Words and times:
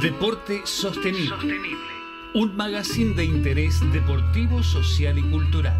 Deporte 0.00 0.62
Sostenible. 0.64 1.68
Un 2.32 2.56
magazine 2.56 3.14
de 3.14 3.26
interés 3.26 3.80
deportivo, 3.92 4.62
social 4.62 5.18
y 5.18 5.22
cultural. 5.30 5.76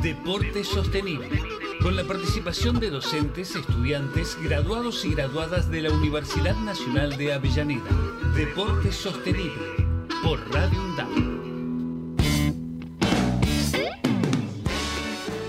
Deporte 0.00 0.64
Sostenible. 0.64 1.42
Con 1.82 1.96
la 1.96 2.04
participación 2.04 2.80
de 2.80 2.88
docentes, 2.88 3.54
estudiantes, 3.54 4.38
graduados 4.42 5.04
y 5.04 5.12
graduadas 5.12 5.70
de 5.70 5.82
la 5.82 5.90
Universidad 5.90 6.56
Nacional 6.56 7.18
de 7.18 7.34
Avellaneda. 7.34 7.90
Deporte 8.34 8.90
Sostenible. 8.90 9.84
Por 10.22 10.40
Radio 10.50 10.80
UNDAM. 10.80 11.36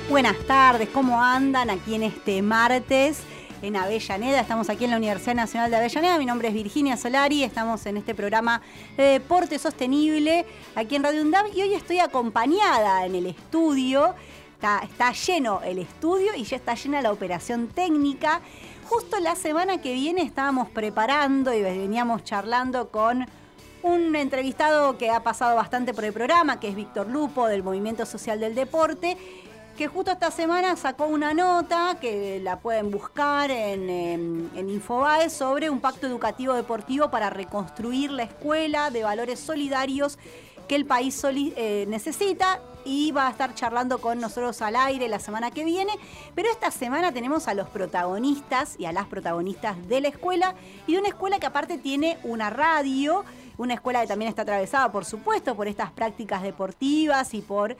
Buenas 0.10 0.38
tardes, 0.46 0.90
¿cómo 0.90 1.24
andan 1.24 1.70
aquí 1.70 1.96
en 1.96 2.04
este 2.04 2.42
martes? 2.42 3.24
En 3.62 3.76
Avellaneda. 3.76 4.40
Estamos 4.40 4.70
aquí 4.70 4.86
en 4.86 4.92
la 4.92 4.98
Universidad 4.98 5.36
Nacional 5.36 5.70
de 5.70 5.78
Avellaneda. 5.78 6.18
Mi 6.18 6.26
nombre 6.26 6.48
es 6.50 6.54
Virginia 6.54 6.98
Solari. 6.98 7.44
Estamos 7.44 7.86
en 7.86 7.98
este 7.98 8.14
programa 8.14 8.62
de 8.96 9.04
deporte 9.04 9.58
sostenible 9.60 10.46
aquí 10.76 10.96
en 10.96 11.04
Radio 11.04 11.22
UNDAV 11.22 11.56
y 11.56 11.62
hoy 11.62 11.74
estoy 11.74 12.00
acompañada 12.00 13.06
en 13.06 13.16
el 13.16 13.26
estudio. 13.28 14.16
Está, 14.54 14.82
está 14.84 15.12
lleno 15.12 15.62
el 15.64 15.80
estudio 15.80 16.36
y 16.36 16.44
ya 16.44 16.58
está 16.58 16.76
llena 16.76 17.02
la 17.02 17.12
operación 17.12 17.68
técnica. 17.68 18.42
Justo 18.90 19.20
la 19.20 19.36
semana 19.36 19.82
que 19.82 19.94
viene 19.94 20.22
estábamos 20.22 20.70
preparando 20.70 21.54
y 21.54 21.62
veníamos 21.62 22.24
charlando 22.24 22.90
con 22.90 23.26
un 23.84 24.16
entrevistado 24.16 24.98
que 24.98 25.10
ha 25.10 25.24
pasado 25.24 25.56
bastante 25.56 25.94
por 25.94 26.04
el 26.04 26.14
programa, 26.14 26.60
que 26.60 26.68
es 26.70 26.76
Víctor 26.76 27.08
Lupo 27.08 27.48
del 27.48 27.64
Movimiento 27.64 28.06
Social 28.06 28.40
del 28.40 28.56
Deporte 28.56 29.18
que 29.78 29.88
justo 29.88 30.12
esta 30.12 30.32
semana 30.32 30.76
sacó 30.76 31.06
una 31.06 31.36
nota 31.36 31.98
que 32.02 32.40
la 32.42 32.60
pueden 32.60 32.90
buscar 32.90 33.52
en, 33.52 33.90
en, 34.56 34.70
Infobae 34.70 35.30
sobre 35.30 35.70
un 35.70 35.80
pacto 35.80 36.08
educativo 36.08 36.56
deportivo 36.56 37.12
para 37.12 37.30
reconstruir 37.30 38.12
la 38.12 38.24
escuela 38.24 38.90
de 38.90 39.04
valores 39.04 39.40
solidarios 39.40 40.18
que 40.68 40.76
el 40.76 40.88
país 40.88 41.24
eh, 41.24 41.86
necesita 41.88 42.60
y 42.86 43.12
va 43.12 43.28
a 43.28 43.30
estar 43.30 43.54
charlando 43.54 44.00
con 44.00 44.20
nosotros 44.20 44.64
al 44.64 44.76
aire 44.76 45.08
la 45.08 45.20
semana 45.20 45.52
que 45.52 45.64
viene. 45.64 45.94
Pero 46.34 46.50
esta 46.50 46.72
semana 46.72 47.12
tenemos 47.12 47.48
a 47.48 47.54
los 47.54 47.70
protagonistas 47.70 48.76
y 48.80 48.86
a 48.86 48.92
las 48.92 49.06
protagonistas 49.06 49.88
de 49.88 50.02
la 50.02 50.08
escuela 50.08 50.56
y 50.88 50.94
de 50.94 51.00
una 51.00 51.10
escuela 51.10 51.38
que 51.38 51.46
aparte 51.46 51.78
tiene 51.78 52.18
una 52.24 52.50
radio, 52.50 53.24
una 53.58 53.76
escuela 53.76 54.02
que 54.02 54.08
también 54.08 54.30
está 54.30 54.42
atravesada, 54.42 54.92
por 54.92 55.06
supuesto, 55.06 55.56
por 55.56 55.68
estas 55.68 55.92
prácticas 55.92 56.42
deportivas 56.42 57.36
y 57.36 57.42
por 57.42 57.78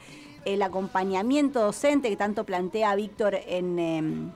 el 0.54 0.62
acompañamiento 0.62 1.60
docente 1.60 2.08
que 2.08 2.16
tanto 2.16 2.44
plantea 2.44 2.94
Víctor 2.94 3.38
en... 3.46 3.78
Em, 3.78 4.30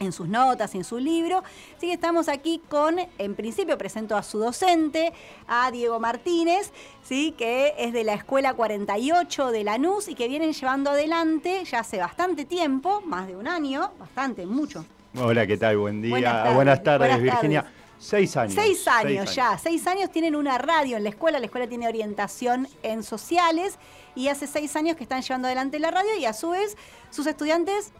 en 0.00 0.10
sus 0.10 0.26
notas, 0.26 0.74
en 0.74 0.82
su 0.82 0.98
libro. 0.98 1.44
Así 1.76 1.86
que 1.86 1.92
estamos 1.92 2.28
aquí 2.28 2.60
con, 2.68 2.96
en 3.18 3.34
principio 3.36 3.78
presento 3.78 4.16
a 4.16 4.24
su 4.24 4.40
docente, 4.40 5.12
a 5.46 5.70
Diego 5.70 6.00
Martínez, 6.00 6.72
¿sí? 7.04 7.36
que 7.38 7.72
es 7.78 7.92
de 7.92 8.02
la 8.02 8.14
Escuela 8.14 8.54
48 8.54 9.52
de 9.52 9.62
Lanús 9.62 10.08
y 10.08 10.16
que 10.16 10.26
vienen 10.26 10.54
llevando 10.54 10.90
adelante 10.90 11.62
ya 11.64 11.80
hace 11.80 11.98
bastante 11.98 12.44
tiempo, 12.44 13.00
más 13.02 13.28
de 13.28 13.36
un 13.36 13.46
año, 13.46 13.92
bastante, 14.00 14.44
mucho. 14.44 14.84
Hola, 15.16 15.46
¿qué 15.46 15.56
tal? 15.56 15.76
Buen 15.76 16.02
día. 16.02 16.50
Buenas 16.52 16.82
tardes, 16.82 17.22
Virginia. 17.22 17.64
Seis 18.02 18.36
años. 18.36 18.54
Seis 18.54 18.88
años 18.88 19.32
ya. 19.32 19.56
Seis 19.58 19.86
años 19.86 20.10
tienen 20.10 20.34
una 20.34 20.58
radio 20.58 20.96
en 20.96 21.04
la 21.04 21.10
escuela. 21.10 21.38
La 21.38 21.46
escuela 21.46 21.68
tiene 21.68 21.86
orientación 21.86 22.66
en 22.82 23.04
sociales 23.04 23.78
y 24.16 24.26
hace 24.26 24.48
seis 24.48 24.74
años 24.74 24.96
que 24.96 25.04
están 25.04 25.22
llevando 25.22 25.46
adelante 25.46 25.78
la 25.78 25.92
radio 25.92 26.16
y 26.18 26.24
a 26.24 26.32
su 26.32 26.50
vez 26.50 26.76
sus 27.10 27.28
estudiantes 27.28 27.92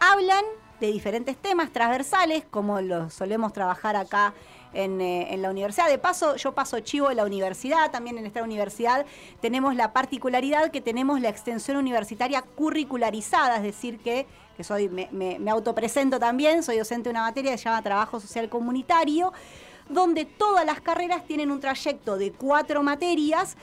hablan 0.00 0.42
de 0.80 0.86
diferentes 0.86 1.36
temas 1.36 1.70
transversales, 1.70 2.44
como 2.50 2.80
lo 2.80 3.10
solemos 3.10 3.52
trabajar 3.52 3.94
acá 3.94 4.32
en, 4.72 5.02
eh, 5.02 5.34
en, 5.34 5.42
la 5.42 5.50
universidad. 5.50 5.88
De 5.88 5.98
paso, 5.98 6.34
yo 6.36 6.54
paso 6.54 6.80
chivo 6.80 7.10
en 7.10 7.18
la 7.18 7.24
universidad, 7.24 7.90
también 7.90 8.16
en 8.16 8.24
esta 8.24 8.42
universidad 8.42 9.04
tenemos 9.40 9.76
la 9.76 9.92
particularidad 9.92 10.70
que 10.70 10.80
tenemos 10.80 11.20
la 11.20 11.28
extensión 11.28 11.76
universitaria 11.76 12.40
curricularizada, 12.40 13.58
es 13.58 13.62
decir, 13.62 13.98
que 14.00 14.26
que 14.56 14.64
soy, 14.64 14.88
me, 14.88 15.08
me, 15.10 15.50
autopresento 15.50 16.18
también, 16.18 16.62
soy 16.62 16.78
docente 16.78 17.08
de 17.08 17.10
una 17.10 17.22
materia 17.22 17.52
que 17.52 17.58
se 17.58 17.64
llama 17.64 17.82
Trabajo 17.82 18.20
Social 18.20 18.48
Comunitario, 18.48 19.32
donde 19.88 20.24
todas 20.24 20.64
las 20.64 20.80
carreras 20.80 21.24
tienen 21.26 21.50
un 21.50 21.60
trayecto 21.60 22.16
de 22.16 22.32
cuatro 22.32 22.82
materias 22.82 23.56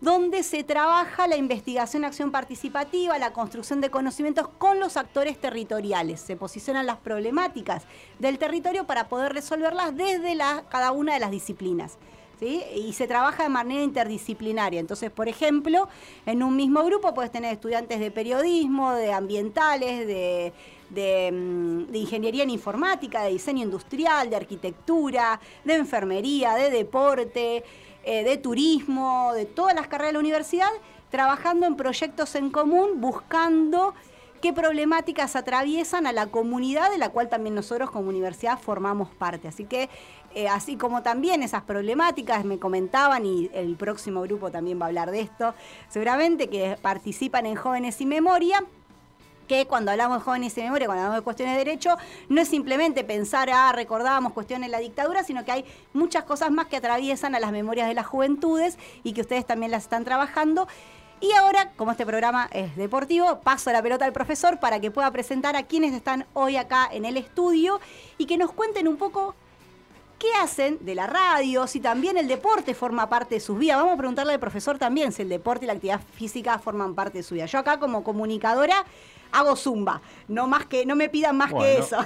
donde 0.00 0.42
se 0.42 0.64
trabaja 0.64 1.28
la 1.28 1.36
investigación, 1.36 2.04
acción 2.04 2.32
participativa, 2.32 3.16
la 3.18 3.32
construcción 3.32 3.80
de 3.80 3.88
conocimientos 3.88 4.48
con 4.58 4.80
los 4.80 4.96
actores 4.96 5.40
territoriales. 5.40 6.20
Se 6.20 6.34
posicionan 6.34 6.86
las 6.86 6.98
problemáticas 6.98 7.84
del 8.18 8.38
territorio 8.38 8.84
para 8.84 9.08
poder 9.08 9.32
resolverlas 9.32 9.96
desde 9.96 10.34
la, 10.34 10.64
cada 10.68 10.90
una 10.90 11.14
de 11.14 11.20
las 11.20 11.30
disciplinas 11.30 11.98
y 12.42 12.92
se 12.92 13.06
trabaja 13.06 13.44
de 13.44 13.48
manera 13.48 13.82
interdisciplinaria. 13.82 14.80
Entonces, 14.80 15.10
por 15.10 15.28
ejemplo, 15.28 15.88
en 16.26 16.42
un 16.42 16.56
mismo 16.56 16.84
grupo 16.84 17.14
puedes 17.14 17.30
tener 17.30 17.52
estudiantes 17.52 18.00
de 18.00 18.10
periodismo, 18.10 18.92
de 18.92 19.12
ambientales, 19.12 20.06
de, 20.06 21.32
mm, 21.32 21.94
ingeniería 21.94 22.42
en 22.42 22.50
informática, 22.50 23.22
de 23.22 23.30
diseño 23.30 23.62
industrial, 23.62 24.30
de 24.30 24.36
arquitectura, 24.36 25.40
de 25.64 25.74
enfermería, 25.74 26.54
de 26.54 26.70
deporte, 26.70 27.64
eh, 28.04 28.24
de 28.24 28.36
turismo, 28.36 29.32
de 29.34 29.46
todas 29.46 29.74
las 29.74 29.86
carreras 29.86 30.10
de 30.10 30.14
la 30.14 30.18
universidad, 30.18 30.70
trabajando 31.10 31.66
en 31.66 31.76
proyectos 31.76 32.34
en 32.34 32.50
común, 32.50 33.00
buscando 33.00 33.94
qué 34.42 34.52
problemáticas 34.52 35.36
atraviesan 35.36 36.06
a 36.06 36.12
la 36.12 36.26
comunidad 36.26 36.90
de 36.90 36.98
la 36.98 37.10
cual 37.10 37.28
también 37.28 37.54
nosotros 37.54 37.90
como 37.90 38.08
universidad 38.08 38.58
formamos 38.58 39.08
parte. 39.10 39.46
Así 39.46 39.64
que 39.64 39.88
eh, 40.34 40.48
así 40.48 40.76
como 40.76 41.02
también 41.02 41.42
esas 41.42 41.62
problemáticas 41.62 42.44
me 42.44 42.58
comentaban 42.58 43.24
y 43.26 43.50
el 43.54 43.76
próximo 43.76 44.22
grupo 44.22 44.50
también 44.50 44.80
va 44.80 44.86
a 44.86 44.88
hablar 44.88 45.10
de 45.10 45.20
esto, 45.20 45.54
seguramente 45.88 46.48
que 46.48 46.76
participan 46.80 47.46
en 47.46 47.56
Jóvenes 47.56 48.00
y 48.00 48.06
Memoria 48.06 48.64
que 49.48 49.66
cuando 49.66 49.90
hablamos 49.90 50.18
de 50.18 50.24
jóvenes 50.24 50.56
y 50.56 50.62
memoria, 50.62 50.86
cuando 50.86 51.02
hablamos 51.02 51.20
de 51.20 51.24
cuestiones 51.24 51.54
de 51.56 51.64
derecho, 51.64 51.96
no 52.28 52.40
es 52.40 52.48
simplemente 52.48 53.04
pensar, 53.04 53.50
ah, 53.50 53.72
recordábamos 53.72 54.32
cuestiones 54.32 54.68
de 54.68 54.72
la 54.72 54.78
dictadura, 54.78 55.24
sino 55.24 55.44
que 55.44 55.52
hay 55.52 55.64
muchas 55.92 56.24
cosas 56.24 56.50
más 56.50 56.66
que 56.66 56.76
atraviesan 56.76 57.34
a 57.34 57.40
las 57.40 57.52
memorias 57.52 57.88
de 57.88 57.94
las 57.94 58.06
juventudes 58.06 58.78
y 59.02 59.12
que 59.12 59.20
ustedes 59.20 59.44
también 59.44 59.70
las 59.70 59.82
están 59.82 60.04
trabajando. 60.04 60.68
Y 61.20 61.30
ahora, 61.32 61.70
como 61.76 61.92
este 61.92 62.04
programa 62.04 62.48
es 62.50 62.74
deportivo, 62.76 63.40
paso 63.40 63.70
la 63.70 63.80
pelota 63.80 64.04
al 64.04 64.12
profesor 64.12 64.58
para 64.58 64.80
que 64.80 64.90
pueda 64.90 65.10
presentar 65.10 65.54
a 65.54 65.62
quienes 65.62 65.92
están 65.92 66.26
hoy 66.34 66.56
acá 66.56 66.88
en 66.90 67.04
el 67.04 67.16
estudio 67.16 67.78
y 68.18 68.26
que 68.26 68.36
nos 68.36 68.52
cuenten 68.52 68.88
un 68.88 68.96
poco 68.96 69.36
qué 70.22 70.28
hacen 70.40 70.78
de 70.82 70.94
la 70.94 71.08
radio, 71.08 71.66
si 71.66 71.80
también 71.80 72.16
el 72.16 72.28
deporte 72.28 72.74
forma 72.74 73.08
parte 73.08 73.34
de 73.34 73.40
sus 73.40 73.58
vidas. 73.58 73.78
Vamos 73.78 73.94
a 73.94 73.96
preguntarle 73.96 74.34
al 74.34 74.38
profesor 74.38 74.78
también 74.78 75.10
si 75.10 75.22
el 75.22 75.28
deporte 75.28 75.64
y 75.64 75.66
la 75.66 75.72
actividad 75.72 76.00
física 76.14 76.60
forman 76.60 76.94
parte 76.94 77.18
de 77.18 77.24
su 77.24 77.34
vida. 77.34 77.46
Yo 77.46 77.58
acá 77.58 77.80
como 77.80 78.04
comunicadora 78.04 78.84
hago 79.32 79.56
zumba, 79.56 80.00
no 80.28 80.46
más 80.46 80.66
que, 80.66 80.86
no 80.86 80.94
me 80.94 81.08
pidan 81.08 81.36
más 81.36 81.52
que 81.52 81.78
eso. 81.78 81.96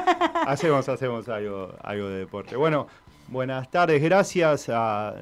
hacemos, 0.46 0.88
hacemos 0.88 1.28
algo, 1.28 1.74
algo 1.82 2.08
de 2.08 2.20
deporte. 2.20 2.56
Bueno, 2.56 2.86
buenas 3.28 3.70
tardes, 3.70 4.02
gracias 4.02 4.70
a, 4.70 5.14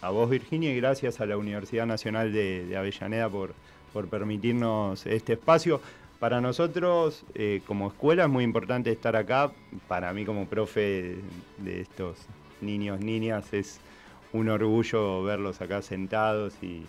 vos 0.00 0.30
Virginia 0.30 0.72
y 0.72 0.76
gracias 0.76 1.20
a 1.20 1.26
la 1.26 1.36
Universidad 1.36 1.84
Nacional 1.84 2.32
de, 2.32 2.74
Avellaneda 2.74 3.28
por, 3.28 3.52
por 3.92 4.08
permitirnos 4.08 5.04
este 5.04 5.34
espacio. 5.34 5.82
Para 6.18 6.40
nosotros, 6.40 7.24
eh, 7.34 7.60
como 7.66 7.88
escuela, 7.88 8.24
es 8.24 8.28
muy 8.28 8.42
importante 8.42 8.90
estar 8.90 9.14
acá. 9.14 9.52
Para 9.86 10.12
mí, 10.12 10.24
como 10.24 10.46
profe 10.46 11.16
de 11.58 11.80
estos 11.80 12.26
niños, 12.60 12.98
niñas, 13.00 13.52
es 13.52 13.80
un 14.32 14.48
orgullo 14.48 15.22
verlos 15.22 15.60
acá 15.60 15.80
sentados 15.80 16.54
y, 16.62 16.86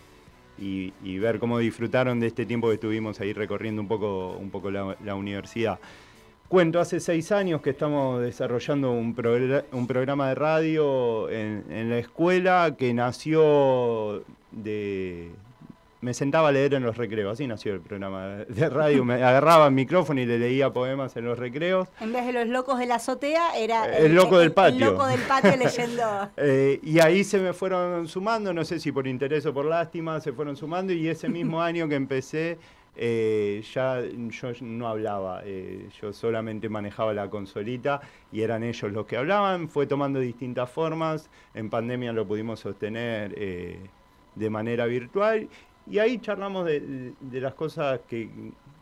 ver 1.19 1.39
cómo 1.39 1.59
disfrutaron 1.59 2.19
de 2.19 2.27
este 2.27 2.45
tiempo 2.45 2.67
que 2.67 2.75
estuvimos 2.75 3.19
ahí 3.19 3.33
recorriendo 3.33 3.81
un 3.81 3.87
poco, 3.87 4.35
un 4.37 4.49
poco 4.49 4.71
la, 4.71 5.15
universidad. 5.15 5.79
Cuento, 6.47 6.79
hace 6.79 6.99
seis 6.99 7.31
años 7.31 7.61
que 7.61 7.69
estamos 7.69 8.21
desarrollando 8.21 8.91
un, 8.91 9.15
un 9.71 9.87
programa 9.87 10.29
de 10.29 10.35
radio 10.35 11.29
en, 11.29 11.89
la 11.89 11.99
escuela 11.99 12.75
que 12.77 12.93
nació 12.95 14.23
de, 14.51 15.29
me 16.01 16.13
sentaba 16.13 16.49
a 16.49 16.51
leer 16.51 16.75
en 16.75 16.83
los 16.83 16.95
recreos, 16.95 17.33
así 17.33 17.45
nació 17.45 17.73
el 17.73 17.81
programa 17.81 18.45
de 18.47 18.69
radio, 18.69 19.03
me 19.03 19.15
agarraba 19.15 19.67
el 19.67 19.73
micrófono 19.73 20.21
y 20.21 20.25
le 20.25 20.39
leía 20.39 20.71
poemas 20.71 21.15
en 21.17 21.25
los 21.25 21.37
recreos. 21.37 21.89
En 21.99 22.13
vez 22.13 22.25
de 22.25 22.33
los 22.33 22.47
locos 22.47 22.79
de 22.79 22.85
la 22.85 22.95
azotea, 22.95 23.57
era 23.57 23.97
el, 23.97 24.15
loco 24.15 24.39
del 24.39 24.53
patio. 24.53 24.85
El 24.85 24.93
loco 24.93 25.05
del 25.07 25.19
patio 25.21 25.55
leyendo. 25.57 26.29
Eh, 26.37 26.79
y 26.83 26.99
ahí 26.99 27.23
se 27.23 27.39
me 27.39 27.51
fueron 27.51 28.07
sumando, 28.07 28.53
no 28.53 28.63
sé 28.63 28.79
si 28.79 28.91
por 28.91 29.07
interés 29.07 29.45
o 29.45 29.53
por 29.53 29.65
lástima, 29.65 30.21
se 30.21 30.31
fueron 30.31 30.55
sumando 30.55 30.93
y 30.93 31.07
ese 31.09 31.27
mismo 31.27 31.61
año 31.61 31.87
que 31.87 31.95
empecé... 31.95 32.57
Eh, 33.01 33.63
ya 33.73 34.01
yo 34.01 34.51
no 34.61 34.89
hablaba, 34.89 35.43
eh, 35.45 35.87
yo 36.01 36.11
solamente 36.11 36.67
manejaba 36.67 37.13
la 37.13 37.29
consolita 37.29 38.01
y 38.29 38.41
eran 38.41 38.61
ellos 38.61 38.91
los 38.91 39.05
que 39.05 39.15
hablaban, 39.15 39.69
fue 39.69 39.87
tomando 39.87 40.19
distintas 40.19 40.69
formas, 40.69 41.29
en 41.53 41.69
pandemia 41.69 42.11
lo 42.11 42.27
pudimos 42.27 42.59
sostener 42.59 43.33
de 44.35 44.49
manera 44.49 44.85
virtual 44.85 45.47
y 45.89 45.99
ahí 45.99 46.19
charlamos 46.19 46.65
de, 46.65 47.13
las 47.31 47.53
cosas 47.53 48.01
que, 48.07 48.29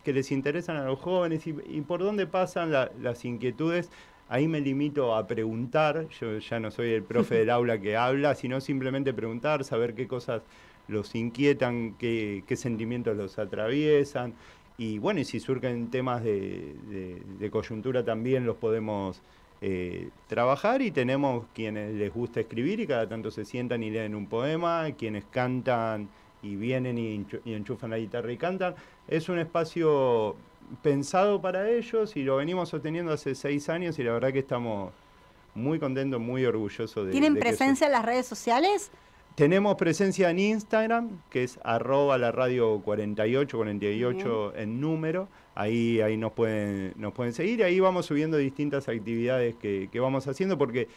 les 0.06 0.32
interesan 0.32 0.78
a 0.78 0.86
los 0.86 1.00
jóvenes 1.00 1.46
y, 1.48 1.82
por 1.82 2.02
dónde 2.02 2.28
pasan 2.28 2.72
las 2.72 3.26
inquietudes 3.26 3.90
ahí 4.30 4.48
me 4.48 4.62
limito 4.62 5.16
a 5.16 5.28
preguntar, 5.28 6.08
yo 6.10 6.38
ya 6.40 6.60
no 6.60 6.72
soy 6.72 6.92
el 6.92 7.04
profe 7.04 7.36
del 7.36 7.50
aula 7.50 7.80
que 7.80 7.96
habla, 7.96 8.36
sino 8.36 8.62
simplemente 8.62 9.14
preguntar, 9.14 9.64
saber 9.64 9.94
qué 9.94 10.08
cosas 10.08 10.42
los 10.88 11.16
inquietan, 11.16 11.96
qué, 11.98 12.44
sentimientos 12.56 13.16
los 13.16 13.40
atraviesan. 13.40 14.34
Y 14.78 15.00
bueno, 15.00 15.20
y 15.20 15.26
si 15.26 15.40
surgen 15.40 15.90
temas 15.90 16.24
de, 16.24 17.50
coyuntura 17.52 18.04
también 18.04 18.46
los 18.46 18.58
podemos 18.58 19.22
eh, 19.62 20.10
trabajar 20.28 20.82
y 20.82 20.92
tenemos 20.92 21.46
quienes 21.54 21.96
les 21.96 22.14
gusta 22.14 22.42
escribir 22.42 22.80
y 22.80 22.88
cada 22.88 23.08
tanto 23.10 23.32
se 23.32 23.44
sientan 23.44 23.82
y 23.82 23.90
leen 23.90 24.14
un 24.14 24.28
poema, 24.28 24.92
quienes 24.98 25.26
cantan 25.26 26.10
y 26.42 26.56
vienen 26.56 26.98
y, 26.98 27.26
enchufan 27.46 27.92
la 27.92 27.98
guitarra 27.98 28.32
y 28.32 28.38
cantan. 28.38 28.76
Es 29.08 29.30
un 29.30 29.40
espacio 29.40 30.36
pensado 30.82 31.42
para 31.42 31.70
ellos 31.70 32.16
y 32.16 32.24
lo 32.24 32.38
venimos 32.38 32.70
sosteniendo 32.70 33.14
hace 33.14 33.36
seis 33.36 33.70
años 33.70 33.98
y 34.00 34.04
la 34.04 34.14
verdad 34.14 34.34
que 34.34 34.40
estamos 34.40 34.92
muy 35.56 35.80
contentos, 35.80 36.20
muy 36.20 36.46
orgullosos 36.46 37.06
de 37.06 37.12
¿Tienen 37.12 37.36
presencia 37.36 37.88
en 37.88 37.94
las 37.94 38.06
redes 38.06 38.26
sociales? 38.26 38.92
Tenemos 39.38 39.76
presencia 39.76 40.32
en 40.32 40.40
Instagram, 40.40 41.22
que 41.30 41.44
es 41.44 41.60
arroba 41.64 42.18
la 42.18 42.32
radio 42.32 42.82
48, 42.84 43.56
48 43.56 44.56
en 44.56 44.82
número. 44.82 45.30
Ahí, 45.54 46.02
ahí 46.02 46.18
nos, 46.18 46.32
pueden, 46.32 46.94
nos 46.96 47.14
pueden 47.14 47.34
seguir. 47.34 47.64
Ahí 47.64 47.80
vamos 47.80 48.08
subiendo 48.08 48.38
distintas 48.38 48.90
actividades 48.90 49.56
que, 49.56 49.92
vamos 50.00 50.28
haciendo 50.28 50.58
porque 50.58 50.88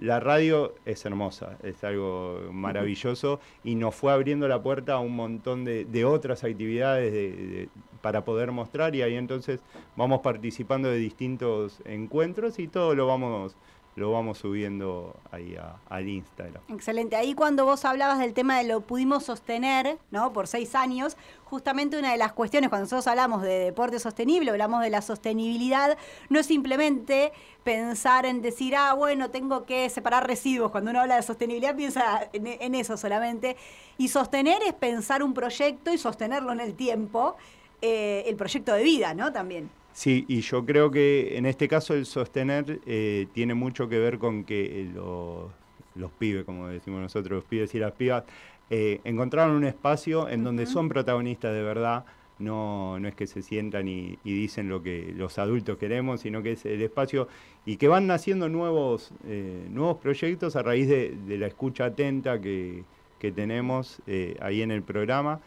la 0.00 0.18
radio 0.18 0.74
es 0.86 1.04
hermosa, 1.04 1.58
es 1.62 1.84
algo 1.84 2.40
maravilloso 2.52 3.38
y 3.62 3.74
nos 3.74 3.94
fue 3.94 4.12
abriendo 4.12 4.48
la 4.48 4.62
puerta 4.62 4.94
a 4.94 4.98
un 4.98 5.14
montón 5.14 5.64
de, 5.64 6.04
otras 6.04 6.42
actividades 6.42 7.68
para 8.00 8.24
poder 8.24 8.50
mostrar 8.50 8.94
y 8.96 9.02
ahí 9.02 9.16
entonces 9.16 9.60
vamos 9.96 10.20
participando 10.20 10.88
de 10.88 10.96
distintos 10.96 11.82
encuentros 11.84 12.58
y 12.58 12.66
todo 12.66 12.94
lo 12.94 13.06
vamos 13.06 13.54
lo 14.00 14.10
vamos 14.10 14.38
subiendo 14.38 15.14
ahí 15.30 15.56
al 15.88 16.08
Instagram. 16.08 16.62
Excelente. 16.68 17.16
Ahí 17.16 17.34
cuando 17.34 17.66
vos 17.66 17.84
hablabas 17.84 18.18
del 18.18 18.32
tema 18.32 18.58
de 18.58 18.64
lo 18.64 18.80
pudimos 18.80 19.24
sostener, 19.24 19.98
¿no? 20.10 20.32
Por 20.32 20.46
seis 20.46 20.74
años, 20.74 21.18
justamente 21.44 21.98
una 21.98 22.10
de 22.12 22.16
las 22.16 22.32
cuestiones, 22.32 22.70
cuando 22.70 22.84
nosotros 22.86 23.06
hablamos 23.06 23.42
de 23.42 23.58
deporte 23.58 23.98
sostenible, 23.98 24.50
hablamos 24.50 24.82
de 24.82 24.90
la 24.90 25.02
sostenibilidad, 25.02 25.98
no 26.30 26.40
es 26.40 26.46
simplemente 26.46 27.32
pensar 27.62 28.24
en 28.24 28.40
decir, 28.40 28.74
ah, 28.74 28.94
bueno, 28.94 29.30
tengo 29.30 29.66
que 29.66 29.88
separar 29.90 30.26
residuos. 30.26 30.70
Cuando 30.70 30.90
uno 30.90 31.02
habla 31.02 31.16
de 31.16 31.22
sostenibilidad 31.22 31.76
piensa 31.76 32.28
en, 32.32 32.46
en 32.46 32.74
eso 32.74 32.96
solamente. 32.96 33.56
Y 33.98 34.08
sostener 34.08 34.62
es 34.62 34.72
pensar 34.72 35.22
un 35.22 35.34
proyecto 35.34 35.92
y 35.92 35.98
sostenerlo 35.98 36.52
en 36.52 36.60
el 36.60 36.74
tiempo, 36.74 37.36
eh, 37.82 38.24
el 38.26 38.36
proyecto 38.36 38.72
de 38.72 38.82
vida, 38.82 39.12
¿no? 39.12 39.30
También. 39.30 39.70
Sí, 39.92 40.24
y 40.28 40.40
yo 40.40 40.64
creo 40.64 40.90
que 40.90 41.36
en 41.36 41.46
este 41.46 41.68
caso 41.68 41.94
el 41.94 42.06
sostener 42.06 42.80
eh, 42.86 43.26
tiene 43.32 43.54
mucho 43.54 43.88
que 43.88 43.98
ver 43.98 44.18
con 44.18 44.44
que 44.44 44.88
los, 44.94 46.12
pibes, 46.12 46.44
como 46.44 46.68
decimos 46.68 47.00
nosotros, 47.00 47.32
los 47.32 47.44
pibes 47.44 47.74
y 47.74 47.78
las 47.78 47.92
pibas, 47.92 48.24
eh, 48.70 49.00
encontraron 49.04 49.56
un 49.56 49.64
espacio 49.64 50.28
en 50.28 50.44
donde 50.44 50.66
son 50.66 50.88
protagonistas 50.88 51.52
de 51.52 51.62
verdad. 51.62 52.04
No, 52.38 52.98
no 52.98 53.08
es 53.08 53.14
que 53.14 53.26
se 53.26 53.42
sientan 53.42 53.86
y, 53.88 54.18
dicen 54.24 54.70
lo 54.70 54.82
que 54.82 55.12
los 55.14 55.38
adultos 55.38 55.76
queremos, 55.76 56.22
sino 56.22 56.42
que 56.42 56.52
es 56.52 56.64
el 56.64 56.80
espacio 56.80 57.28
y 57.66 57.76
que 57.76 57.86
van 57.86 58.06
naciendo 58.06 58.48
nuevos, 58.48 59.12
eh, 59.26 59.66
nuevos 59.68 59.98
proyectos 59.98 60.56
a 60.56 60.62
raíz 60.62 60.88
de, 60.88 61.36
la 61.36 61.48
escucha 61.48 61.86
atenta 61.86 62.40
que, 62.40 62.84
que 63.18 63.32
tenemos 63.32 64.00
ahí 64.40 64.62
en 64.62 64.70
el 64.70 64.82
programa. 64.82 65.40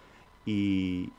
Y, 0.45 1.09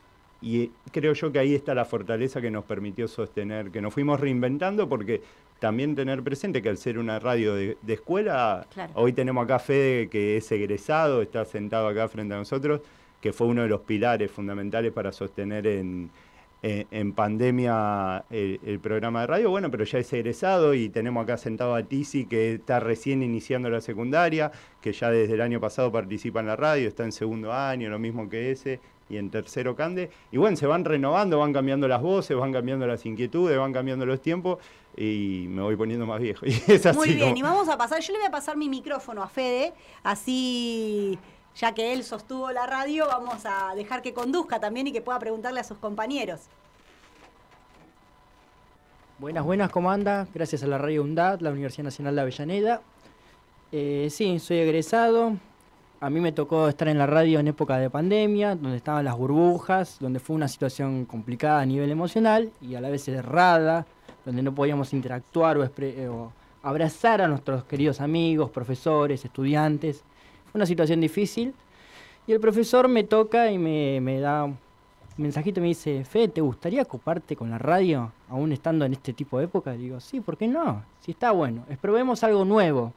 y 0.41 0.71
creo 0.91 1.13
yo 1.13 1.31
que 1.31 1.39
ahí 1.39 1.55
está 1.55 1.73
la 1.73 1.85
fortaleza 1.85 2.41
que 2.41 2.51
nos 2.51 2.65
permitió 2.65 3.07
sostener, 3.07 3.71
que 3.71 3.81
nos 3.81 3.93
fuimos 3.93 4.19
reinventando 4.19 4.87
porque 4.87 5.21
también 5.59 5.95
tener 5.95 6.21
presente 6.23 6.61
que 6.61 6.69
al 6.69 6.77
ser 6.77 6.97
una 6.97 7.19
radio 7.19 7.55
de, 7.55 7.77
escuela, 7.87 8.67
hoy 8.93 9.13
tenemos 9.13 9.43
acá 9.43 9.59
Fede 9.59 10.09
que 10.09 10.37
es 10.37 10.51
egresado, 10.51 11.21
está 11.21 11.45
sentado 11.45 11.87
acá 11.87 12.07
frente 12.07 12.33
a 12.33 12.37
nosotros, 12.37 12.81
que 13.21 13.33
fue 13.33 13.47
uno 13.47 13.63
de 13.63 13.69
los 13.69 13.81
pilares 13.81 14.29
fundamentales 14.29 14.91
para 14.91 15.11
sostener 15.11 15.65
en, 15.65 16.11
pandemia 17.15 18.25
el, 18.29 18.79
programa 18.81 19.21
de 19.21 19.27
radio, 19.27 19.49
bueno, 19.49 19.71
pero 19.71 19.83
ya 19.83 19.99
es 19.99 20.11
egresado 20.13 20.73
y 20.73 20.89
tenemos 20.89 21.23
acá 21.23 21.37
sentado 21.37 21.75
a 21.75 21.83
Tizi 21.83 22.25
que 22.25 22.55
está 22.55 22.79
recién 22.79 23.23
iniciando 23.23 23.69
la 23.69 23.81
secundaria, 23.81 24.51
que 24.81 24.91
ya 24.91 25.09
desde 25.09 25.35
el 25.35 25.41
año 25.41 25.59
pasado 25.59 25.91
participa 25.91 26.39
en 26.41 26.47
la 26.47 26.55
radio, 26.55 26.87
está 26.87 27.03
en 27.03 27.11
segundo 27.11 27.53
año, 27.53 27.89
lo 27.89 27.99
mismo 27.99 28.29
que 28.29 28.51
ese, 28.51 28.79
y 29.09 29.17
en 29.17 29.29
tercero 29.29 29.75
Cande. 29.75 30.09
Y 30.31 30.37
bueno, 30.37 30.57
se 30.57 30.67
van 30.67 30.85
renovando, 30.85 31.39
van 31.39 31.53
cambiando 31.53 31.87
las 31.87 32.01
voces, 32.01 32.35
van 32.37 32.51
cambiando 32.51 32.87
las 32.87 33.05
inquietudes, 33.05 33.57
van 33.57 33.73
cambiando 33.73 34.05
los 34.05 34.21
tiempos 34.21 34.59
y 34.97 35.45
me 35.49 35.61
voy 35.61 35.75
poniendo 35.75 36.05
más 36.05 36.19
viejo. 36.19 36.45
Y 36.45 36.71
es 36.71 36.85
así 36.85 36.97
Muy 36.97 37.13
bien, 37.13 37.35
y 37.37 37.41
vamos 37.41 37.69
a 37.69 37.77
pasar, 37.77 38.01
yo 38.01 38.13
le 38.13 38.19
voy 38.19 38.27
a 38.27 38.31
pasar 38.31 38.57
mi 38.57 38.69
micrófono 38.69 39.21
a 39.21 39.27
Fede, 39.27 39.73
así 40.03 41.17
ya 41.55 41.73
que 41.73 41.93
él 41.93 42.03
sostuvo 42.03 42.51
la 42.51 42.65
radio, 42.65 43.07
vamos 43.07 43.45
a 43.45 43.73
dejar 43.75 44.01
que 44.01 44.13
conduzca 44.13 44.59
también 44.59 44.87
y 44.87 44.91
que 44.91 45.01
pueda 45.01 45.19
preguntarle 45.19 45.59
a 45.59 45.63
sus 45.63 45.77
compañeros. 45.77 46.41
Buenas, 49.17 49.45
buenas, 49.45 49.71
¿cómo 49.71 49.91
anda? 49.91 50.27
Gracias 50.33 50.63
a 50.63 50.67
la 50.67 50.77
Radio 50.77 51.01
UNDAD, 51.03 51.39
la 51.39 51.51
Universidad 51.51 51.85
Nacional 51.85 52.15
de 52.15 52.21
Avellaneda. 52.21 52.81
Eh, 53.71 54.09
sí, 54.11 54.39
soy 54.39 54.57
egresado, 54.57 55.37
a 56.05 56.09
mí 56.11 56.19
me 56.19 56.31
tocó 56.31 56.67
estar 56.67 56.87
en 56.87 56.99
la 56.99 57.07
radio 57.07 57.39
en 57.39 57.47
época 57.47 57.79
de 57.79 57.89
pandemia, 57.89 58.55
donde 58.55 58.77
estaban 58.77 59.03
las 59.03 59.17
burbujas, 59.17 59.97
donde 59.99 60.19
fue 60.19 60.35
una 60.35 60.47
situación 60.47 61.05
complicada 61.05 61.61
a 61.61 61.65
nivel 61.65 61.89
emocional 61.89 62.51
y 62.61 62.75
a 62.75 62.81
la 62.81 62.91
vez 62.91 63.05
cerrada, 63.05 63.87
donde 64.23 64.43
no 64.43 64.53
podíamos 64.53 64.93
interactuar 64.93 65.57
o, 65.57 66.31
abrazar 66.61 67.23
a 67.23 67.27
nuestros 67.27 67.63
queridos 67.63 68.01
amigos, 68.01 68.51
profesores, 68.51 69.25
estudiantes. 69.25 70.03
Fue 70.51 70.59
una 70.59 70.67
situación 70.67 71.01
difícil. 71.01 71.55
Y 72.27 72.33
el 72.33 72.39
profesor 72.39 72.87
me 72.87 73.03
toca 73.03 73.49
y 73.49 73.57
me, 73.57 74.19
da 74.19 74.43
un 74.43 74.59
mensajito 75.17 75.59
y 75.59 75.63
me 75.63 75.69
dice, 75.69 76.05
Fe, 76.05 76.27
¿te 76.27 76.41
gustaría 76.41 76.83
ocuparte 76.83 77.35
con 77.35 77.49
la 77.49 77.57
radio 77.57 78.11
aún 78.29 78.51
estando 78.51 78.85
en 78.85 78.93
este 78.93 79.11
tipo 79.13 79.39
de 79.39 79.45
época? 79.45 79.71
digo, 79.71 79.99
sí, 79.99 80.21
¿por 80.21 80.37
qué 80.37 80.47
no? 80.47 80.83
Si 80.99 81.13
está 81.13 81.31
bueno, 81.31 81.65
probemos 81.81 82.23
algo 82.23 82.45
nuevo. 82.45 82.93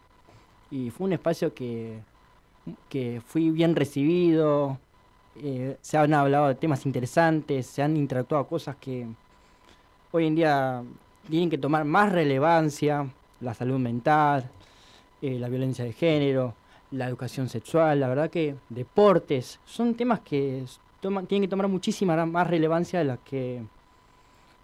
Y 0.71 0.91
fue 0.91 1.07
un 1.07 1.15
espacio 1.15 1.55
que 1.55 2.03
que 2.89 3.21
fui 3.25 3.51
bien 3.51 3.77
recibido, 3.77 4.79
eh, 5.37 5.77
se 5.81 5.99
han 5.99 6.15
hablado 6.15 6.49
de 6.49 6.55
temas 6.55 6.85
interesantes, 6.87 7.67
se 7.67 7.83
han 7.83 7.97
interactuado 7.97 8.47
cosas 8.47 8.77
que 8.77 9.07
hoy 10.13 10.27
en 10.27 10.35
día 10.35 10.83
tienen 11.29 11.51
que 11.51 11.59
tomar 11.59 11.85
más 11.85 12.11
relevancia, 12.11 13.07
la 13.41 13.55
salud 13.55 13.79
mental, 13.79 14.51
eh, 15.23 15.39
la 15.39 15.49
violencia 15.49 15.85
de 15.85 15.93
género, 15.93 16.55
la 16.91 17.07
educación 17.07 17.49
sexual, 17.49 18.01
la 18.01 18.09
verdad 18.09 18.31
que 18.31 18.57
deportes, 18.69 19.61
son 19.65 19.95
temas 19.95 20.21
que 20.21 20.65
tienen 21.01 21.43
que 21.43 21.49
tomar 21.49 21.69
muchísima 21.69 22.25
más 22.27 22.47
relevancia 22.47 22.99
de 22.99 23.05
las 23.05 23.19
que 23.21 23.63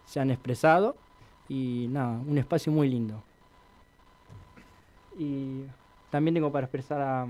se 0.07 0.21
han 0.21 0.31
expresado 0.31 0.97
y 1.49 1.87
nada, 1.91 2.19
un 2.27 2.39
espacio 2.39 2.73
muy 2.73 2.89
lindo. 2.89 3.23
Y 5.19 5.65
también 6.11 6.35
tengo 6.35 6.51
para 6.51 6.67
expresar 6.67 7.01
a, 7.01 7.27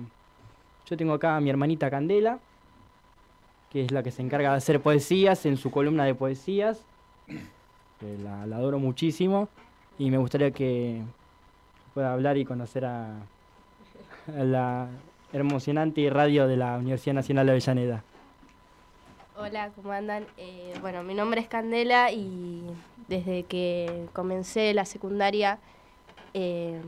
yo 0.86 0.96
tengo 0.96 1.14
acá 1.14 1.36
a 1.36 1.40
mi 1.40 1.50
hermanita 1.50 1.90
Candela, 1.90 2.38
que 3.70 3.84
es 3.84 3.90
la 3.90 4.02
que 4.02 4.10
se 4.10 4.22
encarga 4.22 4.50
de 4.50 4.56
hacer 4.56 4.80
poesías 4.80 5.46
en 5.46 5.56
su 5.56 5.70
columna 5.70 6.04
de 6.04 6.14
poesías. 6.14 6.84
la, 8.22 8.42
adoro 8.42 8.78
muchísimo 8.78 9.48
y 9.98 10.10
me 10.10 10.18
gustaría 10.18 10.50
que 10.50 11.02
pueda 11.94 12.12
hablar 12.12 12.36
y 12.36 12.44
conocer 12.44 12.84
a, 12.84 13.14
la 14.26 14.88
emocionante 15.32 16.08
radio 16.10 16.46
de 16.46 16.56
la 16.56 16.76
Universidad 16.76 17.14
Nacional 17.14 17.46
de 17.46 17.52
Avellaneda. 17.52 18.02
Hola, 19.36 19.70
¿cómo 19.74 19.90
andan? 19.90 20.26
Eh, 20.36 20.74
bueno, 20.80 21.02
mi 21.02 21.14
nombre 21.14 21.40
es 21.40 21.48
Candela 21.48 22.12
y 22.12 22.62
desde 23.08 23.42
que 23.44 24.06
comencé 24.12 24.72
la 24.74 24.84
secundaria 24.84 25.58
eh, 26.34 26.80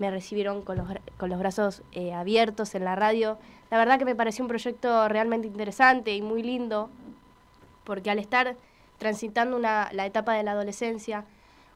me 0.00 0.10
recibieron 0.10 0.62
con 0.62 0.78
los, 0.78 0.88
con 1.18 1.28
los 1.28 1.38
brazos 1.38 1.82
eh, 1.92 2.14
abiertos 2.14 2.74
en 2.74 2.84
la 2.84 2.96
radio. 2.96 3.36
La 3.70 3.76
verdad 3.76 3.98
que 3.98 4.06
me 4.06 4.16
pareció 4.16 4.42
un 4.42 4.48
proyecto 4.48 5.06
realmente 5.08 5.46
interesante 5.46 6.16
y 6.16 6.22
muy 6.22 6.42
lindo, 6.42 6.88
porque 7.84 8.10
al 8.10 8.18
estar 8.18 8.56
transitando 8.98 9.56
una, 9.58 9.90
la 9.92 10.06
etapa 10.06 10.32
de 10.32 10.42
la 10.42 10.52
adolescencia, 10.52 11.26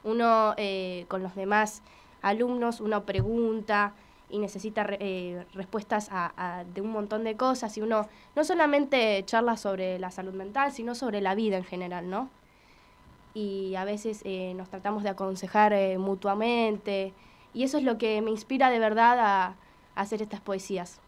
uno 0.05 0.55
eh, 0.57 1.05
con 1.09 1.23
los 1.23 1.35
demás 1.35 1.83
alumnos, 2.23 2.81
uno 2.81 3.05
pregunta 3.05 3.93
y 4.31 4.39
necesita 4.39 4.87
eh, 4.89 5.45
respuestas 5.53 6.09
de 6.75 6.81
un 6.81 6.91
montón 6.91 7.25
de 7.25 7.37
cosas 7.37 7.77
y 7.77 7.83
uno 7.83 8.09
no 8.35 8.43
solamente 8.43 9.23
charla 9.27 9.59
sobre 9.59 9.99
la 9.99 10.11
salud 10.11 10.33
mental, 10.33 10.73
sino 10.73 10.95
sobre 10.95 11.21
la 11.21 11.35
vida 11.35 11.59
en 11.59 11.65
general, 11.65 12.09
¿no? 12.09 12.31
Y 13.35 13.75
a 13.75 13.85
veces 13.85 14.25
nos 14.55 14.71
tratamos 14.71 15.03
de 15.03 15.11
aconsejar 15.11 15.75
mutuamente, 15.99 17.13
y 17.55 17.63
eso 17.63 17.79
es 17.79 17.85
lo 17.85 17.97
que 17.97 18.21
me 18.21 18.31
inspira 18.31 18.69
de 18.69 18.79
verdad 18.79 19.19
a, 19.21 19.55
hacer 19.95 20.21
estas 20.21 20.41
poesías. 20.41 20.99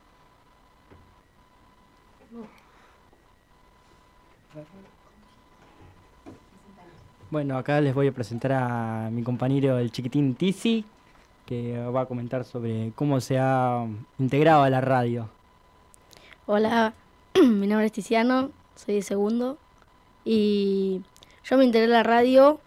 Bueno, 7.31 7.59
acá 7.59 7.81
les 7.81 7.93
voy 7.93 8.07
a 8.07 8.13
presentar 8.13 8.53
a 8.53 9.11
mi 9.11 9.25
compañero 9.25 9.77
el 9.79 9.91
chiquitín 9.91 10.37
Tizi, 10.37 10.85
que 11.45 11.77
va 11.89 12.03
a 12.03 12.07
comentar 12.07 12.45
sobre 12.45 12.93
cómo 12.95 13.21
se 13.21 13.41
ha 13.41 13.85
integrado 14.21 14.63
a 14.63 14.71
la 14.71 14.81
radio. 14.81 15.29
Hola, 16.47 16.95
mi 17.35 17.67
nombre 17.67 17.87
es 17.87 17.93
Tiziano, 17.93 18.51
soy 18.77 18.95
de 18.95 19.03
segundo 19.03 19.59
y 20.25 21.03
yo 21.43 21.59
me 21.59 21.65
integré 21.65 21.87
a 21.93 21.99
la 21.99 22.03
radio 22.05 22.61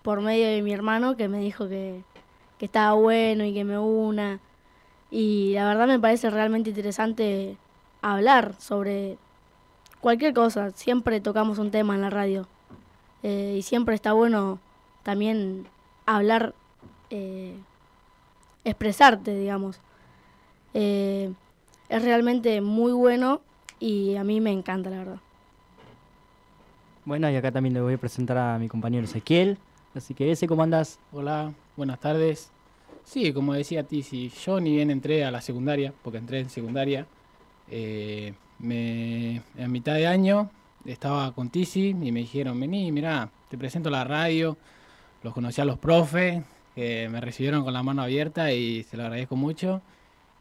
por 0.00 0.22
medio 0.22 0.46
de 0.46 0.62
mi 0.62 0.72
hermano 0.72 1.16
que 1.18 1.28
me 1.28 1.40
dijo 1.40 1.68
que, 1.68 2.02
que 2.58 2.66
estaba 2.66 2.94
bueno 2.94 3.44
y 3.44 3.54
que 3.54 3.64
me 3.64 3.78
una. 3.78 4.40
Y 5.10 5.52
la 5.54 5.66
verdad 5.66 5.86
me 5.86 6.00
parece 6.00 6.30
realmente 6.30 6.70
interesante 6.70 7.56
hablar 8.02 8.54
sobre 8.58 9.18
cualquier 10.00 10.34
cosa. 10.34 10.70
Siempre 10.72 11.20
tocamos 11.20 11.58
un 11.58 11.70
tema 11.70 11.94
en 11.94 12.02
la 12.02 12.10
radio. 12.10 12.46
Eh, 13.22 13.56
y 13.58 13.62
siempre 13.62 13.94
está 13.94 14.12
bueno 14.12 14.58
también 15.02 15.66
hablar, 16.04 16.54
eh, 17.10 17.56
expresarte, 18.64 19.34
digamos. 19.34 19.80
Eh, 20.74 21.32
es 21.88 22.02
realmente 22.02 22.60
muy 22.60 22.92
bueno 22.92 23.40
y 23.78 24.16
a 24.16 24.24
mí 24.24 24.40
me 24.40 24.52
encanta, 24.52 24.90
la 24.90 24.98
verdad. 24.98 25.18
Bueno, 27.04 27.30
y 27.30 27.36
acá 27.36 27.52
también 27.52 27.74
le 27.74 27.80
voy 27.80 27.94
a 27.94 27.98
presentar 27.98 28.36
a 28.36 28.58
mi 28.58 28.68
compañero 28.68 29.04
Ezequiel. 29.04 29.58
Así 29.94 30.12
que 30.12 30.30
ese, 30.30 30.46
¿cómo 30.46 30.62
andas? 30.62 30.98
Hola, 31.12 31.52
buenas 31.76 32.00
tardes. 32.00 32.50
Sí, 33.04 33.32
como 33.32 33.52
decía 33.52 33.84
Tizi, 33.84 34.30
yo 34.44 34.60
ni 34.60 34.76
bien 34.76 34.90
entré 34.90 35.24
a 35.24 35.30
la 35.30 35.40
secundaria, 35.40 35.92
porque 36.02 36.18
entré 36.18 36.40
en 36.40 36.50
secundaria, 36.50 37.06
eh, 37.70 38.32
me, 38.58 39.42
en 39.56 39.72
mitad 39.72 39.94
de 39.94 40.06
año 40.06 40.50
estaba 40.84 41.32
con 41.32 41.50
Tizi 41.50 41.90
y 41.90 42.12
me 42.12 42.20
dijeron, 42.20 42.58
vení, 42.58 42.90
mirá, 42.92 43.30
te 43.48 43.58
presento 43.58 43.90
la 43.90 44.04
radio, 44.04 44.56
los 45.22 45.34
conocí 45.34 45.60
a 45.60 45.64
los 45.64 45.78
profes, 45.78 46.42
que 46.74 47.08
me 47.08 47.20
recibieron 47.20 47.62
con 47.62 47.72
la 47.72 47.82
mano 47.82 48.02
abierta 48.02 48.52
y 48.52 48.82
se 48.84 48.96
lo 48.96 49.04
agradezco 49.04 49.36
mucho. 49.36 49.82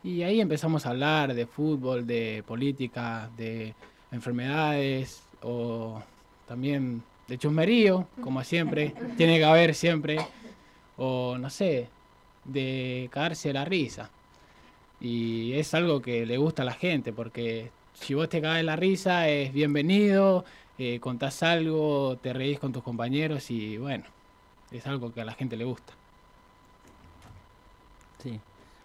Y 0.04 0.24
ahí 0.24 0.40
empezamos 0.40 0.86
a 0.86 0.92
hablar 0.92 1.34
de 1.34 1.46
fútbol, 1.46 2.06
de 2.06 2.44
política, 2.48 3.30
de 3.38 3.74
enfermedades 4.12 5.24
o 5.42 6.02
también 6.48 7.04
de 7.28 7.38
chusmerío, 7.38 8.08
como 8.22 8.44
siempre, 8.44 8.94
tiene 9.18 9.38
que 9.38 9.46
haber 9.46 9.74
siempre, 9.74 10.18
o 10.98 11.38
no 11.38 11.50
sé, 11.50 11.90
de 12.46 13.10
caerse 13.12 13.54
la 13.54 13.66
risa. 13.66 14.10
Y 15.00 15.54
es 15.54 15.74
algo 15.74 16.02
que 16.02 16.26
le 16.26 16.38
gusta 16.38 16.62
a 16.62 16.66
la 16.66 16.74
gente, 16.74 17.12
porque 17.14 17.72
si 17.94 18.14
vos 18.14 18.30
te 18.30 18.42
caes 18.42 18.64
la 18.64 18.76
risa 18.76 19.28
es 19.30 19.54
bienvenido, 19.54 20.46
eh, 20.78 21.00
contás 21.00 21.44
algo, 21.44 22.18
te 22.22 22.34
reís 22.34 22.60
con 22.60 22.72
tus 22.72 22.84
compañeros 22.84 23.50
y 23.52 23.78
bueno, 23.78 24.06
es 24.72 24.86
algo 24.88 25.14
que 25.14 25.22
a 25.22 25.26
la 25.26 25.34
gente 25.34 25.58
le 25.58 25.66
gusta. 25.66 25.94
Sí. 28.22 28.40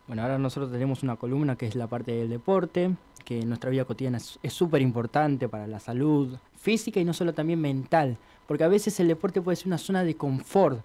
Bueno, 0.07 0.23
ahora 0.23 0.39
nosotros 0.39 0.73
tenemos 0.73 1.03
una 1.03 1.17
columna 1.17 1.57
que 1.57 1.67
es 1.67 1.77
la 1.77 1.87
parte 1.87 2.13
del 2.13 2.29
deporte, 2.29 2.91
que 3.25 3.41
en 3.41 3.49
nuestra 3.49 3.71
vida 3.71 3.85
cotidiana 3.85 4.19
es 4.19 4.53
súper 4.53 4.83
importante 4.83 5.49
para 5.49 5.69
la 5.69 5.79
salud 5.79 6.37
física 6.57 6.99
y 7.01 7.05
no 7.05 7.13
solo 7.13 7.33
también 7.33 7.61
mental, 7.61 8.17
porque 8.49 8.65
a 8.65 8.69
veces 8.69 8.99
el 8.99 9.09
deporte 9.09 9.41
puede 9.41 9.57
ser 9.57 9.69
una 9.69 9.79
zona 9.79 10.03
de 10.03 10.17
confort 10.17 10.83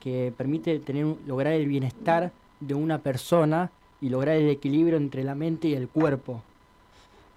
que 0.00 0.32
permite 0.36 0.78
tener, 0.78 1.06
lograr 1.26 1.52
el 1.54 1.66
bienestar 1.66 2.32
de 2.60 2.74
una 2.74 2.98
persona 2.98 3.70
y 4.00 4.08
lograr 4.08 4.36
el 4.36 4.48
equilibrio 4.48 4.96
entre 4.96 5.24
la 5.24 5.34
mente 5.34 5.68
y 5.68 5.74
el 5.74 5.88
cuerpo. 5.88 6.42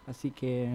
Así 0.08 0.32
que... 0.32 0.70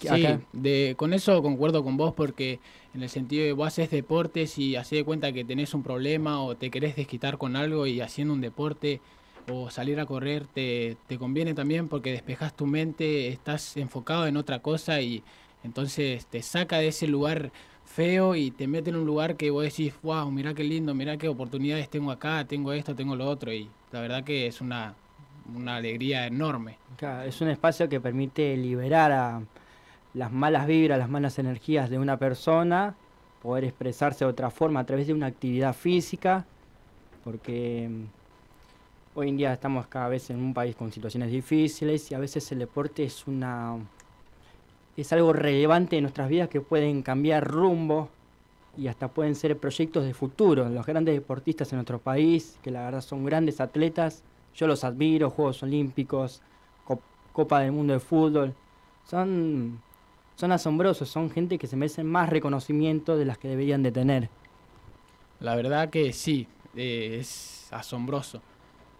Sí, 0.00 0.24
de, 0.52 0.94
con 0.96 1.12
eso 1.12 1.42
concuerdo 1.42 1.82
con 1.82 1.96
vos 1.96 2.14
porque 2.14 2.60
en 2.94 3.02
el 3.02 3.08
sentido 3.08 3.44
de 3.44 3.52
vos 3.52 3.66
haces 3.66 3.90
deportes 3.90 4.56
y 4.56 4.76
haces 4.76 5.00
de 5.00 5.04
cuenta 5.04 5.32
que 5.32 5.44
tenés 5.44 5.74
un 5.74 5.82
problema 5.82 6.40
o 6.40 6.56
te 6.56 6.70
querés 6.70 6.94
desquitar 6.94 7.36
con 7.36 7.56
algo 7.56 7.84
y 7.84 8.00
haciendo 8.00 8.32
un 8.32 8.40
deporte 8.40 9.00
o 9.50 9.70
salir 9.70 9.98
a 9.98 10.06
correr 10.06 10.46
te, 10.46 10.96
te 11.08 11.18
conviene 11.18 11.52
también 11.52 11.88
porque 11.88 12.12
despejas 12.12 12.54
tu 12.54 12.64
mente, 12.64 13.26
estás 13.26 13.76
enfocado 13.76 14.28
en 14.28 14.36
otra 14.36 14.60
cosa 14.60 15.00
y 15.00 15.24
entonces 15.64 16.26
te 16.26 16.42
saca 16.42 16.78
de 16.78 16.88
ese 16.88 17.08
lugar 17.08 17.50
feo 17.88 18.36
y 18.36 18.50
te 18.50 18.68
mete 18.68 18.90
en 18.90 18.96
un 18.96 19.06
lugar 19.06 19.36
que 19.36 19.50
vos 19.50 19.64
decís, 19.64 19.94
wow, 20.02 20.30
mira 20.30 20.54
qué 20.54 20.62
lindo, 20.62 20.94
mira 20.94 21.16
qué 21.16 21.28
oportunidades 21.28 21.88
tengo 21.88 22.10
acá, 22.10 22.44
tengo 22.44 22.72
esto, 22.72 22.94
tengo 22.94 23.16
lo 23.16 23.26
otro 23.26 23.52
y 23.52 23.68
la 23.90 24.00
verdad 24.00 24.22
que 24.22 24.46
es 24.46 24.60
una, 24.60 24.94
una 25.54 25.76
alegría 25.76 26.26
enorme. 26.26 26.78
es 27.26 27.40
un 27.40 27.48
espacio 27.48 27.88
que 27.88 28.00
permite 28.00 28.56
liberar 28.56 29.10
a 29.10 29.42
las 30.14 30.30
malas 30.30 30.66
vibras, 30.66 30.98
las 30.98 31.08
malas 31.08 31.38
energías 31.38 31.90
de 31.90 31.98
una 31.98 32.18
persona, 32.18 32.94
poder 33.42 33.64
expresarse 33.64 34.24
de 34.24 34.30
otra 34.30 34.50
forma 34.50 34.80
a 34.80 34.84
través 34.84 35.06
de 35.06 35.14
una 35.14 35.26
actividad 35.26 35.74
física, 35.74 36.44
porque 37.24 37.88
mm, 37.90 39.18
hoy 39.18 39.28
en 39.30 39.36
día 39.38 39.52
estamos 39.52 39.86
cada 39.86 40.08
vez 40.08 40.30
en 40.30 40.38
un 40.38 40.54
país 40.54 40.76
con 40.76 40.92
situaciones 40.92 41.30
difíciles 41.30 42.10
y 42.10 42.14
a 42.14 42.18
veces 42.18 42.52
el 42.52 42.60
deporte 42.60 43.04
es 43.04 43.26
una 43.26 43.76
es 45.02 45.12
algo 45.12 45.32
relevante 45.32 45.96
en 45.96 46.02
nuestras 46.02 46.28
vidas 46.28 46.48
que 46.48 46.60
pueden 46.60 47.02
cambiar 47.02 47.46
rumbo 47.46 48.08
y 48.76 48.88
hasta 48.88 49.08
pueden 49.08 49.34
ser 49.34 49.56
proyectos 49.56 50.04
de 50.04 50.12
futuro. 50.12 50.68
Los 50.68 50.86
grandes 50.86 51.14
deportistas 51.14 51.72
en 51.72 51.76
nuestro 51.76 51.98
país, 51.98 52.58
que 52.62 52.70
la 52.70 52.84
verdad 52.84 53.00
son 53.00 53.24
grandes 53.24 53.60
atletas, 53.60 54.22
yo 54.54 54.66
los 54.66 54.82
admiro, 54.84 55.30
Juegos 55.30 55.62
Olímpicos, 55.62 56.42
Copa 57.32 57.60
del 57.60 57.70
Mundo 57.70 57.92
de 57.92 58.00
Fútbol, 58.00 58.54
son, 59.04 59.80
son 60.34 60.50
asombrosos, 60.50 61.08
son 61.08 61.30
gente 61.30 61.58
que 61.58 61.68
se 61.68 61.76
merecen 61.76 62.06
más 62.06 62.28
reconocimiento 62.28 63.16
de 63.16 63.24
las 63.24 63.38
que 63.38 63.46
deberían 63.46 63.84
de 63.84 63.92
tener. 63.92 64.28
La 65.38 65.54
verdad 65.54 65.90
que 65.90 66.12
sí, 66.12 66.48
eh, 66.74 67.18
es 67.20 67.68
asombroso. 67.70 68.42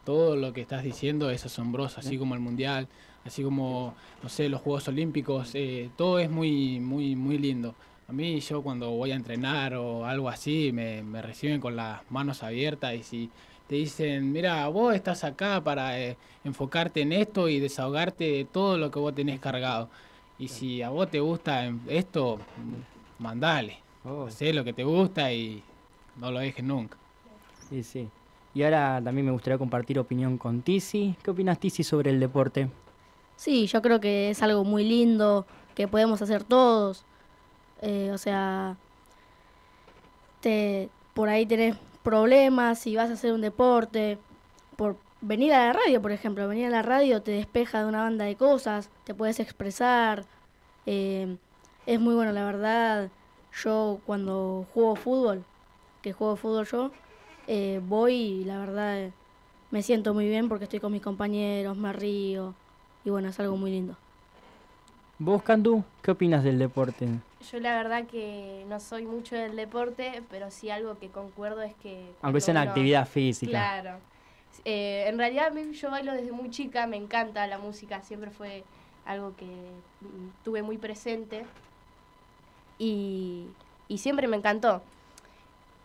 Todo 0.04 0.36
lo 0.36 0.52
que 0.52 0.60
estás 0.60 0.84
diciendo 0.84 1.30
es 1.30 1.44
asombroso, 1.44 1.98
así 1.98 2.16
como 2.16 2.34
el 2.34 2.40
Mundial, 2.40 2.86
así 3.24 3.42
como, 3.42 3.94
no 4.22 4.28
sé, 4.28 4.48
los 4.48 4.60
Juegos 4.60 4.88
Olímpicos, 4.88 5.50
eh, 5.54 5.90
todo 5.96 6.18
es 6.18 6.30
muy, 6.30 6.80
muy, 6.80 7.16
muy 7.16 7.38
lindo. 7.38 7.74
A 8.08 8.12
mí 8.12 8.40
yo 8.40 8.62
cuando 8.62 8.90
voy 8.90 9.12
a 9.12 9.16
entrenar 9.16 9.74
o 9.74 10.06
algo 10.06 10.28
así, 10.28 10.72
me, 10.72 11.02
reciben 11.20 11.60
con 11.60 11.76
las 11.76 12.00
manos 12.10 12.42
abiertas 12.42 12.94
y 12.94 13.02
si 13.02 13.30
te 13.66 13.74
dicen, 13.74 14.32
mira, 14.32 14.66
vos 14.68 14.94
estás 14.94 15.24
acá 15.24 15.62
para 15.62 16.00
eh, 16.00 16.16
enfocarte 16.42 17.02
en 17.02 17.12
esto 17.12 17.50
y 17.50 17.60
desahogarte 17.60 18.24
de 18.24 18.44
todo 18.46 18.78
lo 18.78 18.90
que 18.90 18.98
vos 18.98 19.14
tenés 19.14 19.40
cargado. 19.40 19.90
Y 20.38 20.48
si 20.48 20.80
a 20.82 20.88
vos 20.88 21.10
te 21.10 21.20
gusta 21.20 21.70
esto, 21.88 22.38
mandale. 23.18 23.78
Oh. 24.04 24.30
Sé 24.30 24.54
lo 24.54 24.64
que 24.64 24.72
te 24.72 24.84
gusta 24.84 25.30
y 25.32 25.62
no 26.16 26.30
lo 26.30 26.38
dejes 26.38 26.64
nunca. 26.64 26.96
Sí, 27.68 27.82
sí. 27.82 28.08
Y 28.54 28.62
ahora 28.62 29.00
también 29.04 29.26
me 29.26 29.32
gustaría 29.32 29.58
compartir 29.58 29.98
opinión 29.98 30.38
con 30.38 30.62
Tizi. 30.62 31.14
¿Qué 31.22 31.30
opinas, 31.30 31.60
Tizi, 31.60 31.84
sobre 31.84 32.10
el 32.10 32.20
deporte? 32.20 32.68
Sí, 33.38 33.68
yo 33.68 33.82
creo 33.82 34.00
que 34.00 34.30
es 34.30 34.42
algo 34.42 34.64
muy 34.64 34.84
lindo 34.84 35.46
que 35.76 35.86
podemos 35.86 36.20
hacer 36.22 36.42
todos. 36.42 37.04
Eh, 37.82 38.10
o 38.12 38.18
sea, 38.18 38.76
te, 40.40 40.90
por 41.14 41.28
ahí 41.28 41.46
tenés 41.46 41.76
problemas 42.02 42.80
si 42.80 42.96
vas 42.96 43.10
a 43.10 43.14
hacer 43.14 43.32
un 43.32 43.40
deporte, 43.40 44.18
por 44.76 44.96
venir 45.20 45.52
a 45.52 45.68
la 45.68 45.72
radio, 45.72 46.02
por 46.02 46.12
ejemplo, 46.12 46.48
venir 46.48 46.66
a 46.66 46.70
la 46.70 46.82
radio 46.82 47.22
te 47.22 47.32
despeja 47.32 47.80
de 47.82 47.88
una 47.88 48.02
banda 48.02 48.24
de 48.24 48.36
cosas, 48.36 48.90
te 49.04 49.14
puedes 49.14 49.38
expresar, 49.40 50.24
eh, 50.86 51.36
es 51.86 52.00
muy 52.00 52.14
bueno, 52.16 52.32
la 52.32 52.44
verdad. 52.44 53.10
Yo 53.62 54.00
cuando 54.06 54.66
juego 54.74 54.96
fútbol, 54.96 55.44
que 56.02 56.12
juego 56.12 56.36
fútbol 56.36 56.66
yo, 56.66 56.90
eh, 57.46 57.80
voy 57.86 58.14
y 58.14 58.44
la 58.44 58.58
verdad 58.58 59.10
me 59.70 59.82
siento 59.82 60.14
muy 60.14 60.28
bien 60.28 60.48
porque 60.48 60.64
estoy 60.64 60.80
con 60.80 60.92
mis 60.92 61.02
compañeros, 61.02 61.76
me 61.76 61.92
río, 61.92 62.54
y 63.08 63.10
bueno, 63.10 63.30
es 63.30 63.40
algo 63.40 63.56
muy 63.56 63.70
lindo. 63.70 63.96
¿Vos, 65.18 65.42
Candú, 65.42 65.82
qué 66.02 66.10
opinas 66.10 66.44
del 66.44 66.58
deporte? 66.58 67.08
Yo 67.50 67.58
la 67.58 67.74
verdad 67.74 68.04
que 68.04 68.66
no 68.68 68.80
soy 68.80 69.06
mucho 69.06 69.34
del 69.34 69.56
deporte, 69.56 70.22
pero 70.30 70.50
sí 70.50 70.68
algo 70.68 70.98
que 70.98 71.08
concuerdo 71.08 71.62
es 71.62 71.74
que... 71.76 72.04
Aunque 72.20 72.42
sea 72.42 72.52
una 72.52 72.60
actividad 72.60 73.08
física. 73.08 73.50
Claro. 73.50 73.98
Eh, 74.66 75.06
en 75.08 75.16
realidad 75.16 75.54
yo 75.54 75.90
bailo 75.90 76.12
desde 76.12 76.32
muy 76.32 76.50
chica, 76.50 76.86
me 76.86 76.98
encanta 76.98 77.46
la 77.46 77.56
música, 77.56 78.02
siempre 78.02 78.30
fue 78.30 78.62
algo 79.06 79.34
que 79.36 79.46
tuve 80.44 80.60
muy 80.60 80.76
presente 80.76 81.46
y, 82.78 83.46
y 83.88 83.98
siempre 83.98 84.28
me 84.28 84.36
encantó. 84.36 84.82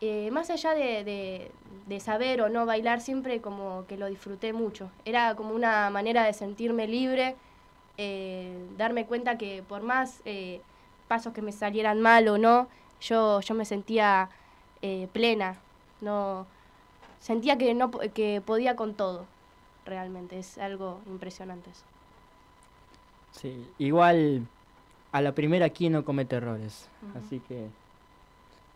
Eh, 0.05 0.31
más 0.31 0.49
allá 0.49 0.73
de, 0.73 1.49
de, 1.87 1.99
saber 2.01 2.41
o 2.41 2.49
no 2.49 2.65
bailar, 2.65 2.99
siempre 2.99 3.39
como 3.39 3.85
que 3.87 3.95
lo 3.95 4.07
disfruté 4.07 4.51
mucho. 4.51 4.91
Era 5.05 5.33
como 5.35 5.55
una 5.55 5.89
manera 5.91 6.25
de 6.25 6.33
sentirme 6.33 6.89
libre, 6.89 7.37
eh, 7.97 8.53
darme 8.77 9.05
cuenta 9.05 9.37
que 9.37 9.63
por 9.63 9.81
más 9.81 10.21
eh, 10.25 10.59
pasos 11.07 11.31
que 11.31 11.41
me 11.41 11.53
salieran 11.53 12.01
mal 12.01 12.27
o 12.27 12.37
no, 12.37 12.67
yo, 12.99 13.39
yo 13.39 13.55
me 13.55 13.63
sentía 13.63 14.29
plena, 15.13 15.55
no 16.01 16.45
sentía 17.21 17.57
que, 17.57 17.73
no, 17.73 17.89
que 17.89 18.41
podía 18.45 18.75
con 18.75 18.95
todo, 18.95 19.25
realmente, 19.85 20.37
es 20.37 20.57
algo 20.57 20.99
impresionante 21.05 21.69
eso. 21.69 21.85
Sí, 23.31 23.65
igual 23.77 24.45
a 25.13 25.21
la 25.21 25.31
primera 25.33 25.67
aquí 25.67 25.87
no 25.87 26.03
comete 26.03 26.35
errores, 26.35 26.89
así 27.15 27.39
que 27.39 27.69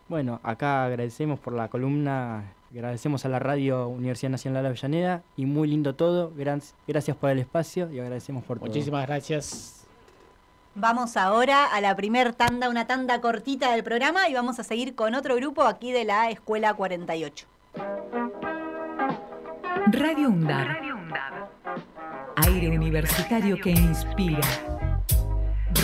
bueno, 0.10 0.40
acá 0.44 0.86
agradecemos 0.86 1.40
por 1.40 1.54
la 1.54 1.68
columna 1.68 2.54
Agradecemos 2.72 3.26
a 3.26 3.30
la 3.30 3.40
Radio 3.40 3.88
Universidad 3.88 4.30
Nacional 4.32 4.64
de 4.64 4.70
Avellaneda 4.70 5.24
y 5.38 5.46
muy 5.46 5.70
lindo 5.70 5.96
todo. 5.96 6.34
gracias 6.36 7.18
por 7.18 7.30
el 7.30 7.40
espacio 7.40 7.90
y 7.92 8.00
agradecemos 8.00 8.44
por 8.44 8.60
todo. 8.60 8.68
Muchísimas 8.68 9.08
gracias. 9.08 9.86
Vamos 10.76 11.16
ahora 11.18 11.66
a 11.66 11.82
la 11.82 11.96
primer 11.96 12.34
tanda, 12.34 12.70
una 12.70 12.86
tanda 12.86 13.20
cortita 13.22 13.72
del 13.72 13.84
programa 13.84 14.30
y 14.30 14.34
vamos 14.34 14.60
a 14.60 14.64
seguir 14.64 14.94
con 14.96 15.16
otro 15.16 15.36
grupo 15.36 15.64
aquí 15.64 15.92
de 15.92 16.06
la 16.06 16.30
Escuela 16.30 16.74
48. 16.74 17.48
Radio 19.88 20.30
UNDAB. 20.30 20.68
Aire 22.36 22.70
universitario 22.70 23.58
que 23.60 23.72
inspira. 23.72 24.40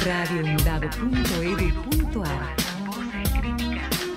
radioundab.edu.ar 0.06 2.63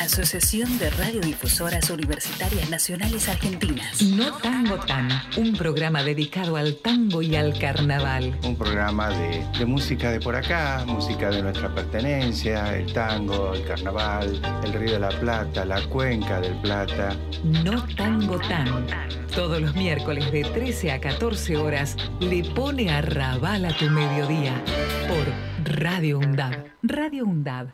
Asociación 0.00 0.78
de 0.78 0.90
Radiodifusoras 0.90 1.90
Universitarias 1.90 2.70
Nacionales 2.70 3.28
Argentinas. 3.28 4.02
No 4.02 4.32
Tango 4.38 4.76
Tan, 4.76 5.08
un 5.36 5.54
programa 5.54 6.02
dedicado 6.02 6.56
al 6.56 6.76
tango 6.76 7.22
y 7.22 7.34
al 7.34 7.58
carnaval. 7.58 8.38
Un 8.44 8.56
programa 8.56 9.10
de, 9.10 9.44
de, 9.58 9.66
música 9.66 10.10
de 10.10 10.20
por 10.20 10.36
acá, 10.36 10.84
música 10.86 11.30
de 11.30 11.42
nuestra 11.42 11.74
pertenencia, 11.74 12.76
el 12.76 12.92
tango, 12.92 13.54
el 13.54 13.64
carnaval, 13.64 14.40
el 14.64 14.72
Río 14.72 14.92
de 14.92 15.00
la 15.00 15.10
Plata, 15.20 15.64
la 15.64 15.82
Cuenca 15.88 16.40
del 16.40 16.54
Plata. 16.60 17.16
No 17.44 17.84
Tango 17.96 18.38
Tan. 18.38 18.86
Todos 19.34 19.60
los 19.60 19.74
miércoles 19.74 20.30
de 20.32 20.44
13 20.44 20.92
a 20.92 21.00
14 21.00 21.56
horas 21.56 21.96
le 22.20 22.44
pone 22.44 22.90
a 22.90 23.02
rabal 23.02 23.64
a 23.64 23.76
tu 23.76 23.86
mediodía 23.90 24.62
por 25.08 25.74
Radio 25.74 26.18
UNDAB. 26.18 26.64
Radio 26.82 27.24
UNDAB 27.24 27.68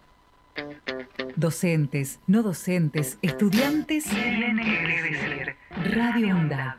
Docentes, 1.37 2.21
no 2.27 2.43
docentes, 2.43 3.19
estudiantes. 3.23 4.05
Radio 5.93 6.37
UNDAB. 6.37 6.77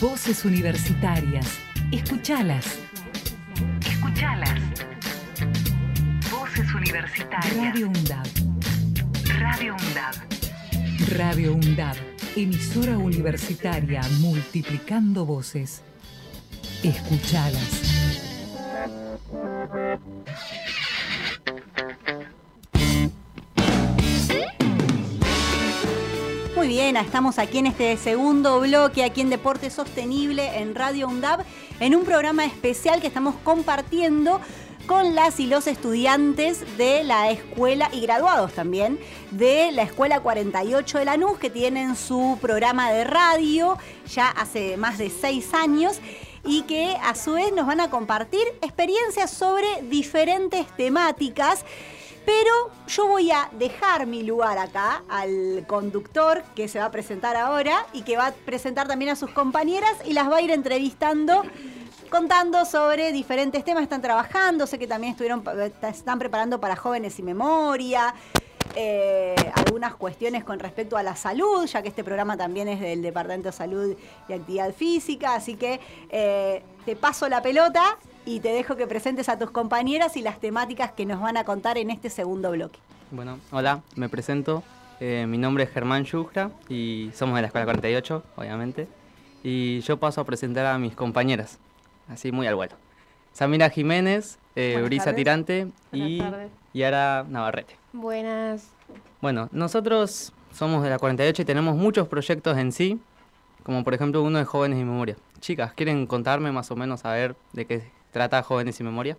Voces 0.00 0.44
universitarias. 0.44 1.58
Escuchalas. 1.90 2.78
Escuchalas. 3.86 4.60
Voces 6.30 6.74
universitarias. 6.74 7.56
Radio 7.56 7.88
UNDAB. 7.88 8.26
Radio 9.38 9.74
UNDAB. 9.74 10.14
Radio 11.16 11.54
UNDAB. 11.54 11.96
Emisora 12.36 12.98
universitaria 12.98 14.02
multiplicando 14.20 15.24
voces. 15.24 15.82
Escuchalas. 16.82 17.82
Muy 26.66 26.74
bien, 26.74 26.96
estamos 26.96 27.38
aquí 27.38 27.58
en 27.58 27.66
este 27.66 27.96
segundo 27.96 28.58
bloque, 28.58 29.04
aquí 29.04 29.20
en 29.20 29.30
Deporte 29.30 29.70
Sostenible 29.70 30.58
en 30.58 30.74
Radio 30.74 31.06
UNDAB, 31.06 31.44
en 31.78 31.94
un 31.94 32.04
programa 32.04 32.44
especial 32.44 33.00
que 33.00 33.06
estamos 33.06 33.36
compartiendo 33.44 34.40
con 34.88 35.14
las 35.14 35.38
y 35.38 35.46
los 35.46 35.68
estudiantes 35.68 36.76
de 36.76 37.04
la 37.04 37.30
escuela 37.30 37.88
y 37.92 38.00
graduados 38.00 38.52
también 38.52 38.98
de 39.30 39.70
la 39.70 39.82
Escuela 39.82 40.18
48 40.18 40.98
de 40.98 41.04
Lanús, 41.04 41.38
que 41.38 41.50
tienen 41.50 41.94
su 41.94 42.36
programa 42.42 42.90
de 42.90 43.04
radio 43.04 43.78
ya 44.12 44.28
hace 44.28 44.76
más 44.76 44.98
de 44.98 45.08
seis 45.08 45.54
años 45.54 46.00
y 46.44 46.62
que 46.62 46.96
a 47.00 47.14
su 47.14 47.34
vez 47.34 47.52
nos 47.52 47.68
van 47.68 47.80
a 47.80 47.90
compartir 47.90 48.42
experiencias 48.60 49.30
sobre 49.30 49.68
diferentes 49.82 50.66
temáticas 50.76 51.64
pero 52.26 52.70
yo 52.88 53.06
voy 53.06 53.30
a 53.30 53.48
dejar 53.52 54.06
mi 54.06 54.24
lugar 54.24 54.58
acá 54.58 55.04
al 55.08 55.64
conductor 55.66 56.42
que 56.54 56.68
se 56.68 56.80
va 56.80 56.86
a 56.86 56.90
presentar 56.90 57.36
ahora 57.36 57.86
y 57.92 58.02
que 58.02 58.16
va 58.16 58.26
a 58.26 58.32
presentar 58.32 58.88
también 58.88 59.12
a 59.12 59.16
sus 59.16 59.30
compañeras 59.30 59.92
y 60.04 60.12
las 60.12 60.28
va 60.30 60.38
a 60.38 60.42
ir 60.42 60.50
entrevistando 60.50 61.44
contando 62.10 62.64
sobre 62.64 63.12
diferentes 63.12 63.64
temas. 63.64 63.82
Están 63.82 64.02
trabajando, 64.02 64.66
sé 64.66 64.78
que 64.78 64.86
también 64.86 65.12
estuvieron, 65.12 65.42
están 65.82 66.18
preparando 66.18 66.60
para 66.60 66.76
jóvenes 66.76 67.18
y 67.18 67.22
memoria, 67.22 68.14
eh, 68.74 69.34
algunas 69.54 69.94
cuestiones 69.94 70.44
con 70.44 70.58
respecto 70.58 70.96
a 70.96 71.02
la 71.02 71.16
salud, 71.16 71.64
ya 71.66 71.82
que 71.82 71.88
este 71.88 72.04
programa 72.04 72.36
también 72.36 72.68
es 72.68 72.80
del 72.80 73.02
Departamento 73.02 73.48
de 73.48 73.52
Salud 73.52 73.96
y 74.28 74.32
Actividad 74.32 74.74
Física, 74.74 75.34
así 75.34 75.56
que 75.56 75.80
eh, 76.10 76.62
te 76.84 76.96
paso 76.96 77.28
la 77.28 77.40
pelota 77.40 77.98
y 78.26 78.40
te 78.40 78.48
dejo 78.48 78.76
que 78.76 78.86
presentes 78.86 79.28
a 79.28 79.38
tus 79.38 79.50
compañeras 79.50 80.16
y 80.16 80.22
las 80.22 80.40
temáticas 80.40 80.90
que 80.90 81.06
nos 81.06 81.20
van 81.20 81.36
a 81.36 81.44
contar 81.44 81.78
en 81.78 81.90
este 81.90 82.10
segundo 82.10 82.50
bloque. 82.50 82.78
Bueno, 83.12 83.38
hola, 83.52 83.82
me 83.94 84.08
presento. 84.08 84.64
Eh, 84.98 85.26
mi 85.28 85.38
nombre 85.38 85.64
es 85.64 85.70
Germán 85.70 86.04
Yugra 86.04 86.50
y 86.68 87.10
somos 87.14 87.36
de 87.36 87.42
la 87.42 87.46
Escuela 87.46 87.64
48, 87.64 88.24
obviamente. 88.34 88.88
Y 89.44 89.80
yo 89.80 89.98
paso 89.98 90.20
a 90.20 90.24
presentar 90.24 90.66
a 90.66 90.76
mis 90.76 90.94
compañeras, 90.94 91.58
así 92.08 92.32
muy 92.32 92.48
al 92.48 92.56
vuelo. 92.56 92.74
Samira 93.32 93.70
Jiménez, 93.70 94.38
eh, 94.56 94.82
Brisa 94.84 95.14
Tirante 95.14 95.68
y 95.92 96.20
Yara 96.74 97.24
Navarrete. 97.28 97.76
Buenas. 97.92 98.70
Bueno, 99.20 99.48
nosotros 99.52 100.32
somos 100.52 100.82
de 100.82 100.90
la 100.90 100.98
48 100.98 101.42
y 101.42 101.44
tenemos 101.44 101.76
muchos 101.76 102.08
proyectos 102.08 102.58
en 102.58 102.72
sí, 102.72 102.98
como 103.62 103.84
por 103.84 103.94
ejemplo 103.94 104.22
uno 104.22 104.38
de 104.38 104.44
Jóvenes 104.44 104.80
y 104.80 104.84
Memoria. 104.84 105.16
Chicas, 105.38 105.72
¿quieren 105.74 106.06
contarme 106.06 106.50
más 106.50 106.70
o 106.72 106.76
menos 106.76 107.04
a 107.04 107.12
ver 107.12 107.36
de 107.52 107.66
qué 107.66 107.96
trata 108.16 108.42
Jóvenes 108.42 108.80
y 108.80 108.82
Memoria? 108.82 109.18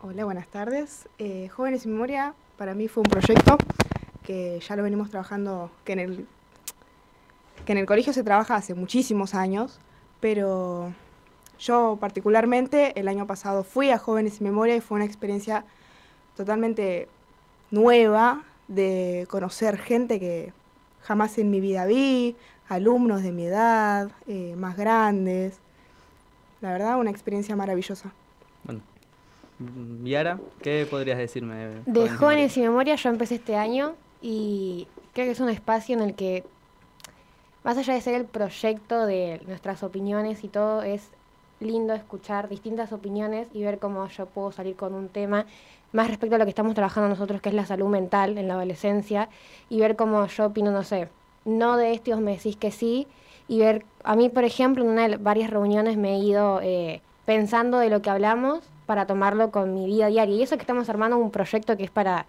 Hola, 0.00 0.24
buenas 0.24 0.48
tardes. 0.48 1.10
Eh, 1.18 1.50
Jóvenes 1.50 1.84
y 1.84 1.88
Memoria 1.88 2.32
para 2.56 2.72
mí 2.72 2.88
fue 2.88 3.02
un 3.02 3.10
proyecto 3.10 3.58
que 4.22 4.60
ya 4.66 4.76
lo 4.76 4.82
venimos 4.82 5.10
trabajando, 5.10 5.70
que 5.84 5.92
en 5.92 5.98
el, 5.98 6.26
que 7.66 7.72
en 7.72 7.78
el 7.78 7.84
colegio 7.84 8.14
se 8.14 8.24
trabaja 8.24 8.54
hace 8.54 8.72
muchísimos 8.72 9.34
años, 9.34 9.78
pero 10.20 10.94
yo 11.58 11.98
particularmente 12.00 12.98
el 12.98 13.08
año 13.08 13.26
pasado 13.26 13.62
fui 13.62 13.90
a 13.90 13.98
Jóvenes 13.98 14.40
y 14.40 14.44
Memoria 14.44 14.74
y 14.74 14.80
fue 14.80 14.96
una 14.96 15.04
experiencia 15.04 15.66
totalmente 16.34 17.08
nueva 17.70 18.42
de 18.68 19.26
conocer 19.28 19.76
gente 19.76 20.18
que 20.18 20.54
jamás 21.08 21.38
en 21.38 21.50
mi 21.50 21.58
vida 21.58 21.86
vi, 21.86 22.36
alumnos 22.68 23.22
de 23.22 23.32
mi 23.32 23.46
edad, 23.46 24.10
eh, 24.26 24.54
más 24.58 24.76
grandes. 24.76 25.58
La 26.60 26.70
verdad, 26.70 26.98
una 26.98 27.10
experiencia 27.10 27.56
maravillosa. 27.56 28.12
Bueno, 28.64 28.82
Yara, 30.04 30.38
¿qué 30.60 30.86
podrías 30.88 31.16
decirme? 31.16 31.80
De 31.86 32.10
Jóvenes 32.10 32.54
y 32.58 32.60
Memoria 32.60 32.94
yo 32.96 33.08
empecé 33.08 33.36
este 33.36 33.56
año 33.56 33.94
y 34.20 34.86
creo 35.14 35.24
que 35.24 35.32
es 35.32 35.40
un 35.40 35.48
espacio 35.48 35.96
en 35.96 36.02
el 36.02 36.14
que, 36.14 36.44
más 37.64 37.78
allá 37.78 37.94
de 37.94 38.02
ser 38.02 38.14
el 38.14 38.26
proyecto 38.26 39.06
de 39.06 39.40
nuestras 39.46 39.82
opiniones 39.82 40.44
y 40.44 40.48
todo, 40.48 40.82
es 40.82 41.08
lindo 41.60 41.94
escuchar 41.94 42.50
distintas 42.50 42.92
opiniones 42.92 43.48
y 43.54 43.62
ver 43.62 43.78
cómo 43.78 44.06
yo 44.08 44.26
puedo 44.26 44.52
salir 44.52 44.76
con 44.76 44.92
un 44.92 45.08
tema 45.08 45.46
más 45.92 46.08
respecto 46.08 46.36
a 46.36 46.38
lo 46.38 46.44
que 46.44 46.50
estamos 46.50 46.74
trabajando 46.74 47.08
nosotros, 47.08 47.40
que 47.40 47.48
es 47.48 47.54
la 47.54 47.66
salud 47.66 47.88
mental 47.88 48.38
en 48.38 48.48
la 48.48 48.54
adolescencia, 48.54 49.28
y 49.68 49.80
ver 49.80 49.96
cómo 49.96 50.26
yo 50.26 50.46
opino, 50.46 50.70
no 50.70 50.82
sé, 50.82 51.08
no 51.44 51.76
de 51.76 51.92
esto 51.92 52.16
me 52.20 52.32
decís 52.32 52.56
que 52.56 52.70
sí, 52.70 53.06
y 53.48 53.60
ver, 53.60 53.84
a 54.04 54.14
mí, 54.14 54.28
por 54.28 54.44
ejemplo, 54.44 54.84
en 54.84 54.90
una 54.90 55.08
de 55.08 55.16
varias 55.16 55.50
reuniones 55.50 55.96
me 55.96 56.16
he 56.16 56.18
ido 56.18 56.60
eh, 56.62 57.00
pensando 57.24 57.78
de 57.78 57.88
lo 57.88 58.02
que 58.02 58.10
hablamos 58.10 58.60
para 58.84 59.06
tomarlo 59.06 59.50
con 59.50 59.74
mi 59.74 59.86
vida 59.86 60.08
diaria. 60.08 60.34
Y 60.34 60.42
eso 60.42 60.56
que 60.56 60.62
estamos 60.62 60.88
armando 60.90 61.16
un 61.16 61.30
proyecto 61.30 61.76
que 61.76 61.84
es 61.84 61.90
para 61.90 62.26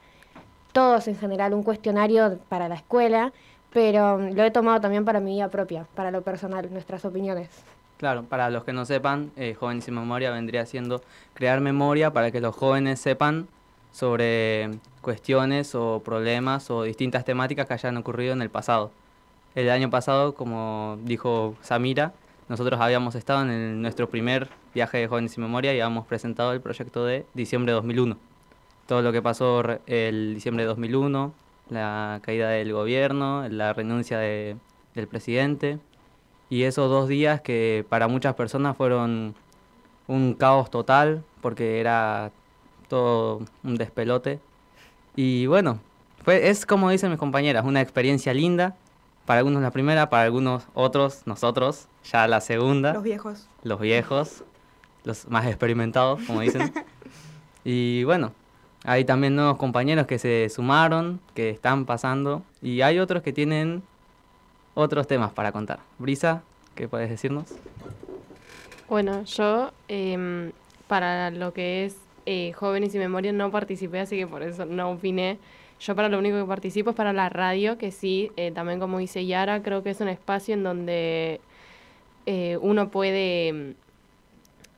todos 0.72 1.10
en 1.10 1.18
general, 1.18 1.54
un 1.54 1.64
cuestionario 1.64 2.40
para 2.48 2.70
la 2.70 2.76
escuela, 2.76 3.34
pero 3.72 4.18
lo 4.18 4.44
he 4.44 4.52
tomado 4.52 4.80
también 4.80 5.04
para 5.04 5.20
mi 5.20 5.34
vida 5.34 5.50
propia, 5.50 5.86
para 5.94 6.10
lo 6.10 6.22
personal, 6.22 6.72
nuestras 6.72 7.04
opiniones. 7.04 7.50
Claro, 8.00 8.24
para 8.24 8.50
los 8.50 8.64
que 8.64 8.72
no 8.72 8.86
sepan, 8.86 9.30
eh, 9.36 9.56
Jóvenes 9.60 9.84
sin 9.84 9.94
Memoria 9.94 10.32
vendría 10.32 10.66
siendo 10.66 11.02
crear 11.34 11.60
memoria 11.60 12.14
para 12.14 12.32
que 12.32 12.40
los 12.40 12.56
jóvenes 12.56 13.02
sepan 13.02 13.50
sobre 13.92 14.70
cuestiones 15.02 15.76
o 15.76 16.02
problemas 16.06 16.72
o 16.72 16.84
distintas 16.84 17.26
temáticas 17.26 17.68
que 17.68 17.74
hayan 17.74 17.98
ocurrido 17.98 18.32
en 18.32 18.42
el 18.42 18.50
pasado. 18.50 18.92
El 19.54 19.70
año 19.70 19.90
pasado, 19.90 20.34
como 20.34 20.98
dijo 21.04 21.56
Samira, 21.60 22.14
nosotros 22.48 22.80
habíamos 22.80 23.16
estado 23.16 23.42
en 23.42 23.50
el- 23.50 23.82
nuestro 23.82 24.10
primer 24.10 24.48
viaje 24.74 25.00
de 25.00 25.08
Jóvenes 25.10 25.34
sin 25.34 25.44
Memoria 25.44 25.74
y 25.74 25.82
habíamos 25.82 26.08
presentado 26.08 26.54
el 26.54 26.62
proyecto 26.62 27.04
de 27.04 27.26
diciembre 27.34 27.74
de 27.74 27.76
2001. 27.76 28.18
Todo 28.88 29.02
lo 29.02 29.12
que 29.12 29.22
pasó 29.22 29.62
el 29.88 30.36
diciembre 30.36 30.64
de 30.64 30.68
2001, 30.70 31.34
la 31.70 32.22
caída 32.24 32.48
del 32.50 32.72
gobierno, 32.72 33.46
la 33.50 33.74
renuncia 33.74 34.20
de- 34.20 34.56
del 34.96 35.08
presidente 35.10 35.80
y 36.50 36.64
esos 36.64 36.90
dos 36.90 37.08
días 37.08 37.42
que 37.42 37.86
para 37.90 38.08
muchas 38.08 38.36
personas 38.36 38.76
fueron 38.76 39.36
un 40.08 40.34
caos 40.34 40.72
total 40.72 41.24
porque 41.42 41.80
era 41.80 42.32
todo 42.88 43.42
un 43.64 43.76
despelote. 43.76 44.40
Y 45.16 45.46
bueno, 45.46 45.80
fue, 46.24 46.50
es 46.50 46.66
como 46.66 46.90
dicen 46.90 47.12
mis 47.12 47.20
compañeras, 47.20 47.66
una 47.66 47.82
experiencia 47.82 48.34
linda. 48.34 48.76
Para 49.26 49.40
algunos 49.40 49.62
la 49.62 49.70
primera, 49.70 50.10
para 50.10 50.24
algunos 50.24 50.64
otros, 50.74 51.22
nosotros, 51.28 51.88
ya 52.04 52.28
la 52.28 52.42
segunda. 52.42 52.94
Los 52.94 53.04
viejos. 53.04 53.48
Los 53.64 53.80
viejos, 53.80 54.44
los 55.04 55.28
más 55.28 55.46
experimentados, 55.46 56.20
como 56.26 56.42
dicen. 56.42 56.74
y 57.64 58.04
bueno, 58.06 58.32
hay 58.86 59.06
también 59.06 59.36
nuevos 59.36 59.58
compañeros 59.58 60.08
que 60.08 60.18
se 60.18 60.50
sumaron, 60.50 61.20
que 61.36 61.52
están 61.52 61.86
pasando. 61.86 62.42
Y 62.64 62.82
hay 62.82 62.98
otros 62.98 63.22
que 63.22 63.32
tienen 63.32 63.84
otros 64.74 65.08
temas 65.08 65.32
para 65.32 65.52
contar. 65.52 65.80
Brisa, 65.98 66.44
¿qué 66.76 66.88
puedes 66.88 67.10
decirnos? 67.10 67.46
Bueno, 68.88 69.24
yo 69.24 69.72
em, 69.88 70.52
para 70.88 71.32
lo 71.32 71.54
que 71.54 71.86
es 71.86 71.98
eh, 72.26 72.54
Jóvenes 72.54 72.94
y 72.96 72.98
Memoria 72.98 73.32
no 73.32 73.52
participé, 73.52 74.00
así 74.00 74.18
que 74.18 74.28
por 74.28 74.44
eso 74.44 74.66
no 74.66 74.92
opiné. 74.92 75.38
Yo 75.80 75.96
para 75.96 76.10
lo 76.10 76.20
único 76.20 76.38
que 76.38 76.46
participo 76.46 76.90
es 76.92 76.96
para 76.96 77.14
la 77.14 77.30
radio, 77.30 77.78
que 77.78 77.92
sí, 77.92 78.32
eh, 78.36 78.52
también 78.52 78.80
como 78.80 79.00
dice 79.00 79.26
Yara, 79.26 79.62
creo 79.62 79.84
que 79.84 79.92
es 79.92 80.02
un 80.02 80.10
espacio 80.10 80.54
en 80.54 80.64
donde 80.64 81.40
eh, 82.26 82.58
uno 82.62 82.90
puede, 82.90 83.48
em, 83.48 83.76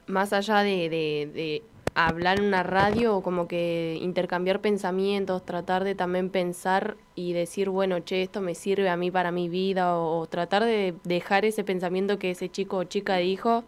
más 0.08 0.34
allá 0.34 0.60
de 0.63 1.63
hablar 1.95 2.39
en 2.39 2.45
una 2.45 2.63
radio, 2.63 3.15
o 3.15 3.21
como 3.21 3.47
que 3.47 3.97
intercambiar 4.01 4.60
pensamientos, 4.62 5.45
tratar 5.45 5.84
de 5.84 5.95
también 5.95 6.30
pensar 6.30 6.95
y 7.15 7.34
decir, 7.34 7.69
bueno, 7.69 7.99
che, 7.99 8.21
esto 8.21 8.41
me 8.41 8.56
sirve 8.56 8.89
a 8.89 8.97
mí 8.97 9.12
para 9.12 9.32
mi 9.32 9.49
vida, 9.49 9.97
o, 9.97 10.19
o 10.19 10.27
tratar 10.27 10.63
de 10.63 10.93
dejar 11.04 11.45
ese 11.45 11.63
pensamiento 11.63 12.19
que 12.19 12.32
ese 12.32 12.49
chico 12.49 12.77
o 12.77 12.84
chica 12.84 13.17
dijo 13.17 13.63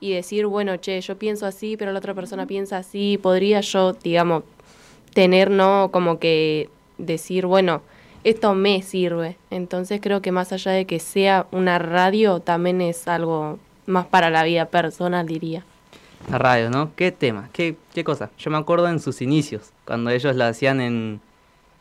y 0.00 0.12
decir, 0.12 0.46
bueno, 0.46 0.76
che, 0.76 1.00
yo 1.00 1.18
pienso 1.18 1.46
así, 1.46 1.76
pero 1.76 1.92
la 1.92 1.98
otra 1.98 2.14
persona 2.14 2.46
piensa 2.46 2.78
así, 2.78 3.18
podría 3.18 3.60
yo, 3.60 3.92
digamos, 3.94 4.44
tener, 5.12 5.50
¿no? 5.50 5.90
Como 5.92 6.18
que 6.18 6.70
decir, 6.98 7.46
bueno, 7.46 7.82
esto 8.24 8.54
me 8.54 8.82
sirve. 8.82 9.36
Entonces 9.50 10.00
creo 10.00 10.22
que 10.22 10.32
más 10.32 10.52
allá 10.52 10.72
de 10.72 10.84
que 10.84 11.00
sea 11.00 11.46
una 11.50 11.78
radio, 11.78 12.40
también 12.40 12.80
es 12.80 13.08
algo 13.08 13.58
más 13.86 14.06
para 14.06 14.30
la 14.30 14.44
vida 14.44 14.66
personal, 14.66 15.26
diría. 15.26 15.64
La 16.30 16.38
radio, 16.38 16.68
¿no? 16.68 16.94
¿Qué 16.94 17.10
tema? 17.12 17.48
¿Qué, 17.52 17.76
qué 17.94 18.04
cosa? 18.04 18.30
Yo 18.38 18.50
me 18.50 18.58
acuerdo 18.58 18.88
en 18.88 19.00
sus 19.00 19.22
inicios, 19.22 19.72
cuando 19.86 20.10
ellos 20.10 20.36
la 20.36 20.48
hacían 20.48 20.80
en, 20.80 21.20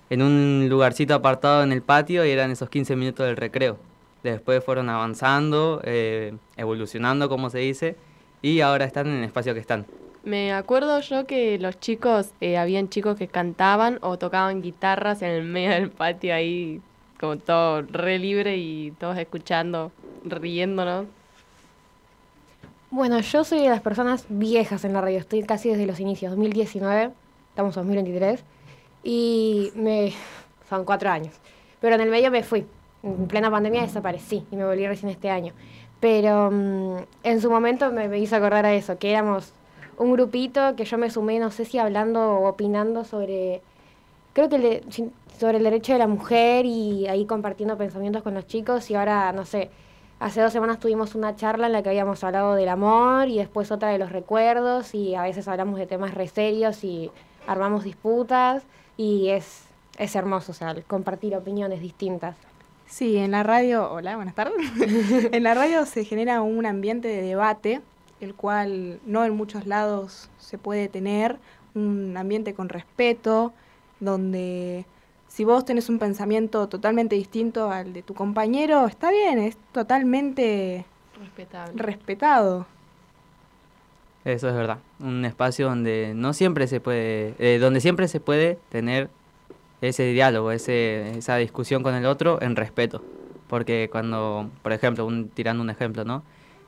en 0.09 0.21
un 0.21 0.67
lugarcito 0.69 1.13
apartado 1.13 1.63
en 1.63 1.71
el 1.71 1.81
patio 1.81 2.25
y 2.25 2.29
eran 2.29 2.51
esos 2.51 2.69
15 2.69 2.95
minutos 2.95 3.25
del 3.25 3.35
recreo. 3.35 3.77
Después 4.23 4.63
fueron 4.63 4.89
avanzando, 4.89 5.81
eh, 5.83 6.33
evolucionando, 6.55 7.29
como 7.29 7.49
se 7.49 7.59
dice, 7.59 7.95
y 8.41 8.61
ahora 8.61 8.85
están 8.85 9.07
en 9.07 9.17
el 9.17 9.23
espacio 9.25 9.53
que 9.53 9.59
están. 9.59 9.85
Me 10.23 10.53
acuerdo 10.53 10.99
yo 10.99 11.25
que 11.25 11.57
los 11.59 11.79
chicos, 11.79 12.31
eh, 12.41 12.57
habían 12.57 12.89
chicos 12.89 13.17
que 13.17 13.27
cantaban 13.27 13.99
o 14.01 14.17
tocaban 14.17 14.61
guitarras 14.61 15.21
en 15.21 15.29
el 15.29 15.43
medio 15.43 15.71
del 15.71 15.89
patio 15.89 16.33
ahí, 16.33 16.81
como 17.19 17.37
todo 17.37 17.81
re 17.81 18.19
libre 18.19 18.57
y 18.57 18.91
todos 18.99 19.17
escuchando, 19.17 19.91
riéndonos. 20.25 21.05
Bueno, 22.89 23.19
yo 23.19 23.43
soy 23.43 23.59
de 23.59 23.69
las 23.69 23.81
personas 23.81 24.25
viejas 24.29 24.85
en 24.85 24.93
la 24.93 25.01
radio, 25.01 25.19
estoy 25.19 25.43
casi 25.43 25.69
desde 25.69 25.85
los 25.85 25.99
inicios, 25.99 26.31
2019, 26.31 27.11
estamos 27.49 27.75
en 27.75 27.83
2023, 27.83 28.43
y 29.03 29.71
me... 29.75 30.13
son 30.69 30.85
cuatro 30.85 31.09
años. 31.09 31.35
Pero 31.81 31.95
en 31.95 32.01
el 32.01 32.09
medio 32.09 32.31
me 32.31 32.43
fui, 32.43 32.65
en 33.03 33.27
plena 33.27 33.51
pandemia 33.51 33.81
desaparecí 33.81 34.45
y 34.51 34.55
me 34.55 34.65
volví 34.65 34.87
recién 34.87 35.09
este 35.11 35.29
año. 35.29 35.53
Pero 35.99 36.49
mm, 36.51 36.97
en 37.23 37.41
su 37.41 37.49
momento 37.51 37.91
me, 37.91 38.07
me 38.07 38.19
hizo 38.19 38.35
acordar 38.37 38.65
a 38.65 38.73
eso, 38.73 38.97
que 38.97 39.11
éramos 39.11 39.53
un 39.97 40.13
grupito 40.13 40.75
que 40.75 40.85
yo 40.85 40.97
me 40.97 41.09
sumé, 41.09 41.39
no 41.39 41.51
sé 41.51 41.65
si 41.65 41.77
hablando 41.79 42.21
o 42.39 42.47
opinando 42.47 43.03
sobre, 43.03 43.61
creo 44.33 44.49
que 44.49 44.55
el 44.57 44.61
de- 44.61 44.83
sobre 45.39 45.57
el 45.57 45.63
derecho 45.63 45.93
de 45.93 45.99
la 45.99 46.07
mujer 46.07 46.65
y 46.65 47.07
ahí 47.07 47.25
compartiendo 47.25 47.77
pensamientos 47.77 48.23
con 48.23 48.33
los 48.33 48.47
chicos 48.47 48.89
y 48.89 48.95
ahora, 48.95 49.31
no 49.33 49.45
sé, 49.45 49.69
hace 50.19 50.41
dos 50.41 50.51
semanas 50.51 50.79
tuvimos 50.79 51.15
una 51.15 51.35
charla 51.35 51.67
en 51.67 51.73
la 51.73 51.83
que 51.83 51.89
habíamos 51.89 52.23
hablado 52.23 52.55
del 52.55 52.69
amor 52.69 53.27
y 53.27 53.37
después 53.37 53.71
otra 53.71 53.89
de 53.89 53.97
los 53.97 54.11
recuerdos 54.11 54.93
y 54.93 55.15
a 55.15 55.23
veces 55.23 55.47
hablamos 55.47 55.79
de 55.79 55.85
temas 55.85 56.13
re 56.13 56.27
serios 56.27 56.83
y 56.83 57.11
armamos 57.45 57.83
disputas 57.83 58.63
y 58.97 59.29
es, 59.29 59.65
es 59.97 60.15
hermoso, 60.15 60.51
o 60.51 60.55
sea, 60.55 60.75
compartir 60.87 61.35
opiniones 61.35 61.81
distintas. 61.81 62.35
Sí, 62.87 63.17
en 63.17 63.31
la 63.31 63.43
radio, 63.43 63.91
hola, 63.91 64.15
buenas 64.15 64.33
tardes. 64.33 64.55
en 65.31 65.43
la 65.43 65.53
radio 65.53 65.85
se 65.85 66.05
genera 66.05 66.41
un 66.41 66.65
ambiente 66.65 67.07
de 67.07 67.21
debate, 67.21 67.81
el 68.21 68.33
cual 68.33 68.99
no 69.05 69.25
en 69.25 69.35
muchos 69.35 69.67
lados 69.67 70.29
se 70.39 70.57
puede 70.57 70.87
tener, 70.87 71.37
un 71.75 72.15
ambiente 72.17 72.53
con 72.53 72.69
respeto, 72.69 73.53
donde 73.99 74.85
si 75.27 75.43
vos 75.43 75.65
tenés 75.65 75.89
un 75.89 75.99
pensamiento 75.99 76.67
totalmente 76.67 77.15
distinto 77.15 77.69
al 77.71 77.93
de 77.93 78.01
tu 78.03 78.13
compañero, 78.13 78.87
está 78.87 79.11
bien, 79.11 79.39
es 79.39 79.57
totalmente 79.71 80.85
Respetable. 81.19 81.73
respetado. 81.83 82.65
Eso 84.25 84.49
es 84.49 84.55
verdad. 84.55 84.79
Un 84.99 85.23
espacio 85.25 85.67
donde 85.67 86.13
no 86.15 86.33
siempre 86.33 86.67
se 86.67 86.79
puede, 86.79 87.33
eh, 87.39 87.59
donde 87.59 87.79
siempre 87.79 88.07
se 88.07 88.19
puede 88.19 88.57
tener 88.69 89.09
ese 89.81 90.03
diálogo, 90.11 90.51
ese, 90.51 91.17
esa 91.17 91.37
discusión 91.37 91.83
con 91.83 91.95
el 91.95 92.05
otro 92.05 92.41
en 92.41 92.55
respeto. 92.55 93.01
Porque 93.47 93.87
cuando, 93.91 94.49
por 94.63 94.73
ejemplo, 94.73 95.05
un, 95.05 95.29
tirando 95.29 95.63
un 95.63 95.69
ejemplo, 95.69 96.03
¿no? 96.03 96.23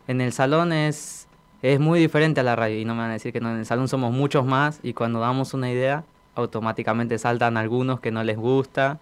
En 0.07 0.21
el 0.21 0.31
salón 0.31 0.71
es, 0.71 1.27
es 1.61 1.79
muy 1.79 1.99
diferente 1.99 2.39
a 2.39 2.43
la 2.43 2.55
radio 2.55 2.79
y 2.79 2.85
no 2.85 2.93
me 2.95 3.01
van 3.01 3.09
a 3.09 3.13
decir 3.13 3.33
que 3.33 3.41
no, 3.41 3.51
en 3.51 3.57
el 3.57 3.65
salón 3.65 3.87
somos 3.89 4.13
muchos 4.13 4.45
más 4.45 4.79
y 4.81 4.93
cuando 4.93 5.19
damos 5.19 5.53
una 5.53 5.69
idea 5.69 6.05
automáticamente 6.39 7.17
saltan 7.19 7.57
algunos 7.57 7.99
que 7.99 8.11
no 8.11 8.23
les 8.23 8.37
gusta 8.37 9.01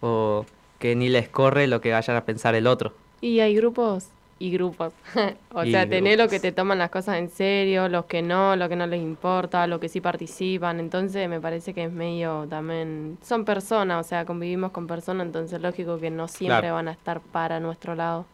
o 0.00 0.46
que 0.78 0.96
ni 0.96 1.08
les 1.08 1.28
corre 1.28 1.66
lo 1.68 1.80
que 1.80 1.92
vayan 1.92 2.16
a 2.16 2.24
pensar 2.24 2.54
el 2.54 2.66
otro. 2.66 2.94
Y 3.20 3.40
hay 3.40 3.54
grupos 3.56 4.14
y 4.38 4.50
grupos. 4.52 4.92
o 5.50 5.64
Y 5.64 5.66
sea, 5.66 5.88
tenés 5.88 6.18
los 6.18 6.28
que 6.28 6.40
te 6.40 6.52
toman 6.52 6.78
las 6.78 6.90
cosas 6.90 7.16
en 7.18 7.30
serio, 7.30 7.88
los 7.88 8.04
que 8.06 8.22
no, 8.22 8.54
los 8.56 8.68
que 8.68 8.76
no 8.76 8.86
les 8.86 9.00
importa, 9.02 9.66
los 9.66 9.80
que 9.80 9.88
sí 9.88 10.00
participan. 10.00 10.78
Entonces 10.80 11.28
me 11.28 11.40
parece 11.40 11.72
que 11.74 11.84
es 11.84 11.92
medio 11.92 12.46
también... 12.48 13.18
Son 13.22 13.44
personas, 13.44 14.04
o 14.04 14.08
sea, 14.08 14.24
convivimos 14.26 14.72
con 14.72 14.86
personas, 14.86 15.26
entonces 15.26 15.60
lógico 15.60 15.98
que 15.98 16.10
no 16.10 16.28
siempre 16.28 16.68
Claro. 16.68 16.74
van 16.74 16.88
a 16.88 16.92
estar 16.92 17.20
para 17.22 17.60
nuestro 17.60 17.94
lado. 17.94 18.26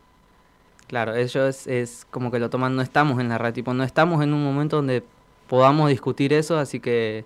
Claro, 0.88 1.14
ellos 1.14 1.66
es 1.66 2.04
como 2.10 2.30
que 2.30 2.38
lo 2.38 2.50
toman, 2.50 2.76
no 2.76 2.82
estamos 2.82 3.18
en 3.20 3.28
la 3.28 3.38
radio, 3.38 3.54
tipo, 3.54 3.72
no 3.72 3.82
estamos 3.84 4.22
en 4.22 4.34
un 4.34 4.44
momento 4.44 4.76
donde 4.76 5.02
podamos 5.46 5.88
discutir 5.88 6.32
eso, 6.34 6.58
así 6.58 6.80
que 6.80 7.24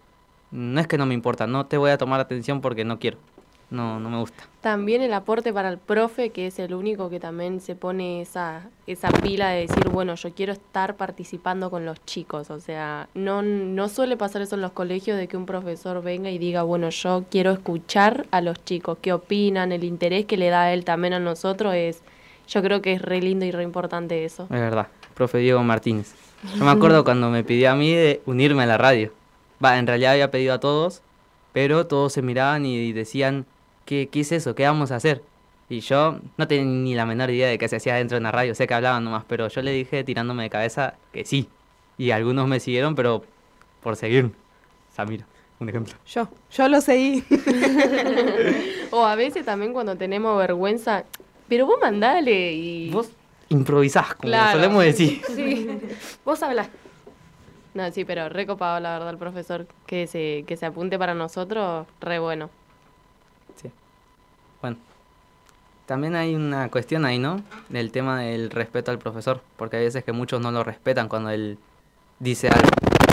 no 0.51 0.81
es 0.81 0.87
que 0.87 0.99
no 0.99 1.07
me 1.07 1.15
importa, 1.15 1.47
no 1.47 1.67
te 1.67 1.77
voy 1.77 1.91
a 1.91 1.99
tomar 1.99 2.21
atención 2.21 2.61
porque 2.61 2.85
no 2.85 2.99
quiero, 2.99 3.19
no, 3.71 3.99
no 3.99 4.11
me 4.11 4.19
gusta. 4.19 4.45
También 4.61 5.03
el 5.03 5.13
aporte 5.13 5.53
para 5.53 5.69
el 5.69 5.79
profe, 5.79 6.31
que 6.31 6.47
es 6.47 6.59
el 6.59 6.75
único 6.75 7.11
que 7.11 7.21
también 7.21 7.61
se 7.61 7.75
pone 7.75 8.21
esa, 8.21 8.69
esa 8.87 9.09
pila 9.09 9.51
de 9.51 9.67
decir, 9.67 9.89
bueno, 9.89 10.15
yo 10.15 10.33
quiero 10.35 10.53
estar 10.53 10.97
participando 10.97 11.71
con 11.71 11.85
los 11.85 12.05
chicos. 12.05 12.51
O 12.51 12.61
sea, 12.61 13.09
no, 13.15 13.43
no 13.43 13.89
suele 13.89 14.17
pasar 14.17 14.43
eso 14.43 14.55
en 14.55 14.63
los 14.63 14.73
colegios 14.73 15.19
de 15.19 15.29
que 15.29 15.37
un 15.37 15.47
profesor 15.47 16.03
venga 16.03 16.31
y 16.31 16.39
diga, 16.39 16.63
bueno, 16.63 16.91
yo 16.91 17.25
quiero 17.31 17.51
escuchar 17.51 18.27
a 18.31 18.41
los 18.41 18.65
chicos, 18.65 18.99
qué 19.01 19.13
opinan, 19.13 19.73
el 19.73 19.85
interés 19.85 20.27
que 20.27 20.37
le 20.37 20.49
da 20.49 20.73
él 20.73 20.85
también 20.85 21.15
a 21.15 21.21
nosotros 21.21 21.75
es, 21.75 22.03
yo 22.49 22.63
creo 22.63 22.83
que 22.83 22.93
es 22.93 23.03
re 23.03 23.21
lindo 23.21 23.45
y 23.45 23.51
re 23.51 23.65
importante 23.65 24.25
eso. 24.25 24.45
Es 24.45 24.61
verdad, 24.61 24.89
profe 25.15 25.39
Diego 25.39 25.63
Martínez. 25.63 26.15
Yo 26.57 26.65
me 26.65 26.71
acuerdo 26.71 27.03
cuando 27.05 27.31
me 27.31 27.43
pidió 27.43 27.73
a 27.73 27.75
mí 27.75 27.93
de 27.93 28.21
unirme 28.27 28.63
a 28.63 28.67
la 28.67 28.79
radio. 28.79 29.13
Va, 29.65 29.79
en 29.79 29.87
realidad 29.87 30.13
había 30.13 30.31
pedido 30.31 30.55
a 30.55 30.61
todos, 30.61 31.03
pero 31.53 31.87
todos 31.87 32.13
se 32.13 32.23
miraban 32.23 32.67
y 32.67 32.93
decían, 32.93 33.47
¿qué, 33.85 34.09
qué 34.11 34.21
es 34.21 34.33
eso? 34.33 34.55
¿Qué 34.55 34.65
vamos 34.65 34.91
a 34.93 34.97
hacer? 34.97 35.23
Y 35.69 35.81
yo 35.81 36.19
no 36.37 36.47
tenía 36.47 36.65
ni 36.65 36.95
la 36.95 37.07
menor 37.07 37.31
idea 37.31 37.49
de 37.49 37.59
qué 37.59 37.69
se 37.69 37.77
hacía 37.77 37.95
dentro 37.97 38.17
de 38.17 38.21
una 38.21 38.31
radio, 38.33 38.55
sé 38.55 38.67
que 38.67 38.75
hablaban 38.75 39.03
nomás, 39.05 39.25
pero 39.27 39.49
yo 39.49 39.63
le 39.63 39.73
dije 39.73 40.05
tirándome 40.05 40.45
de 40.45 40.51
cabeza 40.51 40.95
que 41.13 41.25
sí. 41.25 41.49
Y 41.99 42.11
algunos 42.11 42.47
me 42.47 42.61
siguieron, 42.61 42.95
pero 42.95 43.25
por 43.83 43.97
seguir. 43.97 44.31
Samira, 44.95 45.27
un 45.59 45.69
ejemplo. 45.69 45.95
Yo, 46.07 46.29
yo 46.53 46.69
lo 46.69 46.81
seguí. 46.81 47.25
o 48.91 49.05
a 49.05 49.15
veces 49.17 49.45
también 49.45 49.73
cuando 49.73 49.97
tenemos 49.97 50.39
vergüenza, 50.39 51.05
pero 51.49 51.67
vos 51.67 51.79
mandale 51.81 52.53
y... 52.53 52.91
Vos 52.91 53.09
improvisás, 53.49 54.15
como 54.15 54.31
Claro. 54.31 54.59
solemos 54.59 54.85
decir. 54.85 55.23
Sí, 55.35 55.69
vos 56.25 56.43
hablas. 56.43 56.69
No, 57.77 57.93
sí, 57.93 58.07
pero 58.07 58.31
recopado 58.31 58.81
la 58.81 58.93
verdad 58.93 59.11
el 59.11 59.19
profesor 59.19 59.67
que 59.87 60.07
se, 60.07 60.45
que 60.47 60.57
se 60.57 60.65
apunte 60.65 60.99
para 60.99 61.13
nosotros, 61.13 61.87
re 62.01 62.19
bueno. 62.19 62.49
Bueno, 64.63 64.79
también 65.85 66.17
hay 66.17 66.35
una 66.35 66.71
cuestión 66.71 67.05
ahí, 67.05 67.19
¿no? 67.19 67.43
Del 67.69 67.93
tema 67.93 68.23
del 68.23 68.49
respeto 68.49 68.91
al 68.91 68.99
profesor, 68.99 69.43
porque 69.59 69.77
hay 69.77 69.85
veces 69.85 70.05
que 70.05 70.13
muchos 70.13 70.41
no 70.41 70.51
lo 70.53 70.65
respetan 70.65 71.11
cuando 71.11 71.29
él 71.29 71.59
dice 72.19 72.49
algo. 72.49 72.67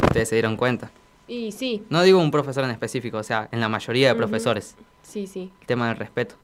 Ustedes 0.05 0.29
se 0.29 0.35
dieron 0.35 0.55
cuenta. 0.55 0.89
Y 1.27 1.51
sí, 1.51 1.83
No 1.89 2.01
digo 2.01 2.19
un 2.19 2.31
profesor 2.31 2.63
en 2.63 2.71
específico, 2.71 3.17
o 3.17 3.23
sea, 3.23 3.49
en 3.51 3.59
la 3.59 3.67
mayoría 3.67 4.07
de 4.07 4.15
profesores, 4.15 4.75
sí, 5.01 5.27
sí. 5.27 5.51
el 5.59 5.67
tema 5.67 5.89
del 5.89 5.97
respeto. 5.97 6.35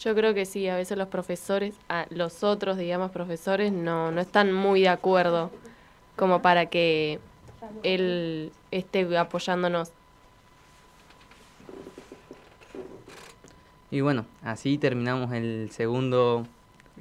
Yo 0.00 0.16
creo 0.16 0.34
que 0.34 0.46
sí, 0.46 0.68
a 0.68 0.74
veces 0.74 0.98
los 0.98 1.06
profesores, 1.06 1.76
a 1.88 2.06
los 2.10 2.42
otros, 2.42 2.76
digamos, 2.76 3.12
profesores, 3.12 3.70
no, 3.72 4.10
no 4.10 4.20
están 4.20 4.52
muy 4.52 4.80
de 4.80 4.88
acuerdo 4.88 5.52
como 6.16 6.42
para 6.42 6.66
que 6.66 7.20
él 7.82 8.52
esté 8.70 9.16
apoyándonos. 9.18 9.92
Y 13.90 14.00
bueno, 14.00 14.26
así 14.42 14.78
terminamos 14.78 15.32
el 15.32 15.70
segundo, 15.70 16.46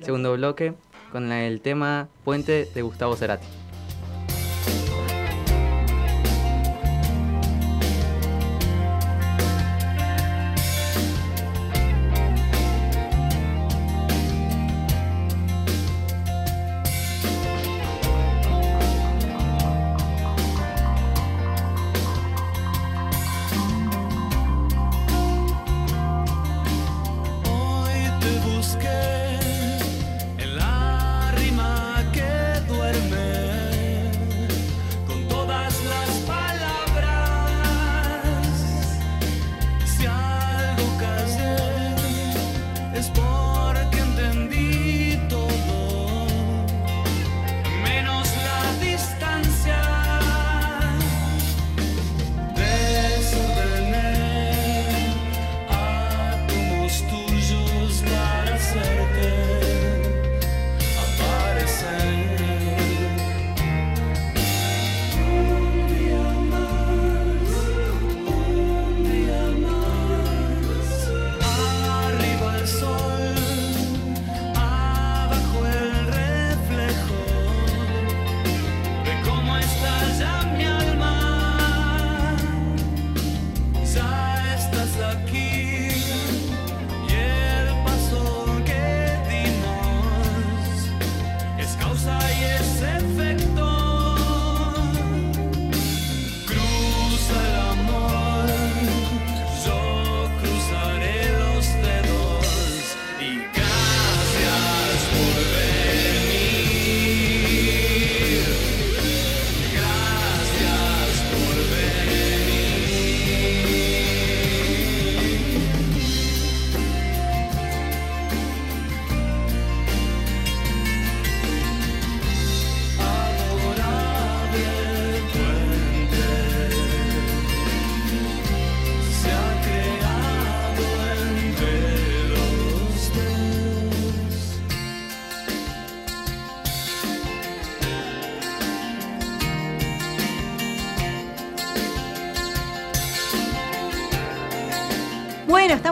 segundo 0.02 0.34
bloque 0.34 0.74
con 1.12 1.32
el 1.32 1.62
tema 1.62 2.08
Puente 2.24 2.66
de 2.66 2.82
Gustavo 2.82 3.16
Cerati. 3.16 3.65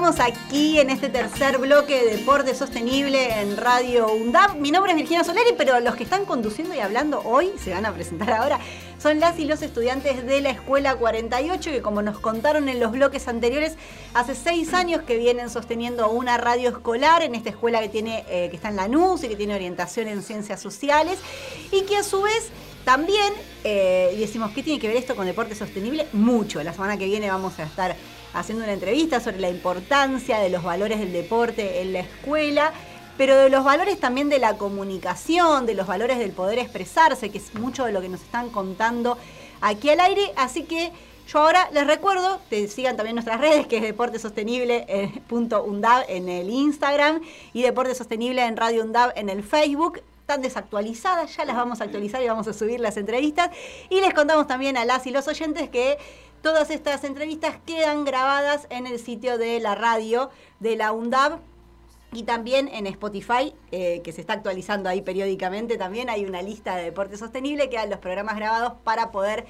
Estamos 0.04 0.36
aquí 0.36 0.82
en 0.82 0.89
este 0.89 1.08
tercer 1.08 1.60
bloque 1.60 2.04
de 2.04 2.18
Deporte 2.18 2.54
Sostenible 2.56 3.39
en 3.39 3.56
Radio 3.56 4.12
UNDAP. 4.12 4.56
Mi 4.56 4.70
nombre 4.70 4.92
es 4.92 4.98
Virginia 4.98 5.24
Soleri, 5.24 5.52
pero 5.58 5.80
los 5.80 5.96
que 5.96 6.04
están 6.04 6.26
conduciendo 6.26 6.76
y 6.76 6.80
hablando 6.80 7.22
hoy, 7.24 7.54
se 7.58 7.72
van 7.72 7.86
a 7.86 7.94
presentar 7.94 8.34
ahora, 8.34 8.60
son 9.02 9.22
las 9.22 9.39
y 9.39 9.46
los 9.46 9.62
estudiantes 9.62 10.26
de 10.26 10.42
la 10.42 10.50
Escuela 10.50 10.96
48, 10.96 11.72
que 11.72 11.82
como 11.82 12.02
nos 12.02 12.20
contaron 12.20 12.68
en 12.68 12.82
los 12.82 12.92
bloques 12.92 13.30
anteriores, 13.30 13.78
hace 14.13 14.36
seis 14.36 14.74
años 14.74 15.04
que 15.04 15.16
vienen 15.16 15.50
sosteniendo 15.50 16.10
una 16.10 16.38
radio 16.38 16.72
escolar 16.72 17.22
en 17.24 17.34
esta 17.34 17.52
escuela 17.52 17.80
que, 17.80 17.88
tiene, 17.88 18.26
eh, 18.28 18.50
que 18.50 18.58
está 18.58 18.68
en 18.68 18.76
Lanús 18.76 19.24
y 19.24 19.30
que 19.30 19.38
tiene 19.38 19.56
orientación 19.56 20.10
en 20.10 20.22
ciencias 20.22 20.60
sociales, 20.60 21.18
y 21.72 21.84
que 21.84 21.96
a 21.96 22.04
su 22.04 22.24
vez 22.24 22.50
también, 22.84 23.34
eh, 23.63 24.13
decimos, 24.20 24.52
¿qué 24.52 24.63
tiene 24.63 24.82
que 24.82 24.89
ver 24.89 24.98
esto 24.98 25.16
con 25.16 25.26
deporte 25.26 25.56
sostenible? 25.56 26.08
Mucho. 26.12 26.62
La 26.62 26.74
semana 26.74 26.98
que 26.98 27.06
viene 27.06 27.30
vamos 27.30 27.58
a 27.60 27.63
estar 27.63 27.96
haciendo 28.34 28.63
una 28.63 28.74
entrevista 28.74 29.19
sobre 29.19 29.39
la 29.39 29.50
importancia 29.50 30.39
de 30.39 30.50
los 30.50 30.63
valores 30.63 31.00
del 31.00 31.13
deporte 31.13 31.82
en 31.82 31.93
la 31.93 32.00
escuela. 32.00 32.74
pero 33.15 33.38
de 33.38 33.52
los 33.52 33.63
valores 33.63 34.00
también 34.00 34.28
de 34.30 34.39
la 34.39 34.58
comunicación, 34.58 35.67
de 35.67 35.76
los 35.76 35.86
valores 35.86 36.17
del 36.17 36.32
poder 36.32 36.58
expresarse, 36.58 37.30
que 37.30 37.38
es 37.38 37.54
mucho 37.54 37.86
de 37.86 37.91
lo 37.91 38.02
que 38.02 38.10
nos 38.10 38.22
están 38.22 38.50
contando 38.50 39.19
aquí 39.62 39.91
al 39.91 40.00
aire. 40.00 40.34
Así 40.36 40.63
que 40.63 40.91
yo 41.28 41.39
ahora 41.39 41.69
les 41.72 41.88
recuerdo, 41.88 42.39
te 42.50 42.67
sigan 42.67 42.98
también 42.98 43.15
nuestras 43.15 43.39
redes, 43.39 43.65
que 43.67 43.78
es 43.78 43.84
Deporte 43.84 44.19
eh, 44.19 45.12
en 46.08 46.30
el 46.30 46.50
Instagram 46.50 47.22
y 47.54 47.62
Deporte 47.62 47.96
Sostenible 47.96 48.43
en 48.43 48.58
Radio 48.58 48.84
UNDAB 48.84 49.13
en 49.15 49.30
el 49.30 49.43
Facebook. 49.43 50.02
Están 50.22 50.41
desactualizadas, 50.41 51.36
ya 51.36 51.46
las 51.46 51.56
vamos 51.56 51.82
a 51.82 51.86
actualizar 51.86 52.22
y 52.22 52.28
vamos 52.28 52.48
a 52.48 52.54
subir 52.54 52.80
las 52.80 52.98
entrevistas. 52.98 53.50
Y 53.89 54.02
les 54.02 54.13
contamos 54.13 54.48
también 54.48 54.78
a 54.78 54.86
las 54.86 55.06
y 55.08 55.12
los 55.12 55.28
oyentes 55.28 55.69
que 55.69 55.98
todas 56.43 56.69
estas 56.71 57.06
entrevistas 57.06 57.56
quedan 57.65 58.03
grabadas 58.03 58.67
en 58.69 58.86
el 58.86 58.99
sitio 58.99 59.38
de 59.38 59.62
la 59.62 59.75
radio 59.75 60.29
de 60.60 60.75
la 60.75 60.91
UNDAB 60.91 61.39
y 62.12 62.23
también 62.23 62.67
en 62.67 62.86
Spotify, 62.86 63.56
eh, 63.71 64.01
que 64.03 64.12
se 64.12 64.19
está 64.19 64.34
actualizando 64.34 64.89
ahí 64.89 65.01
periódicamente, 65.01 65.77
también 65.77 66.10
hay 66.10 66.25
una 66.25 66.41
lista 66.41 66.75
de 66.75 66.84
deporte 66.84 67.17
sostenible 67.17 67.69
que 67.69 67.77
dan 67.77 67.89
los 67.89 67.99
programas 67.99 68.36
grabados 68.36 68.73
para 68.84 69.10
poder 69.12 69.45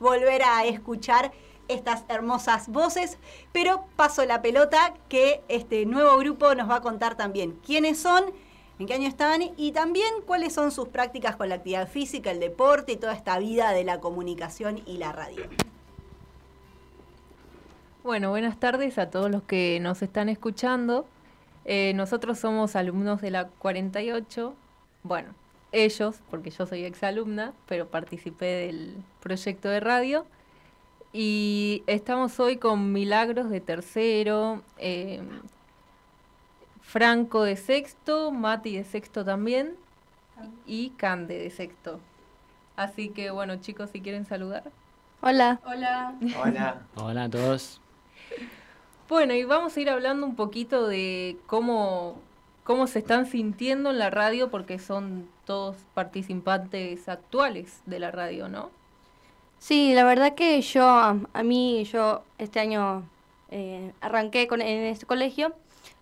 volver 0.00 0.42
a 0.42 0.64
escuchar 0.64 1.32
estas 1.68 2.04
hermosas 2.08 2.68
voces. 2.68 3.18
Pero 3.52 3.84
paso 3.94 4.24
la 4.24 4.40
pelota 4.40 4.94
que 5.10 5.42
este 5.48 5.84
nuevo 5.84 6.16
grupo 6.16 6.54
nos 6.54 6.70
va 6.70 6.76
a 6.76 6.80
contar 6.80 7.14
también 7.14 7.60
quiénes 7.64 7.98
son, 7.98 8.24
en 8.78 8.86
qué 8.86 8.94
año 8.94 9.06
están 9.06 9.42
y 9.58 9.72
también 9.72 10.08
cuáles 10.26 10.54
son 10.54 10.70
sus 10.70 10.88
prácticas 10.88 11.36
con 11.36 11.50
la 11.50 11.56
actividad 11.56 11.88
física, 11.88 12.30
el 12.30 12.40
deporte 12.40 12.92
y 12.92 12.96
toda 12.96 13.12
esta 13.12 13.38
vida 13.38 13.72
de 13.72 13.84
la 13.84 14.00
comunicación 14.00 14.80
y 14.86 14.96
la 14.96 15.12
radio. 15.12 15.44
Bueno, 18.08 18.30
buenas 18.30 18.58
tardes 18.58 18.96
a 18.96 19.10
todos 19.10 19.30
los 19.30 19.42
que 19.42 19.78
nos 19.80 20.00
están 20.00 20.30
escuchando. 20.30 21.06
Eh, 21.66 21.92
nosotros 21.94 22.38
somos 22.38 22.74
alumnos 22.74 23.20
de 23.20 23.30
la 23.30 23.48
48. 23.48 24.54
Bueno, 25.02 25.34
ellos, 25.72 26.16
porque 26.30 26.48
yo 26.48 26.64
soy 26.64 26.86
exalumna, 26.86 27.52
pero 27.66 27.88
participé 27.88 28.46
del 28.46 28.96
proyecto 29.20 29.68
de 29.68 29.80
radio. 29.80 30.24
Y 31.12 31.82
estamos 31.86 32.40
hoy 32.40 32.56
con 32.56 32.94
Milagros 32.94 33.50
de 33.50 33.60
tercero, 33.60 34.62
eh, 34.78 35.20
Franco 36.80 37.42
de 37.42 37.56
sexto, 37.56 38.30
Mati 38.30 38.74
de 38.78 38.84
sexto 38.84 39.22
también 39.22 39.76
y 40.66 40.92
Cande 40.96 41.38
de 41.38 41.50
sexto. 41.50 42.00
Así 42.74 43.10
que 43.10 43.30
bueno, 43.30 43.56
chicos, 43.56 43.90
si 43.90 44.00
quieren 44.00 44.24
saludar. 44.24 44.62
Hola. 45.20 45.60
Hola. 45.66 46.14
Hola. 46.42 46.80
Hola 46.96 47.24
a 47.24 47.28
todos. 47.28 47.82
Bueno, 49.08 49.32
y 49.32 49.44
vamos 49.44 49.76
a 49.76 49.80
ir 49.80 49.88
hablando 49.88 50.26
un 50.26 50.36
poquito 50.36 50.86
de 50.86 51.38
cómo, 51.46 52.20
cómo 52.64 52.86
se 52.86 52.98
están 52.98 53.26
sintiendo 53.26 53.90
en 53.90 53.98
la 53.98 54.10
radio, 54.10 54.50
porque 54.50 54.78
son 54.78 55.28
todos 55.46 55.76
participantes 55.94 57.08
actuales 57.08 57.80
de 57.86 58.00
la 58.00 58.10
radio, 58.10 58.48
¿no? 58.48 58.70
Sí, 59.58 59.94
la 59.94 60.04
verdad 60.04 60.34
que 60.34 60.60
yo, 60.60 60.86
a 60.86 61.42
mí, 61.42 61.84
yo 61.84 62.22
este 62.36 62.60
año 62.60 63.02
eh, 63.50 63.92
arranqué 64.00 64.46
con, 64.46 64.60
en 64.60 64.84
este 64.84 65.06
colegio, 65.06 65.54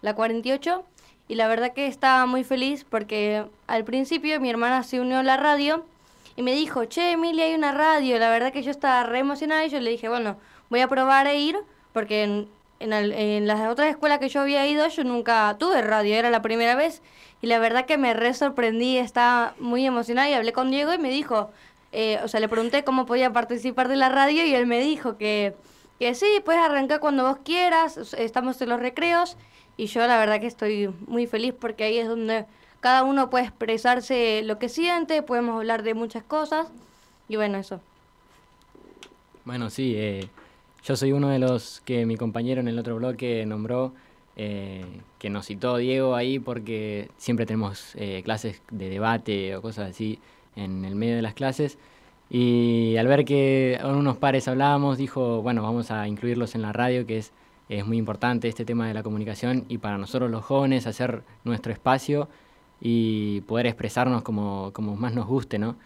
la 0.03 0.15
48, 0.15 0.85
y 1.29 1.35
la 1.37 1.49
verdad 1.49 1.73
que 1.73 1.87
estaba 1.87 2.27
muy 2.27 2.45
feliz 2.45 2.85
porque 2.85 3.45
al 3.67 3.85
principio 3.85 4.41
mi 4.41 4.51
hermana 4.51 4.83
se 4.83 5.01
unió 5.01 5.19
a 5.19 5.23
la 5.23 5.37
radio 5.37 5.85
y 6.37 6.43
me 6.43 6.53
dijo, 6.53 6.85
che, 6.85 7.13
Emilia, 7.13 7.47
hay 7.47 7.55
una 7.55 7.73
radio. 7.73 8.19
La 8.19 8.31
verdad 8.31 8.53
que 8.53 8.63
yo 8.63 8.71
estaba 8.71 9.05
re 9.05 9.21
emocionada 9.21 9.65
y 9.65 9.71
yo 9.71 9.81
le 9.81 9.91
dije, 9.91 10.09
bueno, 10.09 10.37
voy 10.71 10.81
a 10.81 10.89
probar 10.89 11.27
a 11.27 11.35
ir 11.35 11.57
porque 11.97 12.25
en, 12.25 12.47
en, 12.79 13.47
las 13.47 13.71
otras 13.71 13.89
escuelas 13.89 14.19
que 14.19 14.29
yo 14.29 14.43
había 14.43 14.67
ido 14.67 14.87
yo 14.87 15.03
nunca 15.03 15.57
tuve 15.59 15.81
radio, 15.81 16.15
era 16.15 16.29
la 16.29 16.43
primera 16.43 16.75
vez. 16.75 17.01
Y 17.41 17.47
la 17.47 17.59
verdad 17.59 17.87
que 17.87 17.97
me 17.97 18.13
re 18.13 18.35
sorprendí, 18.35 18.99
estaba 18.99 19.55
muy 19.59 19.87
emocionada 19.87 20.29
y 20.29 20.35
hablé 20.35 20.53
con 20.53 20.71
Diego 20.71 20.93
y 20.93 20.99
me 20.99 21.09
dijo, 21.09 21.49
eh, 21.93 22.21
o 22.23 22.29
sea, 22.29 22.41
le 22.41 22.51
pregunté 22.51 22.85
cómo 22.85 23.07
podía 23.07 23.33
participar 23.33 23.89
de 23.89 23.97
la 23.97 24.11
radio 24.11 24.45
y 24.45 24.55
él 24.55 24.67
me 24.67 24.79
dijo 24.79 25.17
que, 25.17 25.55
que 25.99 26.15
sí, 26.15 26.27
puedes 26.45 26.61
arrancar 26.61 27.01
cuando 27.01 27.23
vos 27.23 27.39
quieras, 27.43 28.13
estamos 28.19 28.61
en 28.61 28.69
los 28.69 28.79
recreos 28.79 29.39
y 29.79 29.87
yo 29.87 30.07
la 30.07 30.19
verdad 30.19 30.39
que 30.39 30.49
estoy 30.49 30.89
muy 31.07 31.27
feliz 31.27 31.55
porque 31.59 31.85
ahí 31.85 31.97
es 31.97 32.09
donde 32.09 32.45
cada 32.81 33.05
uno 33.05 33.31
puede 33.31 33.47
expresarse 33.47 34.43
lo 34.45 34.59
que 34.59 34.69
siente, 34.69 35.23
podemos 35.23 35.57
hablar 35.57 35.83
de 35.83 35.95
muchas 35.95 36.25
cosas 36.25 36.69
y 37.27 37.37
bueno, 37.37 37.57
eso. 37.57 37.81
Bueno, 39.47 39.71
sí, 39.71 39.95
eh, 39.97 40.29
yo 40.87 40.95
soy 40.95 41.11
uno 41.11 41.31
de 41.31 41.41
los 41.41 41.81
que 41.85 42.07
mi 42.07 42.17
compañero 42.17 42.61
en 42.61 42.69
el 42.69 42.79
otro 42.79 42.95
bloque 42.95 43.45
nombró, 43.45 43.93
eh, 44.37 44.85
que 45.19 45.31
nos 45.31 45.47
citó 45.47 45.79
Diego 45.79 46.15
ahí 46.15 46.39
porque 46.39 47.11
siempre 47.17 47.45
tenemos 47.45 47.93
eh, 47.97 48.23
clases 48.25 48.63
de 48.71 48.89
debate 48.89 49.57
o 49.57 49.63
cosas 49.63 49.91
así 49.91 50.21
en 50.55 50.85
el 50.85 50.95
medio 50.95 51.17
de 51.17 51.23
las 51.23 51.35
clases. 51.35 51.77
Y 52.31 52.97
al 52.99 53.09
ver 53.09 53.25
que 53.25 53.79
con 53.83 53.97
unos 53.97 54.17
pares 54.17 54.47
hablábamos, 54.47 54.97
dijo, 54.97 55.43
bueno, 55.43 55.63
vamos 55.63 55.91
a 55.91 56.07
incluirlos 56.07 56.55
en 56.55 56.63
la 56.63 56.73
radio, 56.73 57.05
que 57.05 57.19
es, 57.19 57.33
es 57.69 57.85
muy 57.85 57.97
importante 57.97 58.47
este 58.47 58.65
tema 58.65 58.87
de 58.87 58.95
la 58.95 59.03
comunicación 59.03 59.65
y 59.69 59.79
para 59.79 59.99
nosotros 59.99 60.31
los 60.31 60.45
jóvenes 60.45 60.87
hacer 60.87 61.25
nuestro 61.43 61.73
espacio 61.73 62.29
y 62.81 63.41
poder 63.43 63.67
expresarnos 63.67 64.23
como, 64.23 64.71
como 64.73 64.95
más 64.95 65.15
nos 65.15 65.27
guste, 65.27 65.59
¿no? 65.59 65.77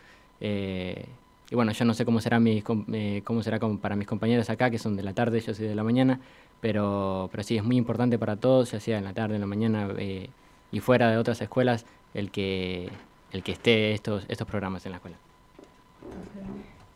Eh, 0.43 1.07
y 1.51 1.55
bueno, 1.55 1.73
yo 1.73 1.85
no 1.85 1.95
sé 1.95 2.05
cómo 2.05 2.21
será, 2.21 2.41
com- 2.63 2.87
eh, 2.93 3.23
cómo 3.25 3.43
será 3.43 3.59
para 3.59 3.97
mis 3.97 4.07
compañeros 4.07 4.49
acá, 4.51 4.71
que 4.71 4.79
son 4.79 4.97
de 4.97 5.03
la 5.03 5.13
tarde, 5.13 5.41
yo 5.41 5.53
soy 5.53 5.67
de 5.67 5.75
la 5.75 5.83
mañana, 5.83 6.21
pero, 6.61 7.29
pero 7.33 7.43
sí, 7.43 7.57
es 7.57 7.65
muy 7.65 7.77
importante 7.77 8.19
para 8.19 8.37
todos, 8.37 8.71
ya 8.71 8.81
sea 8.81 8.99
en 8.99 9.05
la 9.05 9.13
tarde, 9.13 9.35
en 9.35 9.41
la 9.41 9.47
mañana 9.47 9.89
eh, 9.99 10.31
y 10.71 10.81
fuera 10.81 11.11
de 11.11 11.17
otras 11.19 11.41
escuelas, 11.41 11.85
el 12.15 12.31
que, 12.31 12.89
el 13.33 13.43
que 13.43 13.53
esté 13.53 13.93
estos, 13.93 14.25
estos 14.29 14.47
programas 14.47 14.87
en 14.87 14.93
la 14.93 14.97
escuela. 14.99 15.17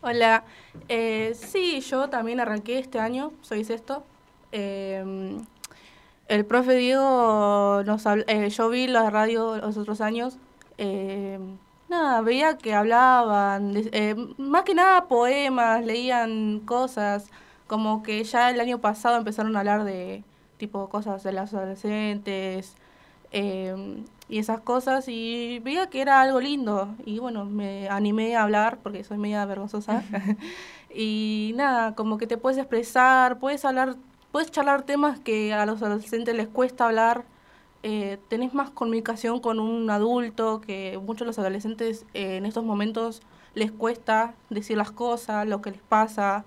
Hola, 0.01 0.43
eh, 0.87 1.33
sí, 1.35 1.81
yo 1.81 2.09
también 2.09 2.39
arranqué 2.39 2.79
este 2.79 2.99
año, 2.99 3.31
soy 3.41 3.63
sexto. 3.63 4.03
Eh, 4.51 5.03
el 6.27 6.45
profe 6.45 6.75
Diego, 6.75 7.83
nos 7.85 8.05
habl- 8.05 8.23
eh, 8.27 8.49
yo 8.49 8.69
vi 8.69 8.87
la 8.87 9.09
radio 9.09 9.57
los 9.57 9.77
otros 9.77 10.01
años, 10.01 10.37
eh, 10.77 11.39
nada, 11.89 12.21
veía 12.21 12.57
que 12.57 12.73
hablaban, 12.73 13.73
eh, 13.75 14.15
más 14.37 14.63
que 14.63 14.73
nada 14.75 15.07
poemas, 15.07 15.85
leían 15.85 16.61
cosas, 16.61 17.29
como 17.67 18.03
que 18.03 18.23
ya 18.23 18.49
el 18.51 18.59
año 18.59 18.79
pasado 18.79 19.17
empezaron 19.17 19.55
a 19.55 19.59
hablar 19.59 19.83
de 19.83 20.23
tipo 20.57 20.89
cosas 20.89 21.23
de 21.23 21.31
las 21.33 21.53
adolescentes, 21.53 22.75
eh, 23.31 24.03
y 24.27 24.39
esas 24.39 24.61
cosas 24.61 25.07
y 25.07 25.59
veía 25.59 25.87
que 25.89 26.01
era 26.01 26.21
algo 26.21 26.39
lindo 26.39 26.95
y 27.05 27.19
bueno, 27.19 27.45
me 27.45 27.87
animé 27.89 28.35
a 28.35 28.43
hablar 28.43 28.79
porque 28.81 29.03
soy 29.03 29.17
media 29.17 29.45
vergonzosa 29.45 30.03
y 30.93 31.53
nada, 31.55 31.93
como 31.95 32.17
que 32.17 32.27
te 32.27 32.37
puedes 32.37 32.57
expresar, 32.57 33.39
puedes 33.39 33.65
hablar, 33.65 33.95
puedes 34.31 34.51
charlar 34.51 34.83
temas 34.83 35.19
que 35.19 35.53
a 35.53 35.65
los 35.65 35.81
adolescentes 35.83 36.35
les 36.35 36.47
cuesta 36.47 36.85
hablar, 36.85 37.25
eh, 37.87 38.17
tenés 38.29 38.51
más 38.55 38.71
comunicación 38.71 39.39
con 39.39 39.59
un 39.59 39.91
adulto 39.91 40.59
que 40.59 40.99
muchos 41.03 41.19
de 41.19 41.25
los 41.27 41.37
adolescentes 41.37 42.03
eh, 42.15 42.37
en 42.37 42.47
estos 42.47 42.63
momentos 42.63 43.21
les 43.53 43.71
cuesta 43.71 44.33
decir 44.49 44.75
las 44.75 44.89
cosas, 44.89 45.47
lo 45.47 45.61
que 45.61 45.69
les 45.69 45.81
pasa 45.81 46.45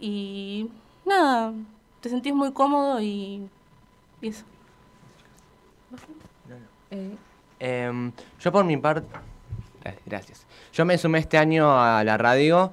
y 0.00 0.68
nada, 1.04 1.52
te 2.00 2.08
sentís 2.08 2.34
muy 2.34 2.52
cómodo 2.52 3.00
y, 3.00 3.48
y 4.20 4.26
eso. 4.26 4.44
Em, 7.60 8.10
yo 8.40 8.50
por 8.50 8.64
mi 8.64 8.76
parte... 8.76 9.06
Gracias. 10.04 10.48
Yo 10.72 10.84
me 10.84 10.98
sumé 10.98 11.20
este 11.20 11.38
año 11.38 11.80
a 11.80 12.02
la 12.02 12.18
radio. 12.18 12.72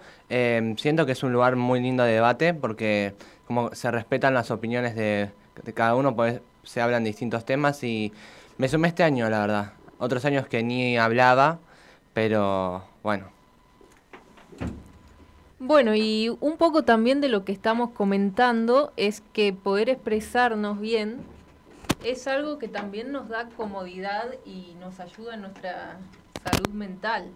siento 0.77 1.05
que 1.05 1.11
es 1.11 1.21
un 1.21 1.31
lugar 1.31 1.55
muy 1.55 1.79
lindo 1.79 2.03
de 2.03 2.13
debate 2.13 2.55
porque 2.55 3.13
como 3.45 3.75
se 3.75 3.91
respetan 3.91 4.33
las 4.33 4.49
opiniones 4.49 4.95
de, 4.95 5.29
cada 5.75 5.93
uno, 5.93 6.15
pues 6.15 6.41
se 6.63 6.81
hablan 6.81 7.03
distintos 7.03 7.45
temas 7.45 7.83
y 7.83 8.11
me 8.57 8.67
sumé 8.67 8.89
este 8.89 9.03
año, 9.03 9.29
la 9.29 9.39
verdad. 9.39 9.73
Otros 9.99 10.25
años 10.25 10.47
que 10.47 10.63
ni 10.63 10.97
hablaba, 10.97 11.59
pero 12.13 12.83
bueno. 13.03 13.27
Bueno, 15.59 15.95
y 15.95 16.35
un 16.41 16.57
poco 16.57 16.83
también 16.83 17.21
de 17.21 17.29
lo 17.29 17.45
que 17.45 17.53
estamos 17.53 17.91
comentando 17.91 18.91
es 18.97 19.21
que 19.33 19.53
poder 19.53 19.89
expresarnos 19.89 20.79
bien 20.79 21.21
es 22.03 22.27
algo 22.27 22.59
que 22.59 22.67
también 22.67 23.11
nos 23.11 23.29
da 23.29 23.47
comodidad 23.55 24.35
y 24.45 24.75
nos 24.79 24.99
ayuda 24.99 25.35
en 25.35 25.41
nuestra 25.41 25.97
salud 26.43 26.73
mental. 26.73 27.29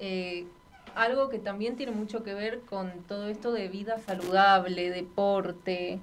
Eh, 0.00 0.46
algo 0.94 1.28
que 1.28 1.38
también 1.38 1.76
tiene 1.76 1.92
mucho 1.92 2.22
que 2.22 2.34
ver 2.34 2.60
con 2.60 2.90
todo 3.08 3.28
esto 3.28 3.52
de 3.52 3.68
vida 3.68 3.98
saludable, 3.98 4.90
deporte. 4.90 5.98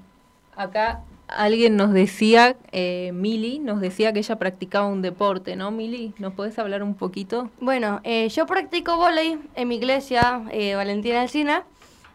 Acá 0.56 1.04
alguien 1.36 1.76
nos 1.76 1.94
decía, 1.94 2.56
eh, 2.72 3.12
Mili, 3.14 3.60
nos 3.60 3.82
decía 3.82 4.14
que 4.14 4.20
ella 4.20 4.38
practicaba 4.38 4.88
un 4.88 5.02
deporte, 5.02 5.56
¿no, 5.56 5.72
Mili? 5.72 6.14
¿Nos 6.18 6.34
puedes 6.34 6.58
hablar 6.60 6.84
un 6.84 6.96
poquito? 6.96 7.50
Bueno, 7.60 8.02
eh, 8.04 8.30
yo 8.30 8.46
practico 8.46 8.98
volei 8.98 9.40
en 9.56 9.68
mi 9.68 9.76
iglesia, 9.76 10.44
eh, 10.52 10.76
Valentina 10.76 11.22
Alcina, 11.22 11.64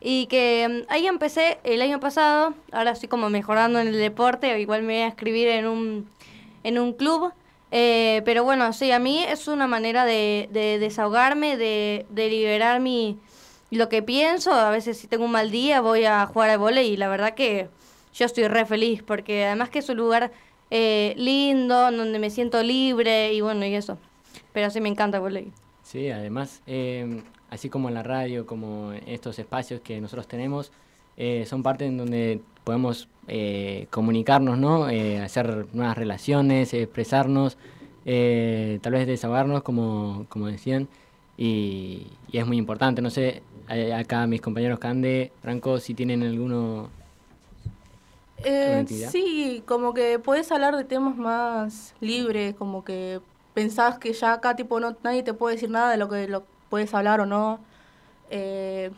y 0.00 0.26
que 0.26 0.66
mm, 0.68 0.92
ahí 0.92 1.06
empecé 1.06 1.58
el 1.64 1.82
año 1.82 2.00
pasado, 2.00 2.54
ahora 2.72 2.92
estoy 2.92 3.08
como 3.08 3.30
mejorando 3.30 3.80
en 3.80 3.88
el 3.88 3.98
deporte, 3.98 4.58
igual 4.60 4.82
me 4.82 4.94
voy 4.94 5.02
a 5.02 5.08
escribir 5.08 5.48
en 5.48 5.66
un, 5.66 6.08
en 6.64 6.78
un 6.78 6.92
club, 6.92 7.32
Eh, 7.70 8.22
pero 8.24 8.44
bueno, 8.44 8.72
sí, 8.72 8.92
a 8.92 8.98
mí 8.98 9.22
es 9.22 9.46
una 9.46 9.66
manera 9.66 10.06
de, 10.06 10.48
de 10.52 10.78
desahogarme, 10.78 11.58
de, 11.58 12.06
de 12.08 12.30
liberar 12.30 12.80
mi, 12.80 13.18
lo 13.70 13.90
que 13.90 14.00
pienso. 14.02 14.52
A 14.54 14.70
veces 14.70 14.96
si 14.96 15.06
tengo 15.06 15.26
un 15.26 15.32
mal 15.32 15.50
día 15.50 15.82
voy 15.82 16.06
a 16.06 16.24
jugar 16.24 16.48
al 16.48 16.58
vóley 16.58 16.88
y 16.88 16.96
la 16.96 17.08
verdad 17.08 17.34
que 17.34 17.68
yo 18.18 18.26
estoy 18.26 18.48
re 18.48 18.66
feliz 18.66 19.02
porque 19.02 19.46
además 19.46 19.70
que 19.70 19.78
es 19.78 19.88
un 19.88 19.96
lugar 19.96 20.32
eh, 20.70 21.14
lindo, 21.16 21.90
donde 21.92 22.18
me 22.18 22.30
siento 22.30 22.62
libre 22.62 23.32
y 23.32 23.40
bueno, 23.40 23.64
y 23.64 23.74
eso. 23.74 23.96
Pero 24.52 24.70
sí 24.70 24.80
me 24.80 24.88
encanta 24.88 25.20
vóley. 25.20 25.52
Sí, 25.84 26.10
además, 26.10 26.60
eh, 26.66 27.22
así 27.48 27.70
como 27.70 27.88
en 27.88 27.94
la 27.94 28.02
radio, 28.02 28.44
como 28.44 28.92
estos 29.06 29.38
espacios 29.38 29.80
que 29.80 30.00
nosotros 30.00 30.26
tenemos, 30.26 30.72
eh, 31.16 31.44
son 31.46 31.62
partes 31.62 31.88
en 31.88 31.96
donde 31.96 32.40
podemos 32.64 33.08
eh, 33.28 33.86
comunicarnos, 33.90 34.58
¿no? 34.58 34.90
Eh, 34.90 35.20
hacer 35.20 35.66
nuevas 35.72 35.96
relaciones, 35.96 36.74
expresarnos, 36.74 37.56
eh, 38.04 38.80
tal 38.82 38.94
vez 38.94 39.06
desahogarnos, 39.06 39.62
como, 39.62 40.26
como 40.28 40.48
decían, 40.48 40.88
y, 41.36 42.08
y 42.32 42.38
es 42.38 42.46
muy 42.46 42.56
importante. 42.56 43.00
No 43.00 43.10
sé, 43.10 43.42
acá 43.96 44.26
mis 44.26 44.40
compañeros 44.40 44.80
Cande, 44.80 45.30
Franco, 45.40 45.78
si 45.78 45.94
tienen 45.94 46.24
alguno... 46.24 46.90
Eh, 48.44 48.84
sí, 49.10 49.62
como 49.66 49.94
que 49.94 50.18
puedes 50.18 50.50
hablar 50.52 50.76
de 50.76 50.84
temas 50.84 51.16
más 51.16 51.94
libres, 52.00 52.54
como 52.54 52.84
que 52.84 53.20
pensás 53.54 53.98
que 53.98 54.12
ya 54.12 54.34
acá 54.34 54.54
tipo 54.54 54.78
no 54.78 54.96
nadie 55.02 55.22
te 55.22 55.34
puede 55.34 55.56
decir 55.56 55.70
nada 55.70 55.90
de 55.90 55.96
lo 55.96 56.08
que 56.08 56.28
lo 56.28 56.44
puedes 56.68 56.94
hablar 56.94 57.20
o 57.20 57.26
no. 57.26 57.58
Eh, 58.30 58.90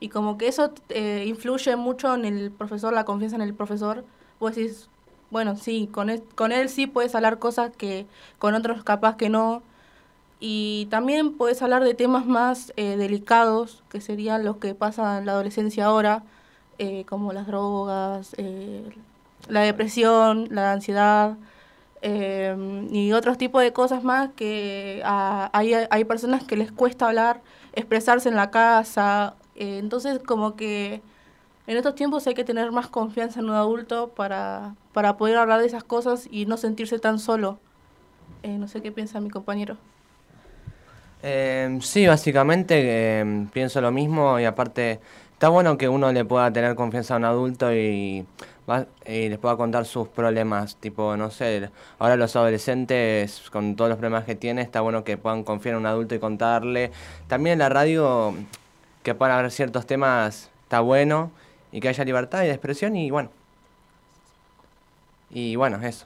y 0.00 0.08
como 0.08 0.38
que 0.38 0.48
eso 0.48 0.72
eh, 0.88 1.24
influye 1.26 1.76
mucho 1.76 2.14
en 2.14 2.24
el 2.24 2.50
profesor, 2.50 2.92
la 2.92 3.04
confianza 3.04 3.36
en 3.36 3.42
el 3.42 3.54
profesor. 3.54 4.04
Vos 4.40 4.54
decís, 4.54 4.88
bueno, 5.30 5.56
sí, 5.56 5.88
con 5.92 6.10
él, 6.10 6.22
con 6.34 6.52
él 6.52 6.68
sí 6.68 6.86
puedes 6.86 7.14
hablar 7.14 7.38
cosas 7.38 7.70
que 7.76 8.06
con 8.38 8.54
otros 8.54 8.82
capaz 8.84 9.16
que 9.16 9.28
no. 9.28 9.62
Y 10.40 10.86
también 10.90 11.36
puedes 11.36 11.62
hablar 11.62 11.82
de 11.82 11.94
temas 11.94 12.26
más 12.26 12.72
eh, 12.76 12.96
delicados, 12.96 13.82
que 13.88 14.00
serían 14.00 14.44
los 14.44 14.58
que 14.58 14.74
pasan 14.74 15.18
en 15.18 15.26
la 15.26 15.32
adolescencia 15.32 15.86
ahora, 15.86 16.22
eh, 16.78 17.04
como 17.06 17.32
las 17.32 17.46
drogas, 17.46 18.34
eh, 18.38 18.90
la 19.48 19.62
depresión, 19.62 20.48
la 20.50 20.72
ansiedad 20.72 21.38
eh, 22.02 22.56
y 22.90 23.12
otros 23.12 23.38
tipos 23.38 23.62
de 23.62 23.72
cosas 23.72 24.04
más 24.04 24.30
que 24.36 25.02
a- 25.04 25.50
hay, 25.52 26.04
personas 26.04 26.44
que 26.44 26.56
les 26.56 26.72
cuesta 26.72 27.08
hablar, 27.08 27.42
expresarse 27.72 28.28
en 28.28 28.36
la 28.36 28.50
casa. 28.50 29.36
eh, 29.56 29.78
entonces, 29.78 30.20
como 30.20 30.56
que 30.56 31.02
en 31.66 31.76
estos 31.76 31.94
tiempos 31.96 32.26
hay 32.26 32.34
que 32.34 32.44
tener 32.44 32.72
más 32.72 32.88
confianza 32.88 33.40
en 33.40 33.46
un 33.50 33.56
adulto 33.56 34.14
para, 34.14 34.74
para 34.92 35.16
poder 35.16 35.36
hablar 35.38 35.60
de 35.60 35.66
esas 35.66 35.84
cosas 35.84 36.28
y 36.30 36.46
no 36.46 36.56
sentirse 36.56 36.98
tan 37.00 37.18
solo. 37.18 37.58
No 38.42 38.68
sé 38.68 38.82
qué 38.82 38.92
piensa 38.92 39.20
mi 39.20 39.30
compañero. 39.30 39.76
Sí, 41.80 42.06
básicamente 42.06 43.24
pienso 43.52 43.80
lo 43.80 43.90
mismo 43.90 44.38
y 44.38 44.44
aparte 44.44 45.00
está 45.38 45.50
bueno 45.50 45.78
que 45.78 45.88
uno 45.88 46.10
le 46.10 46.24
pueda 46.24 46.52
tener 46.52 46.74
confianza 46.74 47.14
a 47.14 47.18
un 47.18 47.24
adulto 47.24 47.72
y, 47.72 48.26
y 49.06 49.28
les 49.28 49.38
pueda 49.38 49.56
contar 49.56 49.86
sus 49.86 50.08
problemas, 50.08 50.74
tipo, 50.74 51.16
no 51.16 51.30
sé, 51.30 51.70
ahora 52.00 52.16
los 52.16 52.34
adolescentes 52.34 53.48
con 53.52 53.76
todos 53.76 53.88
los 53.88 53.98
problemas 53.98 54.24
que 54.24 54.34
tienen, 54.34 54.64
está 54.64 54.80
bueno 54.80 55.04
que 55.04 55.16
puedan 55.16 55.44
confiar 55.44 55.74
en 55.74 55.82
un 55.82 55.86
adulto 55.86 56.16
y 56.16 56.18
contarle. 56.18 56.90
También 57.28 57.52
en 57.52 57.58
la 57.60 57.68
radio, 57.68 58.34
que 59.04 59.14
puedan 59.14 59.38
haber 59.38 59.52
ciertos 59.52 59.86
temas, 59.86 60.50
está 60.64 60.80
bueno 60.80 61.30
y 61.70 61.78
que 61.78 61.88
haya 61.88 62.04
libertad 62.04 62.40
de 62.40 62.50
expresión 62.50 62.96
y 62.96 63.12
bueno. 63.12 63.30
Y 65.30 65.54
bueno, 65.54 65.80
eso. 65.86 66.04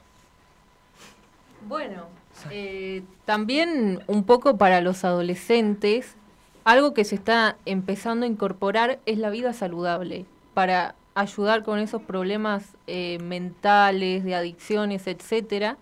Bueno, 1.66 2.04
eh, 2.50 3.02
también 3.24 4.04
un 4.08 4.24
poco 4.24 4.58
para 4.58 4.82
los 4.82 5.06
adolescentes, 5.06 6.16
algo 6.64 6.94
que 6.94 7.04
se 7.04 7.14
está 7.14 7.56
empezando 7.66 8.24
a 8.24 8.28
incorporar 8.28 8.98
es 9.06 9.18
la 9.18 9.30
vida 9.30 9.52
saludable, 9.52 10.26
para 10.54 10.94
ayudar 11.14 11.62
con 11.62 11.78
esos 11.78 12.02
problemas 12.02 12.64
eh, 12.86 13.18
mentales, 13.22 14.24
de 14.24 14.34
adicciones, 14.34 15.06
etcétera. 15.06 15.76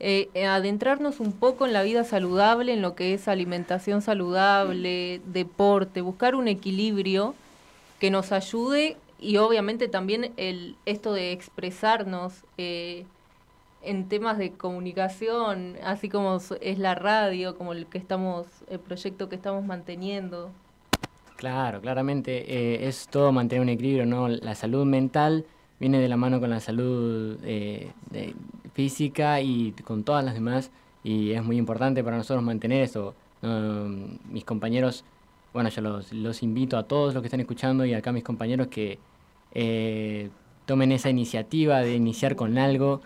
eh, 0.00 0.28
eh, 0.34 0.46
adentrarnos 0.46 1.18
un 1.18 1.32
poco 1.32 1.66
en 1.66 1.72
la 1.72 1.82
vida 1.82 2.04
saludable, 2.04 2.72
en 2.72 2.82
lo 2.82 2.94
que 2.94 3.14
es 3.14 3.26
alimentación 3.26 4.00
saludable, 4.00 5.20
deporte, 5.26 6.02
buscar 6.02 6.36
un 6.36 6.46
equilibrio 6.46 7.34
que 7.98 8.10
nos 8.10 8.30
ayude 8.30 8.96
y 9.18 9.38
obviamente 9.38 9.88
también 9.88 10.32
el 10.36 10.76
esto 10.86 11.12
de 11.12 11.32
expresarnos 11.32 12.44
eh, 12.58 13.04
en 13.88 14.08
temas 14.08 14.38
de 14.38 14.52
comunicación, 14.52 15.76
así 15.82 16.08
como 16.08 16.38
es 16.60 16.78
la 16.78 16.94
radio, 16.94 17.56
como 17.56 17.72
el 17.72 17.86
que 17.86 17.98
estamos, 17.98 18.46
el 18.68 18.80
proyecto 18.80 19.28
que 19.28 19.36
estamos 19.36 19.64
manteniendo. 19.64 20.50
Claro, 21.36 21.80
claramente 21.80 22.44
eh, 22.52 22.88
es 22.88 23.08
todo 23.08 23.32
mantener 23.32 23.62
un 23.62 23.68
equilibrio, 23.68 24.04
¿no? 24.04 24.28
La 24.28 24.54
salud 24.54 24.84
mental 24.84 25.46
viene 25.80 26.00
de 26.00 26.08
la 26.08 26.16
mano 26.16 26.40
con 26.40 26.50
la 26.50 26.60
salud 26.60 27.38
eh, 27.44 27.92
física 28.74 29.40
y 29.40 29.72
con 29.84 30.04
todas 30.04 30.24
las 30.24 30.34
demás 30.34 30.70
y 31.04 31.32
es 31.32 31.42
muy 31.42 31.56
importante 31.56 32.04
para 32.04 32.16
nosotros 32.16 32.44
mantener 32.44 32.82
eso. 32.82 33.14
Mis 34.30 34.44
compañeros, 34.44 35.04
bueno, 35.54 35.70
yo 35.70 35.80
los, 35.80 36.12
los 36.12 36.42
invito 36.42 36.76
a 36.76 36.82
todos 36.82 37.14
los 37.14 37.22
que 37.22 37.28
están 37.28 37.40
escuchando 37.40 37.84
y 37.84 37.94
acá 37.94 38.12
mis 38.12 38.24
compañeros 38.24 38.66
que 38.66 38.98
eh, 39.52 40.28
tomen 40.66 40.92
esa 40.92 41.08
iniciativa 41.08 41.80
de 41.80 41.94
iniciar 41.94 42.36
con 42.36 42.58
algo 42.58 43.00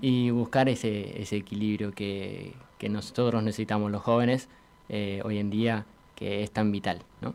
y 0.00 0.30
buscar 0.30 0.68
ese, 0.68 1.20
ese 1.20 1.36
equilibrio 1.36 1.92
que, 1.92 2.54
que 2.78 2.88
nosotros 2.88 3.42
necesitamos 3.42 3.90
los 3.90 4.02
jóvenes 4.02 4.48
eh, 4.88 5.20
hoy 5.24 5.38
en 5.38 5.50
día, 5.50 5.84
que 6.14 6.42
es 6.42 6.50
tan 6.50 6.72
vital, 6.72 7.02
¿no? 7.20 7.34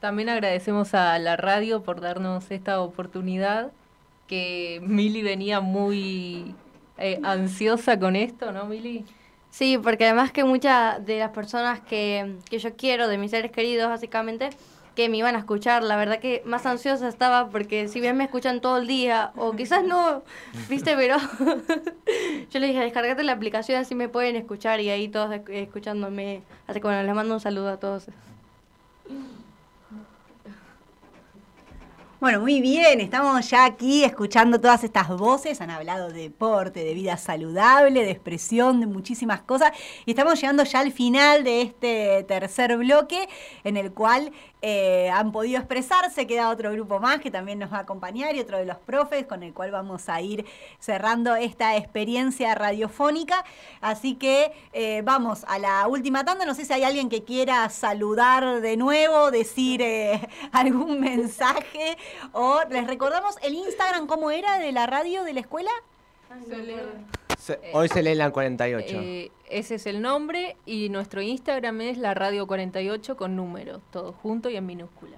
También 0.00 0.28
agradecemos 0.28 0.94
a 0.94 1.18
la 1.18 1.36
radio 1.36 1.82
por 1.82 2.00
darnos 2.00 2.50
esta 2.50 2.80
oportunidad, 2.80 3.72
que 4.28 4.80
Mili 4.84 5.22
venía 5.22 5.60
muy 5.60 6.54
eh, 6.98 7.18
ansiosa 7.24 7.98
con 7.98 8.14
esto, 8.14 8.52
¿no, 8.52 8.66
Mili? 8.66 9.04
Sí, 9.50 9.78
porque 9.78 10.04
además 10.04 10.30
que 10.30 10.44
muchas 10.44 11.04
de 11.04 11.18
las 11.18 11.30
personas 11.30 11.80
que, 11.80 12.36
que 12.48 12.58
yo 12.58 12.76
quiero, 12.76 13.08
de 13.08 13.18
mis 13.18 13.30
seres 13.30 13.50
queridos 13.50 13.88
básicamente, 13.88 14.50
que 14.98 15.08
me 15.08 15.16
iban 15.16 15.36
a 15.36 15.38
escuchar, 15.38 15.84
la 15.84 15.94
verdad 15.94 16.18
que 16.18 16.42
más 16.44 16.66
ansiosa 16.66 17.06
estaba 17.06 17.50
porque 17.50 17.86
si 17.86 18.00
bien 18.00 18.16
me 18.16 18.24
escuchan 18.24 18.60
todo 18.60 18.78
el 18.78 18.88
día, 18.88 19.30
o 19.36 19.52
quizás 19.56 19.84
no, 19.84 20.24
viste, 20.68 20.96
pero 20.96 21.16
yo 22.50 22.58
le 22.58 22.66
dije, 22.66 22.80
descargate 22.80 23.22
la 23.22 23.30
aplicación 23.30 23.80
así 23.80 23.94
me 23.94 24.08
pueden 24.08 24.34
escuchar 24.34 24.80
y 24.80 24.90
ahí 24.90 25.06
todos 25.06 25.30
esc- 25.30 25.50
escuchándome. 25.50 26.42
Así 26.66 26.80
que 26.80 26.86
bueno, 26.88 27.00
les 27.04 27.14
mando 27.14 27.32
un 27.34 27.40
saludo 27.40 27.68
a 27.68 27.76
todos. 27.76 28.06
Bueno, 32.20 32.40
muy 32.40 32.60
bien, 32.60 33.00
estamos 33.00 33.48
ya 33.48 33.64
aquí 33.64 34.02
escuchando 34.02 34.60
todas 34.60 34.82
estas 34.82 35.06
voces, 35.06 35.60
han 35.60 35.70
hablado 35.70 36.08
de 36.08 36.22
deporte, 36.22 36.82
de 36.82 36.92
vida 36.92 37.16
saludable, 37.16 38.02
de 38.02 38.10
expresión, 38.10 38.80
de 38.80 38.86
muchísimas 38.86 39.42
cosas, 39.42 39.70
y 40.04 40.10
estamos 40.10 40.40
llegando 40.40 40.64
ya 40.64 40.80
al 40.80 40.90
final 40.90 41.44
de 41.44 41.62
este 41.62 42.24
tercer 42.24 42.76
bloque 42.76 43.28
en 43.62 43.76
el 43.76 43.92
cual 43.92 44.32
eh, 44.60 45.10
han 45.10 45.32
podido 45.32 45.58
expresarse, 45.58 46.26
queda 46.26 46.50
otro 46.50 46.72
grupo 46.72 46.98
más 46.98 47.20
que 47.20 47.30
también 47.30 47.58
nos 47.58 47.72
va 47.72 47.78
a 47.78 47.80
acompañar 47.80 48.34
y 48.34 48.40
otro 48.40 48.58
de 48.58 48.64
los 48.64 48.78
profes 48.78 49.26
con 49.26 49.42
el 49.42 49.54
cual 49.54 49.70
vamos 49.70 50.08
a 50.08 50.20
ir 50.20 50.44
cerrando 50.78 51.36
esta 51.36 51.76
experiencia 51.76 52.54
radiofónica, 52.54 53.44
así 53.80 54.14
que 54.14 54.52
eh, 54.72 55.02
vamos 55.04 55.44
a 55.48 55.58
la 55.58 55.86
última 55.86 56.24
tanda, 56.24 56.44
no 56.44 56.54
sé 56.54 56.64
si 56.64 56.72
hay 56.72 56.84
alguien 56.84 57.08
que 57.08 57.24
quiera 57.24 57.68
saludar 57.68 58.60
de 58.60 58.76
nuevo, 58.76 59.30
decir 59.30 59.82
eh, 59.82 60.28
algún 60.52 61.00
mensaje. 61.00 61.96
O 62.32 62.60
les 62.70 62.86
recordamos 62.86 63.36
el 63.42 63.54
Instagram, 63.54 64.06
¿cómo 64.06 64.30
era 64.30 64.58
de 64.58 64.72
la 64.72 64.86
radio 64.86 65.24
de 65.24 65.32
la 65.32 65.40
escuela? 65.40 65.70
Se- 67.38 67.60
hoy 67.72 67.88
se 67.88 68.02
lee 68.02 68.14
la 68.14 68.30
48. 68.30 69.00
Eh, 69.00 69.30
ese 69.48 69.76
es 69.76 69.86
el 69.86 70.02
nombre 70.02 70.56
y 70.66 70.88
nuestro 70.88 71.22
Instagram 71.22 71.80
es 71.82 71.98
la 71.98 72.14
radio 72.14 72.46
48 72.46 73.16
con 73.16 73.36
números, 73.36 73.80
todo 73.90 74.12
junto 74.12 74.50
y 74.50 74.56
en 74.56 74.66
minúscula. 74.66 75.16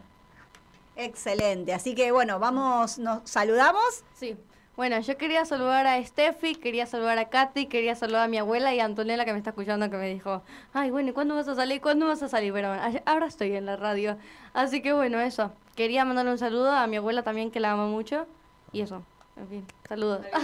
Excelente, 0.97 1.73
así 1.73 1.95
que 1.95 2.13
bueno, 2.13 2.39
vamos, 2.39 2.99
nos 2.99 3.29
saludamos. 3.29 4.05
Sí. 4.15 4.37
Bueno, 4.77 4.99
yo 5.01 5.17
quería 5.19 5.45
saludar 5.45 5.87
a 5.87 6.03
Steffi, 6.03 6.55
quería 6.55 6.87
saludar 6.87 7.19
a 7.19 7.29
Katy, 7.29 7.67
quería 7.67 7.95
saludar 7.95 8.25
a 8.25 8.29
mi 8.29 8.39
abuela 8.39 8.75
y 8.75 8.81
a 8.81 8.85
Antonella 8.87 9.25
que 9.25 9.33
me 9.33 9.39
está 9.39 9.51
escuchando 9.51 9.91
que 9.91 9.97
me 9.97 10.09
dijo, 10.09 10.43
ay, 10.73 10.91
bueno, 10.91 11.11
¿y 11.11 11.13
cuándo 11.13 11.35
vas 11.35 11.49
a 11.49 11.55
salir? 11.55 11.81
¿Cuándo 11.83 12.07
vas 12.07 12.23
a 12.23 12.29
salir? 12.29 12.53
Pero 12.53 12.69
bueno, 12.75 13.01
ahora 13.05 13.27
estoy 13.27 13.53
en 13.57 13.67
la 13.67 13.77
radio. 13.77 14.17
Así 14.55 14.81
que 14.81 14.93
bueno, 14.95 15.21
eso. 15.21 15.53
Quería 15.75 16.05
mandarle 16.05 16.33
un 16.33 16.39
saludo 16.39 16.71
a 16.73 16.87
mi 16.87 16.97
abuela 16.97 17.23
también 17.23 17.51
que 17.51 17.61
la 17.61 17.73
amo 17.73 17.89
mucho. 17.89 18.27
Y 18.73 18.81
eso, 18.83 19.03
en 19.41 19.49
fin, 19.49 19.65
saludos. 19.89 20.27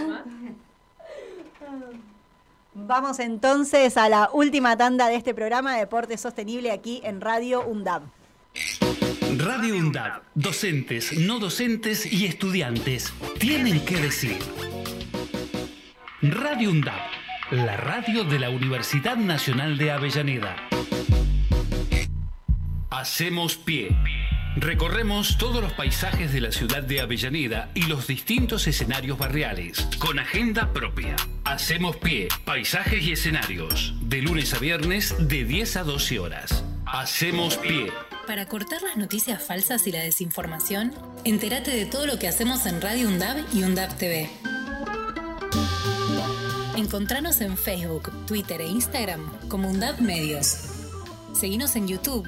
Vamos 2.73 3.19
entonces 3.19 3.97
a 3.97 4.07
la 4.07 4.29
última 4.33 4.77
tanda 4.77 5.07
de 5.07 5.15
este 5.15 5.33
programa 5.33 5.73
de 5.73 5.79
Deporte 5.79 6.15
Sostenible 6.17 6.71
aquí 6.71 7.01
en 7.03 7.21
Radio 7.21 7.65
UNDAB. 7.65 8.03
Radio 9.37 9.75
UNDAB, 9.75 10.21
docentes, 10.35 11.17
no 11.17 11.39
docentes 11.39 12.11
y 12.11 12.25
estudiantes 12.25 13.13
tienen 13.39 13.83
que 13.83 13.97
decir. 13.97 14.37
Radio 16.21 16.69
UNDAB, 16.69 17.01
la 17.51 17.77
radio 17.77 18.23
de 18.23 18.39
la 18.39 18.49
Universidad 18.49 19.15
Nacional 19.15 19.77
de 19.77 19.91
Avellaneda. 19.91 20.55
Hacemos 22.89 23.57
pie. 23.57 23.95
Recorremos 24.59 25.37
todos 25.37 25.61
los 25.61 25.71
paisajes 25.73 26.33
de 26.33 26.41
la 26.41 26.51
ciudad 26.51 26.81
de 26.81 26.99
Avellaneda 26.99 27.69
y 27.75 27.83
los 27.83 28.07
distintos 28.07 28.65
escenarios 28.65 29.19
barriales, 29.19 29.87
con 29.99 30.17
agenda 30.17 30.73
propia. 30.73 31.15
Hacemos 31.43 31.97
pie, 31.97 32.27
paisajes 32.43 33.03
y 33.03 33.11
escenarios, 33.11 33.93
de 34.01 34.23
lunes 34.23 34.55
a 34.55 34.59
viernes 34.59 35.13
de 35.19 35.45
10 35.45 35.77
a 35.77 35.83
12 35.83 36.19
horas. 36.19 36.63
Hacemos 36.87 37.57
pie. 37.57 37.91
Para 38.25 38.47
cortar 38.47 38.81
las 38.81 38.97
noticias 38.97 39.43
falsas 39.43 39.85
y 39.85 39.91
la 39.91 39.99
desinformación, 39.99 40.91
entérate 41.23 41.69
de 41.69 41.85
todo 41.85 42.07
lo 42.07 42.17
que 42.17 42.27
hacemos 42.27 42.65
en 42.65 42.81
Radio 42.81 43.09
UNDAB 43.09 43.37
y 43.53 43.61
UNDAB 43.61 43.95
TV. 43.95 44.27
Encontranos 46.77 47.41
en 47.41 47.57
Facebook, 47.57 48.11
Twitter 48.25 48.61
e 48.61 48.67
Instagram 48.67 49.21
como 49.49 49.69
UNDAB 49.69 50.01
Medios. 50.01 50.63
Seguinos 51.33 51.75
en 51.75 51.87
YouTube. 51.87 52.27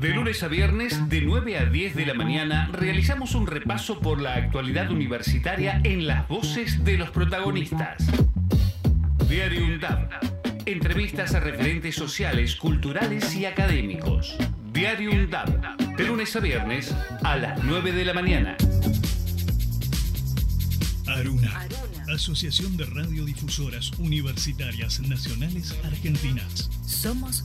De 0.00 0.14
lunes 0.14 0.42
a 0.42 0.48
viernes, 0.48 1.10
de 1.10 1.20
9 1.20 1.58
a 1.58 1.66
10 1.66 1.94
de 1.94 2.06
la 2.06 2.14
mañana, 2.14 2.70
realizamos 2.72 3.34
un 3.34 3.46
repaso 3.46 4.00
por 4.00 4.18
la 4.18 4.32
actualidad 4.32 4.90
universitaria 4.90 5.78
en 5.84 6.06
las 6.06 6.26
voces 6.26 6.82
de 6.84 6.96
los 6.96 7.10
protagonistas. 7.10 8.06
Diario 9.28 9.62
UNDAB. 9.62 10.08
Entrevistas 10.64 11.34
a 11.34 11.40
referentes 11.40 11.96
sociales, 11.96 12.56
culturales 12.56 13.36
y 13.36 13.44
académicos. 13.44 14.38
Diario 14.72 15.10
UNDAB. 15.10 15.76
De 15.98 16.04
lunes 16.06 16.34
a 16.34 16.40
viernes, 16.40 16.96
a 17.22 17.36
las 17.36 17.62
9 17.62 17.92
de 17.92 18.04
la 18.06 18.14
mañana. 18.14 18.56
Aruna, 21.06 21.68
Asociación 22.08 22.78
de 22.78 22.86
Radiodifusoras 22.86 23.90
Universitarias 23.98 25.00
Nacionales 25.00 25.76
Argentinas. 25.84 26.70
Somos 26.86 27.44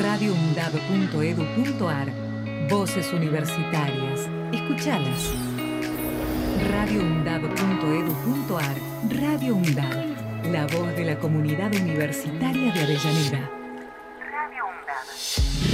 radioundab.edu.ar 0.00 2.08
Voces 2.70 3.12
universitarias. 3.12 4.30
Escuchalas. 4.52 5.32
radioundab.edu.ar 6.70 8.76
Radio 9.10 9.56
UNDAB. 9.56 10.52
La 10.52 10.66
voz 10.66 10.94
de 10.96 11.04
la 11.04 11.18
comunidad 11.18 11.74
universitaria 11.74 12.72
de 12.72 12.80
Avellaneda. 12.80 13.50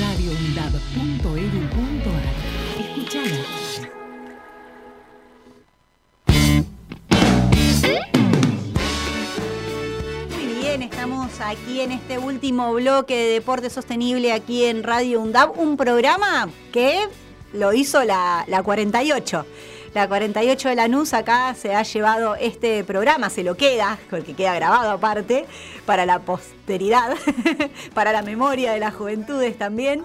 radioundab.edu.ar 0.00 2.24
Escuchalas. 2.80 3.67
Estamos 10.82 11.40
aquí 11.40 11.80
en 11.80 11.92
este 11.92 12.18
último 12.18 12.72
bloque 12.72 13.16
de 13.16 13.32
Deporte 13.34 13.68
Sostenible 13.70 14.32
aquí 14.32 14.64
en 14.64 14.82
Radio 14.82 15.20
UNDAB, 15.20 15.58
un 15.58 15.76
programa 15.76 16.48
que 16.72 17.06
lo 17.52 17.72
hizo 17.72 18.04
la, 18.04 18.44
la 18.46 18.62
48. 18.62 19.46
La 19.94 20.06
48 20.06 20.68
de 20.68 20.74
Lanús 20.74 21.14
acá 21.14 21.54
se 21.54 21.74
ha 21.74 21.82
llevado 21.82 22.36
este 22.36 22.84
programa, 22.84 23.30
se 23.30 23.42
lo 23.42 23.56
queda, 23.56 23.98
porque 24.10 24.34
queda 24.34 24.54
grabado 24.54 24.90
aparte, 24.90 25.46
para 25.86 26.06
la 26.06 26.20
posteridad, 26.20 27.16
para 27.94 28.12
la 28.12 28.22
memoria 28.22 28.72
de 28.72 28.78
las 28.78 28.94
juventudes 28.94 29.58
también. 29.58 30.04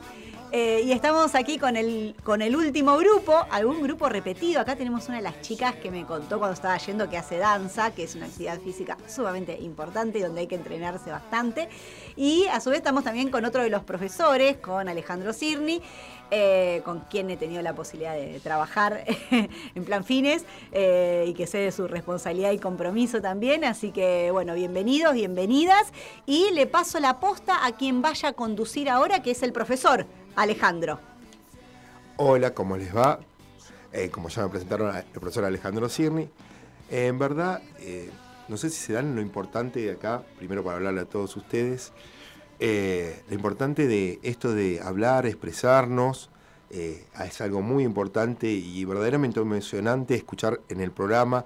Eh, 0.55 0.83
y 0.85 0.91
estamos 0.91 1.33
aquí 1.33 1.57
con 1.57 1.75
el, 1.75 2.13
con 2.23 2.43
el 2.43 2.55
último 2.55 2.95
grupo, 2.97 3.33
algún 3.49 3.81
grupo 3.81 4.07
repetido. 4.07 4.61
Acá 4.61 4.75
tenemos 4.75 5.07
una 5.07 5.17
de 5.17 5.23
las 5.23 5.41
chicas 5.41 5.73
que 5.73 5.89
me 5.89 6.05
contó 6.05 6.37
cuando 6.37 6.53
estaba 6.53 6.77
yendo 6.77 7.09
que 7.09 7.17
hace 7.17 7.39
danza, 7.39 7.89
que 7.89 8.03
es 8.03 8.13
una 8.13 8.27
actividad 8.27 8.59
física 8.59 8.95
sumamente 9.07 9.57
importante 9.59 10.19
y 10.19 10.21
donde 10.21 10.41
hay 10.41 10.47
que 10.47 10.53
entrenarse 10.53 11.09
bastante. 11.09 11.69
Y 12.15 12.45
a 12.51 12.59
su 12.59 12.69
vez 12.69 12.77
estamos 12.77 13.03
también 13.03 13.31
con 13.31 13.45
otro 13.45 13.63
de 13.63 13.71
los 13.71 13.83
profesores, 13.83 14.57
con 14.57 14.87
Alejandro 14.87 15.33
Cirni, 15.33 15.81
eh, 16.29 16.83
con 16.85 16.99
quien 16.99 17.31
he 17.31 17.37
tenido 17.37 17.63
la 17.63 17.73
posibilidad 17.73 18.13
de 18.13 18.39
trabajar 18.39 19.05
en 19.31 19.85
plan 19.85 20.03
fines 20.03 20.45
eh, 20.71 21.25
y 21.29 21.33
que 21.33 21.47
sé 21.47 21.57
de 21.57 21.71
su 21.71 21.87
responsabilidad 21.87 22.51
y 22.51 22.59
compromiso 22.59 23.23
también. 23.23 23.63
Así 23.63 23.89
que, 23.89 24.29
bueno, 24.29 24.53
bienvenidos, 24.53 25.15
bienvenidas. 25.15 25.91
Y 26.27 26.51
le 26.51 26.67
paso 26.67 26.99
la 26.99 27.19
posta 27.19 27.65
a 27.65 27.71
quien 27.71 28.03
vaya 28.03 28.29
a 28.29 28.33
conducir 28.33 28.87
ahora, 28.87 29.23
que 29.23 29.31
es 29.31 29.41
el 29.41 29.51
profesor 29.51 30.05
Alejandro. 30.35 30.99
Hola, 32.17 32.53
¿cómo 32.53 32.77
les 32.77 32.95
va? 32.95 33.19
Eh, 33.91 34.09
como 34.09 34.29
ya 34.29 34.43
me 34.43 34.49
presentaron, 34.49 34.95
el 34.95 35.03
profesor 35.19 35.45
Alejandro 35.45 35.89
Cirni. 35.89 36.29
En 36.89 37.19
verdad, 37.19 37.61
eh, 37.79 38.09
no 38.47 38.57
sé 38.57 38.69
si 38.69 38.77
se 38.77 38.93
dan 38.93 39.15
lo 39.15 39.21
importante 39.21 39.79
de 39.79 39.91
acá, 39.91 40.23
primero 40.37 40.63
para 40.63 40.77
hablarle 40.77 41.01
a 41.01 41.05
todos 41.05 41.35
ustedes, 41.37 41.91
eh, 42.59 43.21
lo 43.29 43.35
importante 43.35 43.87
de 43.87 44.19
esto 44.23 44.53
de 44.53 44.81
hablar, 44.81 45.25
expresarnos, 45.25 46.29
es 46.71 47.39
algo 47.39 47.61
muy 47.61 47.83
importante 47.83 48.47
y 48.49 48.83
verdaderamente 48.83 49.39
emocionante 49.39 50.15
escuchar 50.15 50.59
en 50.69 50.81
el 50.81 50.89
programa 50.89 51.45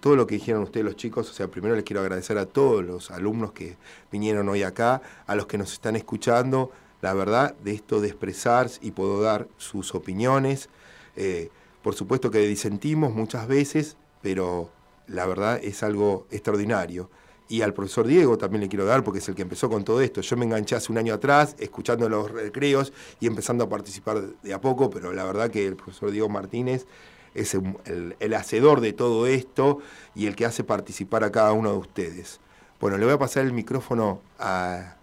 todo 0.00 0.16
lo 0.16 0.26
que 0.26 0.34
dijeron 0.34 0.62
ustedes 0.62 0.84
los 0.84 0.96
chicos. 0.96 1.30
O 1.30 1.32
sea, 1.32 1.48
primero 1.48 1.74
les 1.74 1.84
quiero 1.84 2.00
agradecer 2.00 2.36
a 2.36 2.46
todos 2.46 2.84
los 2.84 3.10
alumnos 3.10 3.52
que 3.52 3.76
vinieron 4.12 4.48
hoy 4.50 4.62
acá, 4.62 5.00
a 5.26 5.34
los 5.34 5.46
que 5.46 5.56
nos 5.56 5.72
están 5.72 5.96
escuchando, 5.96 6.70
la 7.02 7.14
verdad 7.14 7.54
de 7.62 7.72
esto 7.72 8.00
de 8.00 8.08
expresar 8.08 8.70
y 8.80 8.90
puedo 8.92 9.20
dar 9.22 9.48
sus 9.56 9.94
opiniones. 9.94 10.68
Eh, 11.16 11.50
por 11.82 11.94
supuesto 11.94 12.30
que 12.30 12.40
disentimos 12.40 13.14
muchas 13.14 13.46
veces, 13.46 13.96
pero 14.22 14.70
la 15.06 15.26
verdad 15.26 15.60
es 15.62 15.82
algo 15.82 16.26
extraordinario. 16.30 17.10
Y 17.48 17.62
al 17.62 17.74
profesor 17.74 18.08
Diego 18.08 18.36
también 18.38 18.62
le 18.62 18.68
quiero 18.68 18.84
dar, 18.86 19.04
porque 19.04 19.20
es 19.20 19.28
el 19.28 19.36
que 19.36 19.42
empezó 19.42 19.68
con 19.70 19.84
todo 19.84 20.00
esto. 20.00 20.20
Yo 20.20 20.36
me 20.36 20.44
enganché 20.46 20.74
hace 20.74 20.90
un 20.90 20.98
año 20.98 21.14
atrás, 21.14 21.54
escuchando 21.60 22.08
los 22.08 22.28
recreos 22.30 22.92
y 23.20 23.28
empezando 23.28 23.62
a 23.64 23.68
participar 23.68 24.20
de 24.42 24.52
a 24.52 24.60
poco, 24.60 24.90
pero 24.90 25.12
la 25.12 25.22
verdad 25.24 25.48
que 25.50 25.64
el 25.64 25.76
profesor 25.76 26.10
Diego 26.10 26.28
Martínez 26.28 26.86
es 27.34 27.54
el, 27.54 28.16
el- 28.18 28.34
hacedor 28.34 28.80
de 28.80 28.92
todo 28.92 29.26
esto 29.28 29.78
y 30.16 30.26
el 30.26 30.34
que 30.34 30.44
hace 30.46 30.64
participar 30.64 31.22
a 31.22 31.30
cada 31.30 31.52
uno 31.52 31.70
de 31.70 31.78
ustedes. 31.78 32.40
Bueno, 32.80 32.98
le 32.98 33.04
voy 33.04 33.14
a 33.14 33.18
pasar 33.18 33.44
el 33.44 33.52
micrófono 33.52 34.20
a, 34.40 34.95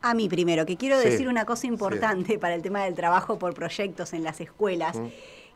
A 0.00 0.14
mí 0.14 0.28
primero, 0.28 0.64
que 0.64 0.76
quiero 0.76 1.00
Sí, 1.00 1.08
decir 1.10 1.28
una 1.28 1.44
cosa 1.44 1.66
importante 1.66 2.38
para 2.38 2.54
el 2.54 2.62
tema 2.62 2.84
del 2.84 2.94
trabajo 2.94 3.38
por 3.38 3.54
proyectos 3.54 4.12
en 4.12 4.22
las 4.24 4.40
escuelas. 4.40 4.96
Mm. 4.96 5.06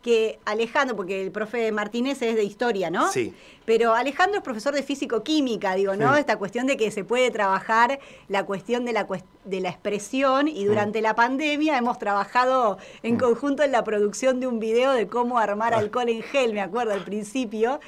Que 0.02 0.40
Alejandro, 0.46 0.96
porque 0.96 1.22
el 1.22 1.30
profe 1.30 1.70
Martínez 1.70 2.20
es 2.22 2.34
de 2.34 2.42
historia, 2.42 2.90
¿no? 2.90 3.12
Sí. 3.12 3.32
Pero 3.64 3.94
Alejandro 3.94 4.38
es 4.38 4.42
profesor 4.42 4.74
de 4.74 4.82
físico-química, 4.82 5.76
digo, 5.76 5.94
¿no? 5.94 6.16
Esta 6.16 6.38
cuestión 6.38 6.66
de 6.66 6.76
que 6.76 6.90
se 6.90 7.04
puede 7.04 7.30
trabajar 7.30 8.00
la 8.26 8.44
cuestión 8.44 8.84
de 8.84 8.92
la, 8.94 9.06
de 9.44 9.60
la 9.60 9.68
expresión 9.68 10.48
y 10.48 10.64
durante 10.64 10.98
Mm. 10.98 11.02
la 11.04 11.14
pandemia 11.14 11.78
hemos 11.78 12.00
trabajado 12.00 12.78
en 13.04 13.16
conjunto 13.16 13.62
en 13.62 13.70
la 13.70 13.84
producción 13.84 14.40
de 14.40 14.48
un 14.48 14.58
video 14.58 14.90
de 14.90 15.06
cómo 15.06 15.38
armar 15.38 15.72
Ah. 15.72 15.78
alcohol 15.78 16.08
en 16.08 16.22
gel, 16.22 16.52
me 16.52 16.62
acuerdo 16.62 16.94
al 16.94 17.04
principio. 17.04 17.78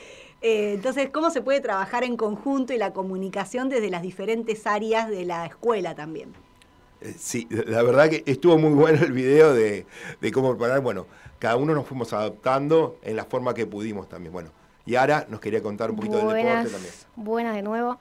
Eh, 0.41 0.75
entonces, 0.75 1.11
¿cómo 1.11 1.31
se 1.31 1.43
puede 1.43 1.61
trabajar 1.61 2.05
en 2.05 2.17
conjunto 2.17 2.73
y 2.73 2.79
la 2.79 2.93
comunicación 2.93 3.69
desde 3.71 3.91
las 3.91 4.03
diferentes 4.03 4.69
áreas 4.69 5.09
de 5.09 5.25
la 5.25 5.47
escuela 5.47 5.97
también? 5.97 6.33
Eh, 7.05 7.15
Sí, 7.19 7.47
la 7.51 7.83
verdad 7.83 8.09
que 8.11 8.23
estuvo 8.27 8.59
muy 8.59 8.73
bueno 8.73 9.05
el 9.05 9.13
video 9.13 9.53
de, 9.55 9.87
de 10.21 10.33
cómo 10.33 10.51
preparar. 10.51 10.81
Bueno, 10.81 11.07
cada 11.39 11.57
uno 11.57 11.75
nos 11.75 11.87
fuimos 11.87 12.13
adaptando 12.13 12.99
en 13.03 13.17
la 13.17 13.25
forma 13.25 13.55
que 13.55 13.67
pudimos 13.67 14.09
también. 14.09 14.33
Bueno, 14.33 14.51
Yara 14.87 15.27
nos 15.29 15.41
quería 15.41 15.63
contar 15.63 15.91
un 15.91 15.97
poquito 15.97 16.17
del 16.19 16.27
Buenas, 16.27 16.65
deporte 16.65 16.71
también. 16.73 16.95
buenas 17.17 17.55
de 17.55 17.63
nuevo. 17.63 17.99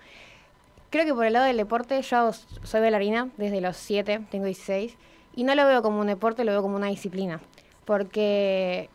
Creo 0.89 1.05
que 1.05 1.13
por 1.13 1.25
el 1.25 1.33
lado 1.33 1.45
del 1.45 1.57
deporte, 1.57 2.01
yo 2.01 2.31
soy 2.63 2.81
bailarina 2.81 3.29
desde 3.37 3.61
los 3.61 3.77
7, 3.77 4.21
tengo 4.29 4.45
16, 4.45 4.97
y 5.35 5.43
no 5.43 5.55
lo 5.55 5.65
veo 5.67 5.81
como 5.81 5.99
un 6.01 6.07
deporte, 6.07 6.43
lo 6.45 6.51
veo 6.51 6.61
como 6.61 6.75
una 6.75 6.87
disciplina. 6.87 7.41
porque, 7.85 8.89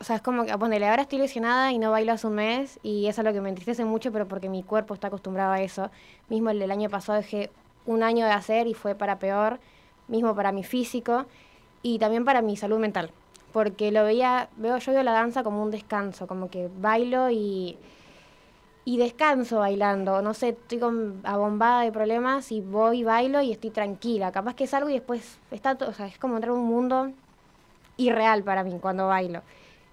o 0.00 0.04
sea, 0.04 0.16
es 0.16 0.22
como 0.22 0.44
que, 0.46 0.56
ponele, 0.58 0.88
ahora 0.88 1.02
estoy 1.02 1.18
lesionada 1.18 1.72
y 1.72 1.78
no 1.78 1.90
bailo 1.92 2.12
hace 2.12 2.26
un 2.26 2.34
mes 2.34 2.78
y 2.82 3.06
eso 3.08 3.20
es 3.22 3.24
lo 3.24 3.32
que 3.32 3.40
me 3.40 3.48
entristece 3.50 3.84
mucho, 3.84 4.12
pero 4.12 4.28
porque 4.28 4.48
mi 4.48 4.62
cuerpo 4.64 4.94
está 4.94 5.08
acostumbrado 5.08 5.52
a 5.52 5.62
eso. 5.62 5.90
Mismo 6.28 6.50
el 6.50 6.58
del 6.58 6.70
año 6.72 6.90
pasado 6.90 7.18
dejé 7.18 7.50
un 7.88 8.02
año 8.02 8.26
de 8.26 8.32
hacer 8.32 8.66
y 8.66 8.74
fue 8.74 8.94
para 8.94 9.18
peor, 9.18 9.58
mismo 10.06 10.34
para 10.34 10.52
mi 10.52 10.62
físico 10.62 11.26
y 11.82 11.98
también 11.98 12.24
para 12.24 12.42
mi 12.42 12.56
salud 12.56 12.78
mental, 12.78 13.10
porque 13.52 13.90
lo 13.90 14.04
veía, 14.04 14.48
veo, 14.56 14.78
yo 14.78 14.92
veo 14.92 15.02
la 15.02 15.12
danza 15.12 15.42
como 15.42 15.62
un 15.62 15.70
descanso, 15.70 16.26
como 16.26 16.50
que 16.50 16.68
bailo 16.80 17.30
y 17.30 17.76
y 18.88 18.96
descanso 18.96 19.58
bailando. 19.58 20.22
No 20.22 20.32
sé, 20.32 20.48
estoy 20.48 20.78
con, 20.78 21.20
abombada 21.24 21.82
de 21.82 21.92
problemas 21.92 22.50
y 22.50 22.62
voy 22.62 23.00
y 23.00 23.04
bailo 23.04 23.42
y 23.42 23.52
estoy 23.52 23.68
tranquila. 23.68 24.32
Capaz 24.32 24.54
que 24.54 24.66
salgo 24.66 24.88
y 24.88 24.94
después 24.94 25.38
está 25.50 25.74
todo, 25.74 25.90
o 25.90 25.92
sea, 25.92 26.06
es 26.06 26.16
como 26.16 26.36
entrar 26.36 26.52
a 26.52 26.54
un 26.54 26.64
mundo 26.64 27.12
irreal 27.98 28.42
para 28.44 28.64
mí 28.64 28.78
cuando 28.80 29.06
bailo. 29.06 29.42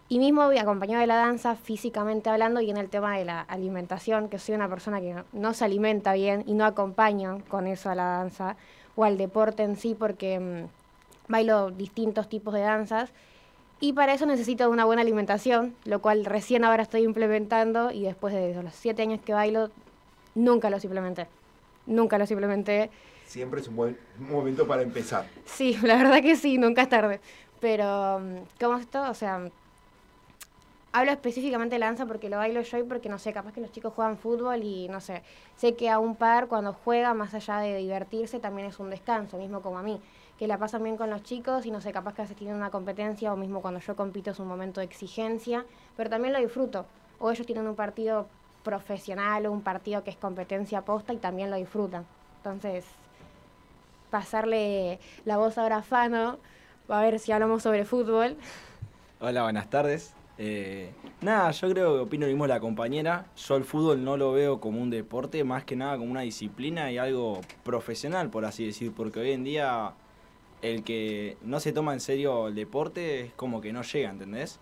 Y 0.07 0.19
mismo 0.19 0.45
voy 0.45 0.59
acompañado 0.59 1.01
de 1.01 1.07
la 1.07 1.15
danza 1.15 1.55
físicamente 1.55 2.29
hablando 2.29 2.61
y 2.61 2.69
en 2.69 2.77
el 2.77 2.89
tema 2.89 3.17
de 3.17 3.25
la 3.25 3.41
alimentación, 3.41 4.29
que 4.29 4.37
soy 4.37 4.53
una 4.53 4.69
persona 4.69 5.01
que 5.01 5.13
no, 5.13 5.25
no 5.33 5.53
se 5.53 5.65
alimenta 5.65 6.13
bien 6.13 6.43
y 6.45 6.53
no 6.53 6.65
acompaño 6.65 7.41
con 7.47 7.65
eso 7.65 7.89
a 7.89 7.95
la 7.95 8.05
danza 8.05 8.55
o 8.95 9.03
al 9.03 9.17
deporte 9.17 9.63
en 9.63 9.77
sí 9.77 9.95
porque 9.97 10.39
mm, 10.39 10.67
bailo 11.27 11.71
distintos 11.71 12.29
tipos 12.29 12.53
de 12.53 12.61
danzas 12.61 13.11
y 13.79 13.93
para 13.93 14.13
eso 14.13 14.25
necesito 14.25 14.69
una 14.69 14.85
buena 14.85 15.01
alimentación, 15.01 15.75
lo 15.83 15.99
cual 15.99 16.23
recién 16.25 16.63
ahora 16.63 16.83
estoy 16.83 17.03
implementando 17.03 17.91
y 17.91 18.03
después 18.03 18.33
de 18.33 18.61
los 18.61 18.73
siete 18.73 19.01
años 19.01 19.19
que 19.23 19.33
bailo, 19.33 19.69
nunca 20.33 20.69
los 20.69 20.83
implementé. 20.85 21.27
Nunca 21.85 22.17
los 22.17 22.31
implementé. 22.31 22.89
Siempre 23.25 23.59
es 23.59 23.67
un 23.67 23.75
buen 23.75 23.97
momento 24.17 24.65
para 24.65 24.81
empezar. 24.81 25.27
Sí, 25.45 25.77
la 25.83 25.97
verdad 25.97 26.21
que 26.21 26.35
sí, 26.35 26.57
nunca 26.57 26.83
es 26.83 26.89
tarde. 26.89 27.19
Pero, 27.59 28.19
mm, 28.19 28.35
¿cómo 28.59 28.77
es 28.77 28.81
esto? 28.81 29.01
O 29.09 29.13
sea, 29.13 29.49
hablo 30.95 31.11
específicamente 31.11 31.75
de 31.75 31.79
la 31.79 31.87
danza 31.87 32.05
porque 32.05 32.29
lo 32.29 32.37
bailo 32.37 32.61
yo 32.61 32.77
y 32.77 32.83
porque, 32.83 33.09
no 33.09 33.19
sé, 33.19 33.33
capaz 33.33 33.51
que 33.51 33.59
los 33.59 33.69
chicos 33.69 33.91
juegan 33.93 34.17
fútbol 34.17 34.63
y, 34.63 34.87
no 34.87 35.01
sé, 35.01 35.23
sé 35.57 35.75
que 35.75 35.89
a 35.89 35.99
un 35.99 36.15
par 36.15 36.47
cuando 36.47 36.71
juega, 36.71 37.13
más 37.13 37.33
allá 37.33 37.57
de 37.57 37.75
divertirse, 37.75 38.39
también 38.39 38.69
es 38.69 38.79
un 38.79 38.89
descanso, 38.89 39.37
mismo 39.37 39.61
como 39.61 39.77
a 39.77 39.83
mí 39.83 40.01
que 40.39 40.47
la 40.47 40.57
pasan 40.57 40.83
bien 40.83 40.95
con 40.95 41.09
los 41.09 41.21
chicos 41.23 41.65
y 41.65 41.71
no 41.71 41.81
sé, 41.81 41.91
capaz 41.91 42.13
que 42.13 42.21
a 42.21 42.23
veces 42.23 42.37
tienen 42.37 42.55
una 42.55 42.69
competencia 42.69 43.33
o 43.33 43.35
mismo 43.35 43.61
cuando 43.61 43.81
yo 43.81 43.95
compito 43.97 44.31
es 44.31 44.39
un 44.39 44.47
momento 44.47 44.79
de 44.79 44.85
exigencia, 44.85 45.65
pero 45.97 46.09
también 46.09 46.33
lo 46.33 46.39
disfruto. 46.39 46.85
O 47.19 47.29
ellos 47.29 47.45
tienen 47.45 47.67
un 47.67 47.75
partido 47.75 48.27
profesional 48.63 49.45
o 49.45 49.51
un 49.51 49.61
partido 49.61 50.03
que 50.03 50.11
es 50.11 50.17
competencia 50.17 50.81
posta 50.81 51.11
y 51.11 51.17
también 51.17 51.51
lo 51.51 51.57
disfrutan. 51.57 52.05
Entonces, 52.37 52.85
pasarle 54.11 54.99
la 55.25 55.35
voz 55.35 55.57
ahora 55.57 55.77
a 55.77 55.83
Fano, 55.83 56.37
a 56.87 57.01
ver 57.01 57.19
si 57.19 57.33
hablamos 57.33 57.63
sobre 57.63 57.83
fútbol. 57.83 58.37
Hola, 59.19 59.43
buenas 59.43 59.69
tardes. 59.69 60.13
Eh, 60.37 60.91
nada, 61.21 61.51
yo 61.51 61.69
creo 61.69 61.93
que 61.95 61.99
opino 62.01 62.25
lo 62.25 62.31
mismo 62.31 62.47
la 62.47 62.59
compañera. 62.59 63.27
Yo 63.37 63.55
el 63.55 63.63
fútbol 63.63 64.03
no 64.03 64.17
lo 64.17 64.31
veo 64.33 64.59
como 64.59 64.81
un 64.81 64.89
deporte, 64.89 65.43
más 65.43 65.63
que 65.63 65.75
nada 65.75 65.97
como 65.97 66.11
una 66.11 66.21
disciplina 66.21 66.91
y 66.91 66.97
algo 66.97 67.41
profesional, 67.63 68.29
por 68.29 68.45
así 68.45 68.65
decir, 68.65 68.91
porque 68.91 69.19
hoy 69.19 69.31
en 69.31 69.43
día 69.43 69.93
el 70.61 70.83
que 70.83 71.37
no 71.43 71.59
se 71.59 71.71
toma 71.71 71.93
en 71.93 71.99
serio 71.99 72.47
el 72.47 72.55
deporte 72.55 73.21
es 73.25 73.33
como 73.33 73.61
que 73.61 73.71
no 73.71 73.83
llega, 73.83 74.09
¿entendés? 74.09 74.59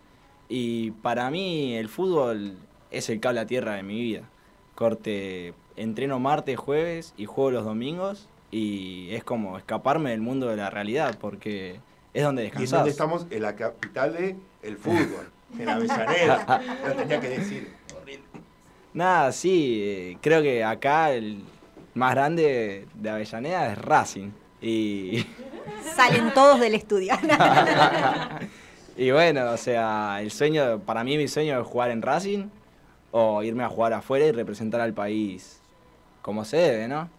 Y 0.49 0.91
para 0.91 1.29
mí 1.31 1.75
el 1.75 1.89
fútbol 1.89 2.57
es 2.91 3.09
el 3.09 3.19
cable 3.19 3.39
a 3.39 3.45
tierra 3.45 3.75
de 3.75 3.83
mi 3.83 3.99
vida. 3.99 4.29
Corte, 4.75 5.53
entreno 5.75 6.19
martes, 6.19 6.57
jueves 6.57 7.13
y 7.17 7.25
juego 7.25 7.51
los 7.51 7.65
domingos 7.65 8.27
y 8.51 9.09
es 9.11 9.23
como 9.23 9.57
escaparme 9.57 10.11
del 10.11 10.21
mundo 10.21 10.47
de 10.47 10.57
la 10.57 10.69
realidad 10.69 11.17
porque 11.19 11.79
es 12.13 12.23
donde 12.23 12.51
Y 12.57 12.63
es 12.63 12.71
donde 12.71 12.91
estamos 12.91 13.25
en 13.29 13.41
la 13.41 13.55
capital 13.55 14.13
del 14.13 14.35
el 14.61 14.77
fútbol, 14.77 15.31
en 15.57 15.69
Avellaneda. 15.69 16.61
Lo 16.87 16.95
tenía 16.95 17.19
que 17.19 17.29
decir. 17.29 17.73
Nada, 18.93 19.31
sí, 19.31 19.79
eh, 19.81 20.17
creo 20.21 20.41
que 20.43 20.63
acá 20.63 21.11
el 21.11 21.43
más 21.95 22.13
grande 22.13 22.87
de 22.93 23.09
Avellaneda 23.09 23.71
es 23.71 23.77
Racing. 23.77 24.31
Y, 24.61 25.25
Salen 25.95 26.33
todos 26.33 26.59
del 26.59 26.75
estudio. 26.75 27.15
y 28.97 29.11
bueno, 29.11 29.51
o 29.51 29.57
sea, 29.57 30.19
el 30.21 30.31
sueño, 30.31 30.79
para 30.79 31.03
mí 31.03 31.17
mi 31.17 31.27
sueño 31.27 31.59
es 31.59 31.67
jugar 31.67 31.91
en 31.91 32.01
Racing 32.01 32.49
o 33.11 33.43
irme 33.43 33.63
a 33.63 33.69
jugar 33.69 33.93
afuera 33.93 34.25
y 34.25 34.31
representar 34.31 34.81
al 34.81 34.93
país 34.93 35.59
como 36.21 36.45
se 36.45 36.57
debe, 36.57 36.87
¿no? 36.87 37.09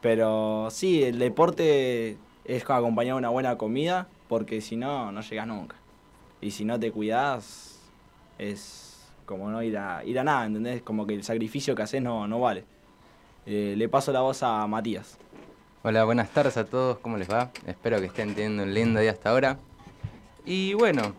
Pero 0.00 0.68
sí, 0.70 1.04
el 1.04 1.18
deporte 1.18 2.16
es 2.44 2.68
acompañado 2.68 3.16
de 3.16 3.20
una 3.20 3.28
buena 3.28 3.56
comida 3.56 4.08
porque 4.28 4.60
si 4.60 4.76
no, 4.76 5.12
no 5.12 5.20
llegas 5.20 5.46
nunca. 5.46 5.76
Y 6.42 6.50
si 6.50 6.64
no 6.64 6.78
te 6.78 6.90
cuidas, 6.90 7.78
es 8.36 9.08
como 9.26 9.48
no 9.48 9.62
ir 9.62 9.78
a, 9.78 10.04
ir 10.04 10.18
a 10.18 10.24
nada, 10.24 10.44
¿entendés? 10.44 10.82
Como 10.82 11.06
que 11.06 11.14
el 11.14 11.22
sacrificio 11.22 11.76
que 11.76 11.82
haces 11.82 12.02
no, 12.02 12.26
no 12.26 12.40
vale. 12.40 12.64
Eh, 13.46 13.74
le 13.76 13.88
paso 13.88 14.10
la 14.10 14.22
voz 14.22 14.42
a 14.42 14.66
Matías. 14.66 15.18
Hola, 15.84 16.02
buenas 16.02 16.30
tardes 16.30 16.56
a 16.56 16.64
todos, 16.64 16.98
¿cómo 16.98 17.16
les 17.16 17.30
va? 17.30 17.52
Espero 17.64 18.00
que 18.00 18.06
estén 18.06 18.34
teniendo 18.34 18.64
un 18.64 18.74
lindo 18.74 18.98
día 18.98 19.12
hasta 19.12 19.30
ahora. 19.30 19.58
Y 20.44 20.74
bueno, 20.74 21.14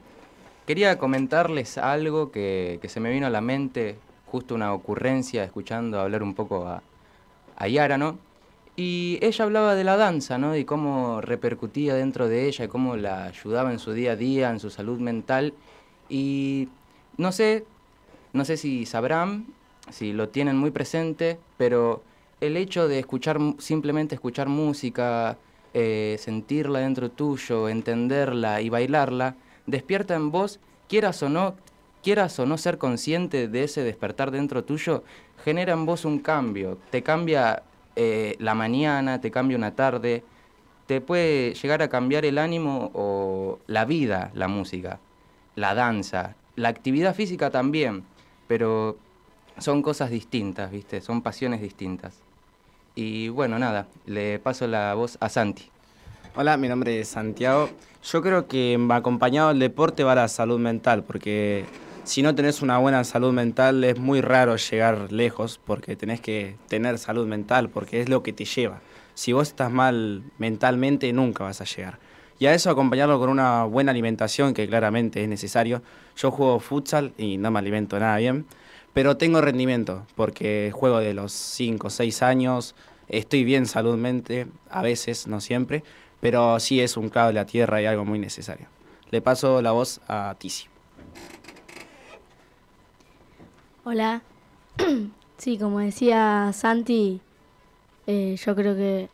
quería 0.68 0.98
comentarles 0.98 1.78
algo 1.78 2.30
que, 2.30 2.80
que 2.82 2.90
se 2.90 3.00
me 3.00 3.10
vino 3.10 3.26
a 3.26 3.30
la 3.30 3.40
mente, 3.40 3.96
justo 4.26 4.56
una 4.56 4.74
ocurrencia, 4.74 5.46
escuchando 5.46 6.02
hablar 6.02 6.22
un 6.22 6.34
poco 6.34 6.68
a, 6.68 6.84
a 7.56 7.68
Yara, 7.70 7.98
¿no? 7.98 8.18
Y 8.76 9.20
ella 9.22 9.46
hablaba 9.46 9.76
de 9.76 9.84
la 9.84 9.98
danza, 9.98 10.38
¿no? 10.38 10.56
Y 10.56 10.66
cómo 10.66 11.22
repercutía 11.22 11.94
dentro 11.94 12.28
de 12.28 12.48
ella, 12.48 12.66
y 12.66 12.68
cómo 12.68 12.96
la 12.96 13.26
ayudaba 13.26 13.72
en 13.72 13.80
su 13.80 13.94
día 13.94 14.14
a 14.14 14.16
día, 14.16 14.50
en 14.50 14.60
su 14.60 14.70
salud 14.70 15.00
mental. 15.00 15.54
Y 16.10 16.70
no 17.18 17.32
sé, 17.32 17.66
no 18.34 18.46
sé 18.46 18.58
si 18.58 18.86
sabrán, 18.86 19.46
si 19.92 20.12
lo 20.14 20.30
tienen 20.30 20.58
muy 20.58 20.72
presente, 20.72 21.38
pero 21.58 22.02
el 22.42 22.58
hecho 22.58 22.88
de 22.88 23.00
escuchar, 23.00 23.40
simplemente 23.60 24.16
escuchar 24.16 24.50
música, 24.50 25.38
eh, 25.74 26.18
sentirla 26.20 26.80
dentro 26.80 27.12
tuyo, 27.12 27.70
entenderla 27.70 28.62
y 28.62 28.70
bailarla, 28.70 29.36
despierta 29.68 30.16
en 30.16 30.32
vos, 30.32 30.60
quieras 30.90 31.22
o 31.24 31.30
no, 31.30 31.56
quieras 32.04 32.38
o 32.40 32.46
no 32.46 32.58
ser 32.58 32.78
consciente 32.78 33.48
de 33.48 33.64
ese 33.64 33.84
despertar 33.84 34.32
dentro 34.32 34.64
tuyo, 34.64 35.04
genera 35.44 35.74
en 35.74 35.86
vos 35.86 36.06
un 36.06 36.20
cambio, 36.20 36.78
te 36.90 37.02
cambia 37.02 37.64
eh, 37.96 38.36
la 38.40 38.56
mañana, 38.56 39.22
te 39.22 39.32
cambia 39.32 39.58
una 39.58 39.76
tarde, 39.76 40.24
te 40.88 41.02
puede 41.02 41.54
llegar 41.54 41.82
a 41.82 41.90
cambiar 41.90 42.26
el 42.26 42.38
ánimo 42.38 42.92
o 42.94 43.60
la 43.68 43.86
vida, 43.86 44.32
la 44.34 44.48
música, 44.48 45.00
la 45.56 45.74
danza, 45.76 46.36
la 46.56 46.70
actividad 46.70 47.16
física 47.16 47.50
también, 47.50 48.04
pero 48.48 48.98
son 49.58 49.82
cosas 49.82 50.10
distintas, 50.10 50.72
¿viste? 50.72 51.02
Son 51.02 51.22
pasiones 51.22 51.62
distintas. 51.62 52.22
Y 52.96 53.30
bueno, 53.30 53.58
nada, 53.60 53.88
le 54.06 54.40
paso 54.40 54.68
la 54.68 54.94
voz 54.94 55.18
a 55.20 55.30
Santi. 55.30 55.70
Hola, 56.36 56.58
mi 56.58 56.68
nombre 56.68 57.00
es 57.00 57.10
Santiago. 57.10 57.70
Yo 58.04 58.22
creo 58.22 58.48
que 58.48 58.80
acompañado 58.90 59.50
del 59.50 59.60
deporte 59.60 60.04
va 60.04 60.16
la 60.16 60.28
salud 60.28 60.60
mental, 60.60 61.04
porque 61.04 61.66
si 62.04 62.22
no 62.22 62.36
tenés 62.36 62.62
una 62.62 62.78
buena 62.78 63.04
salud 63.04 63.32
mental 63.32 63.84
es 63.84 63.98
muy 63.98 64.22
raro 64.22 64.56
llegar 64.58 65.12
lejos, 65.12 65.60
porque 65.64 65.96
tenés 65.96 66.20
que 66.20 66.58
tener 66.68 66.98
salud 67.00 67.28
mental, 67.28 67.70
porque 67.70 68.02
es 68.02 68.10
lo 68.10 68.24
que 68.24 68.34
te 68.34 68.46
lleva. 68.46 68.82
Si 69.14 69.32
vos 69.32 69.50
estás 69.50 69.72
mal 69.72 70.24
mentalmente, 70.38 71.12
nunca 71.14 71.44
vas 71.46 71.62
a 71.62 71.66
llegar. 71.66 72.00
Y 72.40 72.48
a 72.48 72.54
eso 72.54 72.70
acompañarlo 72.70 73.20
con 73.20 73.30
una 73.30 73.64
buena 73.64 73.92
alimentación, 73.92 74.54
que 74.54 74.68
claramente 74.68 75.24
es 75.24 75.30
necesario. 75.30 75.82
Yo 76.18 76.32
juego 76.32 76.60
futsal 76.60 77.14
y 77.18 77.38
no 77.38 77.52
me 77.52 77.60
alimento 77.60 77.98
nada 78.00 78.18
bien, 78.18 78.46
pero 78.94 79.16
tengo 79.16 79.40
rendimiento, 79.40 80.06
porque 80.16 80.72
juego 80.74 81.00
de 81.00 81.14
los 81.14 81.32
5 81.32 81.88
o 81.88 81.90
6 81.90 82.22
años, 82.22 82.76
estoy 83.08 83.44
bien 83.44 83.66
saludmente, 83.66 84.48
a 84.70 84.82
veces, 84.82 85.28
no 85.28 85.40
siempre, 85.40 85.84
pero 86.20 86.60
sí 86.60 86.82
es 86.82 86.98
un 86.98 87.10
cable 87.10 87.40
a 87.40 87.46
tierra 87.46 87.82
y 87.82 87.86
algo 87.86 88.04
muy 88.04 88.20
necesario. 88.20 88.68
Le 89.10 89.22
paso 89.22 89.62
la 89.62 89.72
voz 89.72 90.02
a 90.08 90.36
Tizi. 90.38 90.73
Hola. 93.86 94.22
sí, 95.38 95.58
como 95.58 95.80
decía 95.80 96.52
Santi, 96.54 97.20
eh, 98.08 98.38
yo 98.38 98.56
creo 98.56 98.76
que 98.76 99.10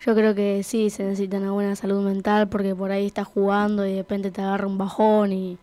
yo 0.00 0.14
creo 0.14 0.34
que 0.34 0.62
sí 0.62 0.88
se 0.88 1.04
necesita 1.04 1.36
una 1.36 1.52
buena 1.52 1.76
salud 1.76 2.02
mental 2.02 2.48
porque 2.48 2.74
por 2.74 2.90
ahí 2.90 3.04
estás 3.04 3.26
jugando 3.26 3.86
y 3.86 3.90
de 3.90 3.98
repente 3.98 4.30
te 4.30 4.40
agarra 4.40 4.66
un 4.66 4.78
bajón 4.78 5.32
y 5.34 5.58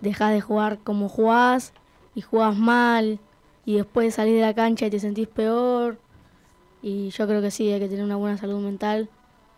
dejas 0.00 0.32
de 0.32 0.40
jugar 0.40 0.78
como 0.78 1.08
jugás 1.08 1.72
y 2.16 2.20
jugás 2.20 2.56
mal 2.56 3.20
y 3.64 3.76
después 3.76 4.16
salís 4.16 4.34
de 4.34 4.40
la 4.40 4.54
cancha 4.54 4.86
y 4.86 4.90
te 4.90 4.98
sentís 4.98 5.28
peor. 5.28 5.98
Y 6.82 7.10
yo 7.10 7.28
creo 7.28 7.40
que 7.40 7.52
sí, 7.52 7.70
hay 7.70 7.78
que 7.78 7.88
tener 7.88 8.04
una 8.04 8.16
buena 8.16 8.38
salud 8.38 8.60
mental 8.60 9.08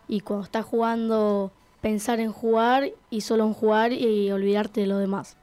y 0.07 0.19
cuando 0.19 0.45
estás 0.45 0.65
jugando 0.65 1.51
pensar 1.81 2.19
en 2.19 2.31
jugar 2.31 2.91
y 3.09 3.21
solo 3.21 3.47
en 3.47 3.53
jugar 3.53 3.93
y 3.93 4.31
olvidarte 4.31 4.81
de 4.81 4.87
lo 4.87 4.99
demás. 4.99 5.37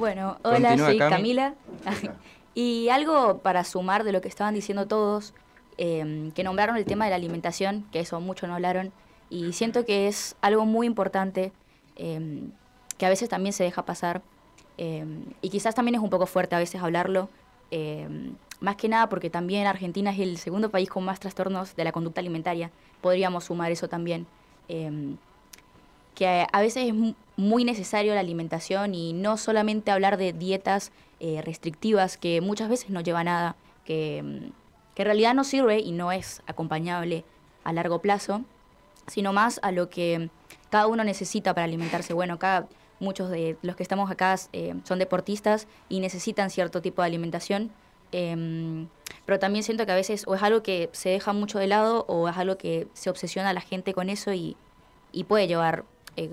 Bueno, 0.00 0.38
hola, 0.44 0.70
Continúa, 0.70 0.86
soy 0.86 0.98
Cami. 0.98 1.10
Camila. 1.10 1.54
Y 2.52 2.88
algo 2.88 3.38
para 3.38 3.62
sumar 3.62 4.02
de 4.02 4.10
lo 4.10 4.20
que 4.20 4.26
estaban 4.26 4.54
diciendo 4.54 4.88
todos, 4.88 5.34
eh, 5.78 6.32
que 6.34 6.42
nombraron 6.42 6.76
el 6.76 6.84
tema 6.84 7.04
de 7.04 7.10
la 7.10 7.16
alimentación, 7.16 7.86
que 7.92 8.00
eso 8.00 8.20
mucho 8.20 8.48
no 8.48 8.54
hablaron, 8.54 8.92
y 9.30 9.52
siento 9.52 9.84
que 9.84 10.08
es 10.08 10.34
algo 10.40 10.66
muy 10.66 10.88
importante, 10.88 11.52
eh, 11.94 12.42
que 12.98 13.06
a 13.06 13.08
veces 13.08 13.28
también 13.28 13.52
se 13.52 13.62
deja 13.62 13.84
pasar, 13.84 14.20
eh, 14.78 15.06
y 15.42 15.48
quizás 15.48 15.76
también 15.76 15.94
es 15.94 16.00
un 16.00 16.10
poco 16.10 16.26
fuerte 16.26 16.56
a 16.56 16.58
veces 16.58 16.82
hablarlo, 16.82 17.28
eh, 17.70 18.08
más 18.58 18.74
que 18.74 18.88
nada 18.88 19.08
porque 19.08 19.30
también 19.30 19.68
Argentina 19.68 20.10
es 20.10 20.18
el 20.18 20.36
segundo 20.36 20.70
país 20.70 20.90
con 20.90 21.04
más 21.04 21.20
trastornos 21.20 21.76
de 21.76 21.84
la 21.84 21.92
conducta 21.92 22.20
alimentaria, 22.20 22.72
podríamos 23.00 23.44
sumar 23.44 23.70
eso 23.70 23.88
también. 23.88 24.26
Que 26.14 26.46
a 26.52 26.60
veces 26.60 26.88
es 26.88 27.14
muy 27.40 27.64
necesario 27.64 28.14
la 28.14 28.20
alimentación 28.20 28.94
y 28.94 29.12
no 29.12 29.36
solamente 29.36 29.90
hablar 29.90 30.16
de 30.18 30.32
dietas 30.32 30.92
eh, 31.18 31.42
restrictivas 31.42 32.16
que 32.16 32.40
muchas 32.40 32.68
veces 32.68 32.90
no 32.90 33.00
lleva 33.00 33.20
a 33.20 33.24
nada, 33.24 33.56
que, 33.84 34.22
mm, 34.22 34.52
que 34.94 35.02
en 35.02 35.06
realidad 35.06 35.34
no 35.34 35.44
sirve 35.44 35.80
y 35.80 35.92
no 35.92 36.12
es 36.12 36.42
acompañable 36.46 37.24
a 37.64 37.72
largo 37.72 38.00
plazo, 38.00 38.42
sino 39.06 39.32
más 39.32 39.58
a 39.62 39.72
lo 39.72 39.88
que 39.88 40.30
cada 40.70 40.86
uno 40.86 41.02
necesita 41.02 41.54
para 41.54 41.64
alimentarse. 41.64 42.12
Bueno, 42.12 42.34
acá 42.34 42.68
muchos 43.00 43.30
de 43.30 43.56
los 43.62 43.74
que 43.74 43.82
estamos 43.82 44.10
acá 44.10 44.36
eh, 44.52 44.74
son 44.84 44.98
deportistas 44.98 45.66
y 45.88 46.00
necesitan 46.00 46.50
cierto 46.50 46.82
tipo 46.82 47.02
de 47.02 47.06
alimentación. 47.06 47.70
em, 48.12 48.88
pero 49.24 49.38
también 49.38 49.62
siento 49.62 49.86
que 49.86 49.92
a 49.92 49.94
veces 49.94 50.24
o 50.26 50.34
es 50.34 50.42
algo 50.42 50.62
que 50.62 50.90
se 50.92 51.10
deja 51.10 51.32
mucho 51.32 51.58
de 51.58 51.68
lado 51.68 52.04
o 52.08 52.28
es 52.28 52.36
algo 52.36 52.58
que 52.58 52.88
se 52.92 53.08
obsesiona 53.08 53.50
a 53.50 53.52
la 53.52 53.60
gente 53.60 53.94
con 53.94 54.10
eso 54.10 54.32
y, 54.32 54.56
puede 55.28 55.46
llevar 55.46 55.84
eh, 56.16 56.30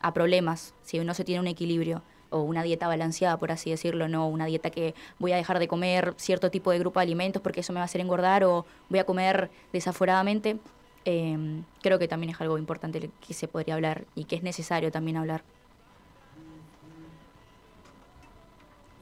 a 0.00 0.14
problemas 0.14 0.74
si 0.82 0.98
no 1.00 1.14
se 1.14 1.24
tiene 1.24 1.40
un 1.40 1.46
equilibrio 1.46 2.02
o 2.30 2.40
una 2.42 2.62
dieta 2.62 2.88
balanceada, 2.88 3.38
por 3.38 3.52
así 3.52 3.70
decirlo, 3.70 4.08
no 4.08 4.28
una 4.28 4.46
dieta 4.46 4.70
que 4.70 4.94
voy 5.18 5.32
a 5.32 5.36
dejar 5.36 5.58
de 5.58 5.68
comer 5.68 6.14
cierto 6.16 6.50
tipo 6.50 6.70
de 6.70 6.78
grupo 6.78 7.00
de 7.00 7.04
alimentos 7.04 7.42
porque 7.42 7.60
eso 7.60 7.72
me 7.72 7.78
va 7.78 7.82
a 7.82 7.84
hacer 7.86 8.00
engordar 8.00 8.44
o 8.44 8.66
voy 8.88 8.98
a 8.98 9.04
comer 9.04 9.50
desaforadamente. 9.72 10.58
Eh, 11.04 11.62
creo 11.80 11.98
que 11.98 12.08
también 12.08 12.34
es 12.34 12.40
algo 12.40 12.58
importante 12.58 13.10
que 13.26 13.34
se 13.34 13.48
podría 13.48 13.74
hablar 13.74 14.04
y 14.14 14.24
que 14.24 14.36
es 14.36 14.42
necesario 14.42 14.90
también 14.90 15.16
hablar. 15.16 15.42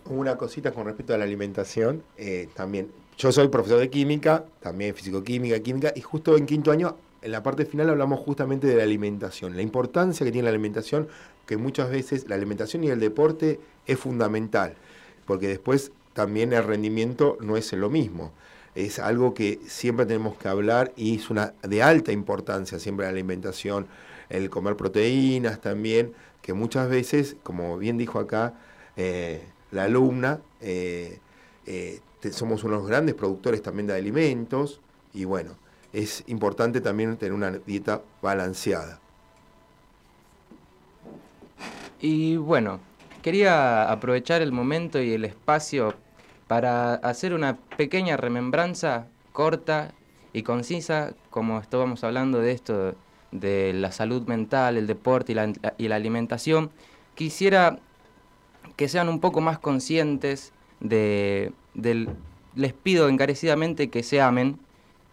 Una 0.05 0.37
cosita 0.37 0.71
con 0.71 0.87
respecto 0.87 1.15
a 1.15 1.19
la 1.19 1.25
alimentación, 1.25 2.05
eh, 2.17 2.49
también, 2.55 2.93
yo 3.19 3.33
soy 3.33 3.49
profesor 3.49 3.81
de 3.81 3.91
química, 3.91 4.45
también 4.61 4.95
físico-química, 4.95 5.59
química, 5.59 5.93
y 5.97 6.01
justo 6.01 6.37
en 6.37 6.47
quinto 6.47 6.71
año, 6.71 6.97
en 7.27 7.33
la 7.33 7.43
parte 7.43 7.67
final 7.67 7.91
hablamos 7.91 8.21
justamente 8.21 8.69
de 8.69 8.77
la 8.77 8.85
alimentación, 8.85 9.57
la 9.57 9.63
importancia 9.63 10.25
que 10.25 10.31
tiene 10.31 10.45
la 10.45 10.51
alimentación, 10.51 11.09
que 11.45 11.57
muchas 11.57 11.91
veces 11.91 12.29
la 12.29 12.37
alimentación 12.37 12.85
y 12.85 12.89
el 12.89 13.01
deporte 13.01 13.59
es 13.85 13.99
fundamental, 13.99 14.75
porque 15.27 15.49
después 15.49 15.91
también 16.13 16.53
el 16.53 16.63
rendimiento 16.63 17.37
no 17.41 17.57
es 17.57 17.73
lo 17.73 17.91
mismo. 17.91 18.31
Es 18.77 19.01
algo 19.01 19.35
que 19.35 19.59
siempre 19.67 20.07
tenemos 20.07 20.39
que 20.39 20.47
hablar 20.47 20.93
y 20.95 21.17
es 21.17 21.29
una 21.29 21.55
de 21.63 21.83
alta 21.83 22.13
importancia 22.13 22.79
siempre 22.79 23.07
la 23.07 23.11
alimentación, 23.11 23.89
el 24.29 24.49
comer 24.49 24.77
proteínas 24.77 25.61
también, 25.61 26.13
que 26.43 26.53
muchas 26.53 26.89
veces, 26.89 27.35
como 27.43 27.77
bien 27.77 27.99
dijo 27.99 28.21
acá, 28.21 28.55
eh, 28.97 29.43
la 29.73 29.85
alumna, 29.85 30.39
eh, 30.61 31.19
eh, 31.67 32.01
somos 32.31 32.63
unos 32.63 32.87
grandes 32.87 33.17
productores 33.17 33.63
también 33.63 33.89
de 33.89 33.95
alimentos 33.95 34.81
y 35.13 35.25
bueno, 35.25 35.57
es 35.97 36.25
importante 36.27 36.83
también 36.83 37.17
tener 37.17 37.33
una 37.33 37.51
dieta 37.51 38.03
balanceada. 38.21 39.01
Y 42.03 42.37
bueno, 42.37 42.81
quería 43.23 43.91
aprovechar 43.91 44.43
el 44.43 44.53
momento 44.53 45.01
y 45.01 45.15
el 45.15 45.25
espacio 45.25 45.95
para 46.49 46.97
hacer 46.97 47.33
una 47.33 47.57
pequeña 47.79 48.19
remembranza 48.19 49.07
corta 49.33 49.95
y 50.35 50.43
concisa, 50.43 51.15
como 51.31 51.61
estábamos 51.61 52.05
hablando 52.05 52.41
de 52.41 52.53
esto, 52.53 52.95
de 53.33 53.73
la 53.73 53.91
salud 53.91 54.27
mental, 54.27 54.77
el 54.77 54.87
deporte 54.87 55.33
y 55.33 55.35
la, 55.35 55.51
y 55.79 55.89
la 55.89 55.97
alimentación. 55.97 56.71
Quisiera 57.15 57.79
que 58.77 58.89
sean 58.89 59.09
un 59.09 59.21
poco 59.21 59.41
más 59.41 59.59
conscientes 59.59 60.53
de. 60.81 61.53
Les 62.55 62.73
pido 62.73 63.09
encarecidamente 63.09 63.89
que 63.89 64.03
se 64.03 64.21
amen, 64.21 64.59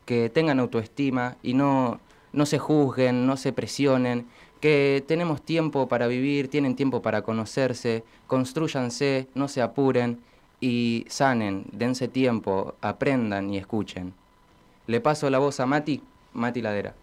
que 0.05 0.29
tengan 0.29 0.59
autoestima 0.59 1.37
y 1.43 1.53
no, 1.53 1.99
no 2.31 2.45
se 2.45 2.59
juzguen, 2.59 3.25
no 3.25 3.37
se 3.37 3.53
presionen, 3.53 4.27
que 4.59 5.03
tenemos 5.07 5.41
tiempo 5.41 5.87
para 5.87 6.07
vivir, 6.07 6.47
tienen 6.47 6.75
tiempo 6.75 7.01
para 7.01 7.21
conocerse, 7.21 8.03
construyanse, 8.27 9.27
no 9.35 9.47
se 9.47 9.61
apuren 9.61 10.19
y 10.61 11.05
sanen, 11.09 11.65
dense 11.71 12.07
tiempo, 12.07 12.75
aprendan 12.81 13.49
y 13.49 13.57
escuchen. 13.57 14.13
Le 14.87 15.01
paso 15.01 15.29
la 15.29 15.39
voz 15.39 15.59
a 15.59 15.65
Mati, 15.65 16.01
Mati 16.33 16.61
Ladera. 16.61 16.93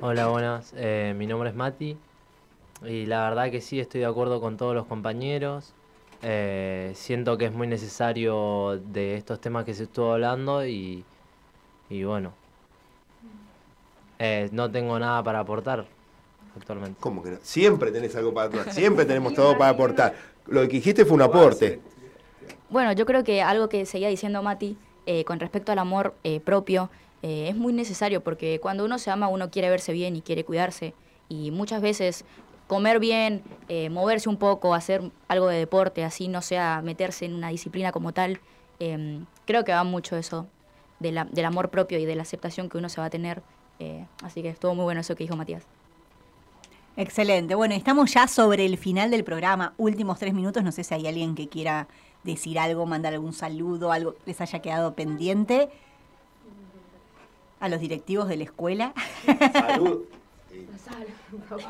Hola, 0.00 0.28
buenas. 0.28 0.72
Eh, 0.76 1.14
mi 1.16 1.26
nombre 1.26 1.50
es 1.50 1.56
Mati 1.56 1.96
y 2.84 3.06
la 3.06 3.28
verdad 3.28 3.50
que 3.50 3.60
sí, 3.60 3.80
estoy 3.80 4.00
de 4.00 4.06
acuerdo 4.06 4.40
con 4.40 4.56
todos 4.56 4.74
los 4.74 4.86
compañeros. 4.86 5.74
Eh, 6.22 6.92
siento 6.94 7.36
que 7.36 7.46
es 7.46 7.52
muy 7.52 7.66
necesario 7.66 8.80
de 8.92 9.16
estos 9.16 9.40
temas 9.40 9.64
que 9.64 9.74
se 9.74 9.84
estuvo 9.84 10.12
hablando 10.12 10.66
y, 10.66 11.04
y 11.90 12.04
bueno, 12.04 12.32
eh, 14.18 14.48
no 14.52 14.70
tengo 14.70 14.98
nada 14.98 15.22
para 15.22 15.40
aportar 15.40 15.86
actualmente. 16.56 16.98
¿Cómo 17.00 17.22
que 17.22 17.30
no? 17.30 17.38
Siempre 17.42 17.92
tenés 17.92 18.16
algo 18.16 18.32
para 18.32 18.48
aportar, 18.48 18.72
siempre 18.72 19.04
tenemos 19.04 19.34
todo 19.34 19.56
para 19.58 19.70
aportar. 19.70 20.14
Lo 20.46 20.62
que 20.62 20.68
dijiste 20.68 21.04
fue 21.04 21.14
un 21.14 21.22
aporte. 21.22 21.80
Bueno, 22.70 22.92
yo 22.92 23.06
creo 23.06 23.22
que 23.22 23.42
algo 23.42 23.68
que 23.68 23.86
seguía 23.86 24.08
diciendo 24.08 24.42
Mati 24.42 24.76
eh, 25.06 25.24
con 25.24 25.38
respecto 25.38 25.70
al 25.70 25.78
amor 25.78 26.14
eh, 26.24 26.40
propio 26.40 26.90
eh, 27.22 27.48
es 27.48 27.56
muy 27.56 27.72
necesario 27.72 28.22
porque 28.22 28.58
cuando 28.60 28.84
uno 28.84 28.98
se 28.98 29.10
ama 29.10 29.28
uno 29.28 29.50
quiere 29.50 29.70
verse 29.70 29.92
bien 29.92 30.16
y 30.16 30.20
quiere 30.20 30.44
cuidarse 30.44 30.94
y 31.28 31.52
muchas 31.52 31.80
veces 31.80 32.24
comer 32.66 32.98
bien, 32.98 33.42
eh, 33.68 33.90
moverse 33.90 34.28
un 34.28 34.36
poco, 34.36 34.74
hacer 34.74 35.10
algo 35.28 35.48
de 35.48 35.58
deporte, 35.58 36.04
así 36.04 36.28
no 36.28 36.42
sea 36.42 36.80
meterse 36.82 37.24
en 37.24 37.34
una 37.34 37.48
disciplina 37.48 37.92
como 37.92 38.12
tal, 38.12 38.40
eh, 38.80 39.20
creo 39.46 39.64
que 39.64 39.72
va 39.72 39.84
mucho 39.84 40.16
eso 40.16 40.46
de 40.98 41.12
la- 41.12 41.24
del 41.26 41.44
amor 41.44 41.70
propio 41.70 41.98
y 41.98 42.04
de 42.06 42.14
la 42.16 42.22
aceptación 42.22 42.68
que 42.68 42.78
uno 42.78 42.88
se 42.88 43.00
va 43.00 43.06
a 43.06 43.10
tener. 43.10 43.42
eh, 43.78 44.06
así 44.22 44.40
que 44.40 44.48
estuvo 44.48 44.74
muy 44.74 44.84
bueno 44.84 45.02
eso 45.02 45.14
que 45.14 45.24
dijo 45.24 45.36
Matías. 45.36 45.62
Excelente. 46.96 47.54
Bueno, 47.54 47.74
estamos 47.74 48.10
ya 48.14 48.26
sobre 48.26 48.64
el 48.64 48.78
final 48.78 49.10
del 49.10 49.22
programa. 49.22 49.74
Últimos 49.76 50.18
tres 50.18 50.32
minutos. 50.32 50.64
No 50.64 50.72
sé 50.72 50.82
si 50.82 50.94
hay 50.94 51.06
alguien 51.06 51.34
que 51.34 51.46
quiera 51.48 51.86
decir 52.24 52.58
algo, 52.58 52.86
mandar 52.86 53.12
algún 53.12 53.34
saludo, 53.34 53.92
algo 53.92 54.14
que 54.14 54.20
les 54.24 54.40
haya 54.40 54.60
quedado 54.60 54.94
pendiente. 54.94 55.68
A 57.60 57.68
los 57.68 57.80
directivos 57.80 58.28
de 58.28 58.36
la 58.38 58.44
escuela. 58.44 58.94
Salud. 59.52 60.04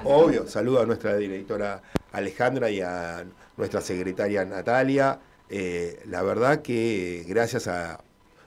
Obvio, 0.05 0.47
saludo 0.49 0.81
a 0.81 0.87
nuestra 0.87 1.17
directora 1.17 1.83
Alejandra 2.13 2.71
y 2.71 2.81
a 2.81 3.25
nuestra 3.57 3.81
secretaria 3.81 4.45
Natalia. 4.45 5.19
Eh, 5.49 6.01
la 6.07 6.23
verdad 6.23 6.63
que 6.63 7.25
gracias 7.29 7.67
a 7.69 8.01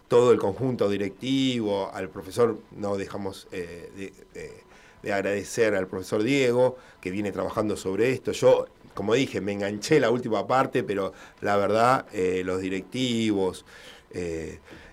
todo 0.07 0.31
el 0.31 0.39
conjunto 0.39 0.89
directivo, 0.89 1.91
al 1.93 2.09
profesor, 2.09 2.59
no 2.75 2.97
dejamos 2.97 3.47
eh, 3.51 3.89
de, 3.95 4.13
de- 4.39 4.69
de 5.01 5.13
agradecer 5.13 5.75
al 5.75 5.87
profesor 5.87 6.23
Diego, 6.23 6.77
que 6.99 7.09
viene 7.09 7.31
trabajando 7.31 7.77
sobre 7.77 8.11
esto. 8.11 8.33
Yo, 8.33 8.67
como 8.93 9.13
dije, 9.13 9.39
me 9.39 9.53
enganché 9.53 9.97
la 9.97 10.09
última 10.11 10.45
parte, 10.45 10.83
pero 10.83 11.13
la 11.39 11.55
verdad, 11.55 12.05
eh, 12.11 12.41
los 12.43 12.59
directivos, 12.59 13.63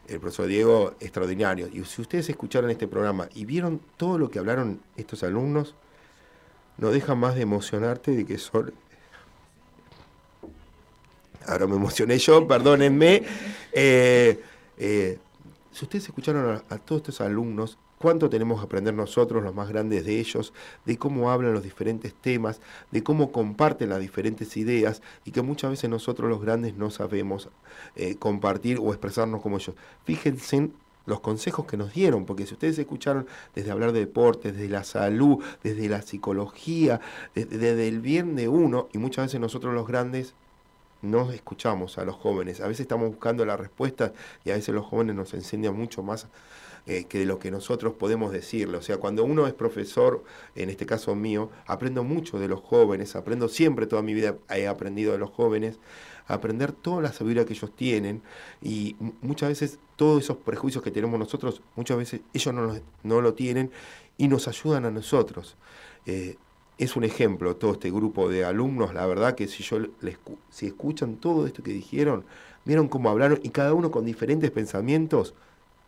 el 0.09 0.21
profesor 0.21 0.47
Diego, 0.47 0.95
extraordinario. 1.01 1.69
Y 1.69 1.85
si 1.85 2.03
ustedes 2.03 2.29
escucharon 2.29 2.71
este 2.71 2.87
programa 2.87 3.29
y 3.35 3.45
vieron 3.45 3.81
todo 3.97 4.19
lo 4.19 4.31
que 4.31 4.39
hablaron 4.39 4.81
estos 4.97 5.23
alumnos, 5.23 5.75
no 6.79 6.91
deja 6.91 7.15
más 7.15 7.35
de 7.35 7.43
emocionarte 7.43 8.13
de 8.13 8.25
que 8.25 8.39
son... 8.39 8.73
Ahora 11.47 11.67
me 11.67 11.77
emocioné 11.77 12.19
yo, 12.19 12.47
perdónenme. 12.47 13.23
Eh, 13.73 14.43
eh, 14.79 15.19
si 15.71 15.85
ustedes 15.85 16.05
escucharon 16.05 16.57
a, 16.69 16.75
a 16.75 16.79
todos 16.79 17.03
estos 17.03 17.21
alumnos, 17.21 17.79
cuánto 18.07 18.31
tenemos 18.31 18.61
que 18.61 18.67
aprender 18.67 18.95
nosotros, 18.95 19.43
los 19.43 19.53
más 19.53 19.69
grandes 19.69 20.05
de 20.05 20.21
ellos, 20.21 20.53
de 20.85 20.97
cómo 20.97 21.33
hablan 21.33 21.55
los 21.55 21.65
diferentes 21.65 22.15
temas, 22.15 22.61
de 22.93 23.03
cómo 23.03 23.33
comparten 23.33 23.89
las 23.89 23.99
diferentes 23.99 24.57
ideas 24.57 25.03
y 25.25 25.33
que 25.33 25.43
muchas 25.43 25.73
veces 25.73 25.91
nosotros 25.91 26.31
los 26.31 26.41
grandes 26.41 26.77
no 26.77 26.91
sabemos 26.91 27.49
eh, 27.97 28.15
compartir 28.15 28.79
o 28.79 28.91
expresarnos 28.91 29.43
como 29.43 29.57
ellos. 29.57 29.75
Fíjense 30.05 30.55
en 30.55 30.73
los 31.05 31.19
consejos 31.19 31.67
que 31.67 31.77
nos 31.77 31.95
dieron, 31.95 32.27
porque 32.27 32.47
si 32.47 32.55
ustedes 32.55 32.79
escucharon 32.79 33.27
desde 33.57 33.73
hablar 33.73 33.91
de 33.91 33.99
deportes, 33.99 34.55
desde 34.55 34.69
la 34.69 34.85
salud, 34.85 35.43
desde 35.65 35.89
la 35.89 36.01
psicología, 36.01 37.01
desde, 37.35 37.59
desde 37.59 37.89
el 37.89 37.99
bien 37.99 38.37
de 38.37 38.47
uno, 38.47 38.87
y 38.93 38.99
muchas 38.99 39.25
veces 39.25 39.41
nosotros 39.41 39.75
los 39.75 39.89
grandes 39.89 40.35
no 41.03 41.33
escuchamos 41.33 41.99
a 41.99 42.05
los 42.05 42.15
jóvenes. 42.15 42.61
A 42.61 42.69
veces 42.69 42.83
estamos 42.83 43.09
buscando 43.09 43.45
la 43.45 43.57
respuesta 43.57 44.13
y 44.45 44.51
a 44.53 44.55
veces 44.55 44.73
los 44.73 44.87
jóvenes 44.87 45.17
nos 45.17 45.35
enseñan 45.35 45.77
mucho 45.77 46.05
más 46.05 46.29
eh, 46.87 47.05
que 47.05 47.19
de 47.19 47.27
lo 47.27 47.39
que 47.39 47.51
nosotros 47.51 47.95
podemos 47.95 48.33
decirle. 48.33 48.77
O 48.79 48.83
sea, 48.83 48.99
cuando 48.99 49.25
uno 49.25 49.47
es 49.47 49.55
profesor, 49.55 50.25
en 50.55 50.71
este 50.71 50.87
caso 50.87 51.15
mío, 51.15 51.51
aprendo 51.67 52.05
mucho 52.05 52.39
de 52.39 52.49
los 52.49 52.61
jóvenes, 52.61 53.17
aprendo 53.17 53.49
siempre, 53.49 53.87
toda 53.87 54.03
mi 54.03 54.15
vida 54.15 54.37
he 54.55 54.67
aprendido 54.69 55.13
de 55.13 55.19
los 55.19 55.31
jóvenes, 55.31 55.79
aprender 56.27 56.73
toda 56.73 57.03
la 57.03 57.13
sabiduría 57.13 57.45
que 57.45 57.53
ellos 57.55 57.75
tienen 57.75 58.23
y 58.63 58.97
muchas 59.21 59.49
veces 59.51 59.79
todos 59.97 60.25
esos 60.25 60.39
prejuicios 60.39 60.83
que 60.83 60.91
tenemos 60.91 61.19
nosotros, 61.19 61.63
muchas 61.77 61.97
veces 61.99 62.21
ellos 62.35 62.55
no, 62.55 62.63
los- 62.63 62.81
no 63.03 63.21
lo 63.21 63.35
tienen 63.35 63.71
y 64.19 64.29
nos 64.29 64.49
ayudan 64.49 64.85
a 64.85 64.91
nosotros. 64.91 65.57
Eh, 66.07 66.37
es 66.79 66.95
un 66.97 67.05
ejemplo 67.05 67.57
todo 67.57 67.73
este 67.73 67.91
grupo 67.91 68.29
de 68.29 68.45
alumnos, 68.45 68.93
la 68.93 69.07
verdad 69.07 69.35
que 69.35 69.49
si 69.49 69.63
yo 69.63 69.79
les, 70.01 70.19
si 70.51 70.67
escuchan 70.67 71.17
todo 71.17 71.47
esto 71.47 71.63
que 71.63 71.73
dijeron, 71.73 72.27
vieron 72.65 72.89
cómo 72.89 73.09
hablaron 73.09 73.41
y 73.43 73.49
cada 73.51 73.73
uno 73.73 73.91
con 73.91 74.05
diferentes 74.05 74.51
pensamientos, 74.51 75.35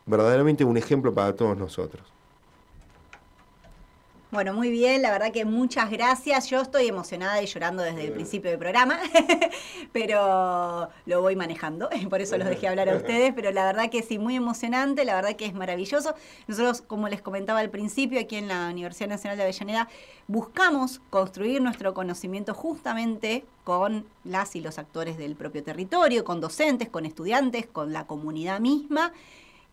verdaderamente 0.09 0.65
un 0.65 0.77
ejemplo 0.77 1.13
para 1.15 1.35
todos 1.35 1.57
nosotros. 1.57 2.03
Bueno, 4.31 4.53
muy 4.53 4.69
bien, 4.69 5.01
la 5.01 5.11
verdad 5.11 5.33
que 5.33 5.47
muchas 5.47 5.91
gracias. 5.91 6.51
Yo 6.51 6.61
estoy 6.61 6.87
emocionada 6.87 7.41
y 7.41 7.47
llorando 7.47 7.83
desde 7.83 8.05
el 8.05 8.13
principio 8.13 8.51
del 8.51 8.59
programa, 8.59 8.99
pero 9.93 10.91
lo 11.07 11.23
voy 11.23 11.35
manejando, 11.35 11.89
por 12.11 12.21
eso 12.21 12.37
los 12.37 12.47
dejé 12.47 12.69
hablar 12.69 12.91
a 12.91 12.97
ustedes, 12.97 13.33
pero 13.35 13.51
la 13.53 13.65
verdad 13.65 13.89
que 13.89 14.03
sí, 14.03 14.19
muy 14.19 14.37
emocionante, 14.37 15.07
la 15.07 15.15
verdad 15.15 15.35
que 15.35 15.47
es 15.47 15.55
maravilloso. 15.55 16.15
Nosotros, 16.47 16.83
como 16.83 17.09
les 17.09 17.23
comentaba 17.23 17.61
al 17.61 17.71
principio, 17.71 18.21
aquí 18.21 18.37
en 18.37 18.49
la 18.49 18.69
Universidad 18.69 19.09
Nacional 19.09 19.39
de 19.39 19.45
Avellaneda, 19.45 19.89
buscamos 20.27 21.01
construir 21.09 21.63
nuestro 21.63 21.95
conocimiento 21.95 22.53
justamente 22.53 23.47
con 23.65 24.05
las 24.25 24.55
y 24.57 24.61
los 24.61 24.79
actores 24.79 25.17
del 25.17 25.37
propio 25.37 25.63
territorio, 25.63 26.25
con 26.25 26.43
docentes, 26.43 26.91
con 26.91 27.07
estudiantes, 27.07 27.67
con 27.67 27.95
la 27.95 28.07
comunidad 28.07 28.61
misma. 28.61 29.15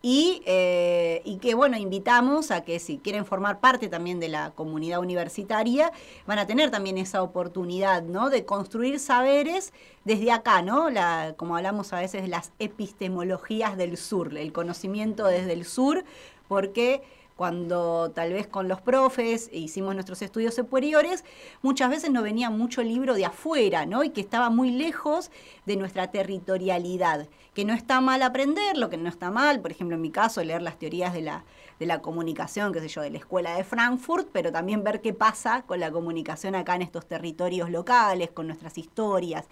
Y, 0.02 0.42
eh, 0.46 1.22
y 1.24 1.38
que, 1.38 1.54
bueno, 1.54 1.76
invitamos 1.76 2.50
a 2.50 2.62
que 2.62 2.78
si 2.78 2.98
quieren 2.98 3.24
formar 3.24 3.60
parte 3.60 3.88
también 3.88 4.20
de 4.20 4.28
la 4.28 4.50
comunidad 4.50 5.00
universitaria, 5.00 5.90
van 6.26 6.38
a 6.38 6.46
tener 6.46 6.70
también 6.70 6.98
esa 6.98 7.22
oportunidad, 7.22 8.02
¿no? 8.02 8.30
De 8.30 8.44
construir 8.44 9.00
saberes 9.00 9.72
desde 10.04 10.30
acá, 10.30 10.62
¿no? 10.62 10.90
La, 10.90 11.34
como 11.36 11.56
hablamos 11.56 11.92
a 11.92 12.00
veces 12.00 12.22
de 12.22 12.28
las 12.28 12.52
epistemologías 12.58 13.76
del 13.76 13.96
sur, 13.96 14.36
el 14.36 14.52
conocimiento 14.52 15.26
desde 15.26 15.54
el 15.54 15.64
sur, 15.64 16.04
porque 16.46 17.02
cuando 17.36 18.10
tal 18.14 18.32
vez 18.32 18.46
con 18.46 18.66
los 18.66 18.80
profes 18.80 19.50
hicimos 19.52 19.94
nuestros 19.94 20.22
estudios 20.22 20.54
superiores, 20.54 21.22
muchas 21.60 21.90
veces 21.90 22.10
nos 22.10 22.22
venía 22.22 22.48
mucho 22.48 22.82
libro 22.82 23.14
de 23.14 23.26
afuera, 23.26 23.84
¿no? 23.84 24.02
Y 24.04 24.10
que 24.10 24.22
estaba 24.22 24.48
muy 24.48 24.70
lejos 24.70 25.30
de 25.66 25.76
nuestra 25.76 26.10
territorialidad, 26.10 27.28
que 27.52 27.66
no 27.66 27.74
está 27.74 28.00
mal 28.00 28.22
aprenderlo, 28.22 28.88
que 28.88 28.96
no 28.96 29.08
está 29.08 29.30
mal, 29.30 29.60
por 29.60 29.70
ejemplo, 29.70 29.96
en 29.96 30.02
mi 30.02 30.10
caso, 30.10 30.42
leer 30.42 30.62
las 30.62 30.78
teorías 30.78 31.12
de 31.12 31.20
la, 31.20 31.44
de 31.78 31.84
la 31.86 32.00
comunicación, 32.00 32.72
qué 32.72 32.80
sé 32.80 32.88
yo, 32.88 33.02
de 33.02 33.10
la 33.10 33.18
escuela 33.18 33.54
de 33.54 33.64
Frankfurt, 33.64 34.28
pero 34.32 34.50
también 34.50 34.82
ver 34.82 35.02
qué 35.02 35.12
pasa 35.12 35.62
con 35.66 35.78
la 35.78 35.90
comunicación 35.90 36.54
acá 36.54 36.74
en 36.74 36.82
estos 36.82 37.06
territorios 37.06 37.70
locales, 37.70 38.30
con 38.30 38.46
nuestras 38.46 38.78
historias 38.78 39.46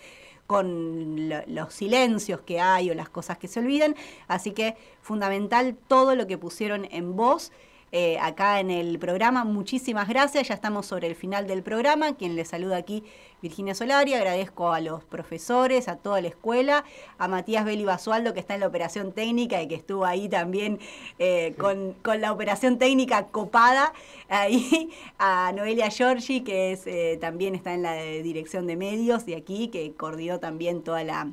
con 0.47 1.30
lo- 1.30 1.43
los 1.47 1.72
silencios 1.72 2.43
que 2.43 2.61
hay 2.61 2.91
o 2.91 2.95
las 2.95 3.09
cosas 3.09 3.39
que 3.39 3.49
se 3.49 3.61
olvidan. 3.61 3.97
Así 4.28 4.51
que 4.53 4.76
fundamental 5.01 5.74
todo 5.89 6.14
lo 6.16 6.26
que 6.26 6.37
pusieron 6.37 6.87
en 6.91 7.16
voz 7.16 7.51
eh, 7.97 8.18
acá 8.20 8.59
en 8.59 8.72
el 8.72 8.99
programa. 8.99 9.45
Muchísimas 9.45 10.09
gracias. 10.09 10.49
Ya 10.49 10.55
estamos 10.55 10.84
sobre 10.84 11.07
el 11.07 11.14
final 11.14 11.47
del 11.47 11.62
programa. 11.62 12.16
Quien 12.16 12.34
les 12.34 12.49
saluda 12.49 12.76
aquí, 12.76 13.05
Virginia 13.40 13.72
Solari. 13.72 14.14
Agradezco 14.14 14.72
a 14.72 14.80
los 14.80 15.05
profesores, 15.05 15.86
a 15.86 15.95
toda 15.95 16.20
la 16.20 16.26
escuela, 16.26 16.84
a 17.18 17.28
Matías 17.28 17.64
Beli 17.64 17.84
Basualdo, 17.84 18.34
que 18.34 18.40
está 18.40 18.55
en 18.55 18.61
la 18.62 18.66
operación 18.66 19.12
técnica 19.12 19.62
y 19.62 19.68
que 19.68 19.76
estuvo 19.76 20.05
ahí 20.05 20.28
también 20.28 20.80
eh, 21.20 21.55
con, 21.57 21.92
con 22.03 22.20
la 22.20 22.32
operación 22.32 22.78
técnica 22.78 23.28
copada. 23.28 23.92
Ahí 24.28 24.90
a 25.20 25.53
Noelia 25.53 25.88
Giorgi, 25.88 26.40
que 26.40 26.72
es, 26.72 26.88
eh, 26.88 27.16
también 27.20 27.55
está 27.55 27.74
en 27.74 27.82
la 27.82 27.95
dirección 27.95 28.66
de 28.66 28.74
medios 28.74 29.24
de 29.24 29.36
aquí, 29.36 29.68
que 29.68 29.92
coordinó 29.92 30.40
también 30.40 30.82
toda 30.82 31.05
la, 31.05 31.28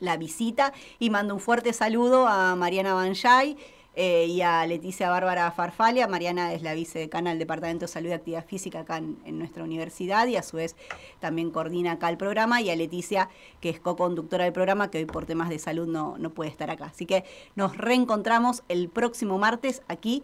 la 0.00 0.16
visita. 0.16 0.72
Y 0.98 1.10
mando 1.10 1.32
un 1.32 1.40
fuerte 1.40 1.72
saludo 1.72 2.26
a 2.26 2.56
Mariana 2.56 2.94
Banjay 2.94 3.56
eh, 3.96 4.26
y 4.26 4.42
a 4.42 4.66
Leticia 4.66 5.08
Bárbara 5.08 5.50
Farfalia. 5.50 6.06
Mariana 6.06 6.52
es 6.52 6.60
la 6.62 6.74
vicedecana 6.74 7.30
del 7.30 7.38
Departamento 7.38 7.86
de 7.86 7.88
Salud 7.88 8.10
y 8.10 8.12
Actividad 8.12 8.44
Física 8.44 8.80
acá 8.80 8.98
en, 8.98 9.38
nuestra 9.38 9.64
universidad 9.64 10.26
y 10.26 10.36
a 10.36 10.42
su 10.42 10.58
vez 10.58 10.76
también 11.18 11.50
coordina 11.50 11.92
acá 11.92 12.10
el 12.10 12.18
programa. 12.18 12.60
Y 12.60 12.68
a 12.68 12.76
Leticia, 12.76 13.30
que 13.60 13.70
es 13.70 13.80
co-conductora 13.80 14.44
del 14.44 14.52
programa, 14.52 14.90
que 14.90 14.98
hoy 14.98 15.06
por 15.06 15.24
temas 15.24 15.48
de 15.48 15.58
salud 15.58 15.88
no, 15.88 16.16
no 16.18 16.30
puede 16.30 16.50
estar 16.50 16.70
acá. 16.70 16.86
Así 16.86 17.06
que 17.06 17.24
nos 17.54 17.76
reencontramos 17.76 18.62
el 18.68 18.90
próximo 18.90 19.38
martes 19.38 19.82
aquí 19.88 20.22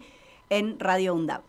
en 0.49 0.79
Radio 0.79 1.15
UNDAP. 1.15 1.43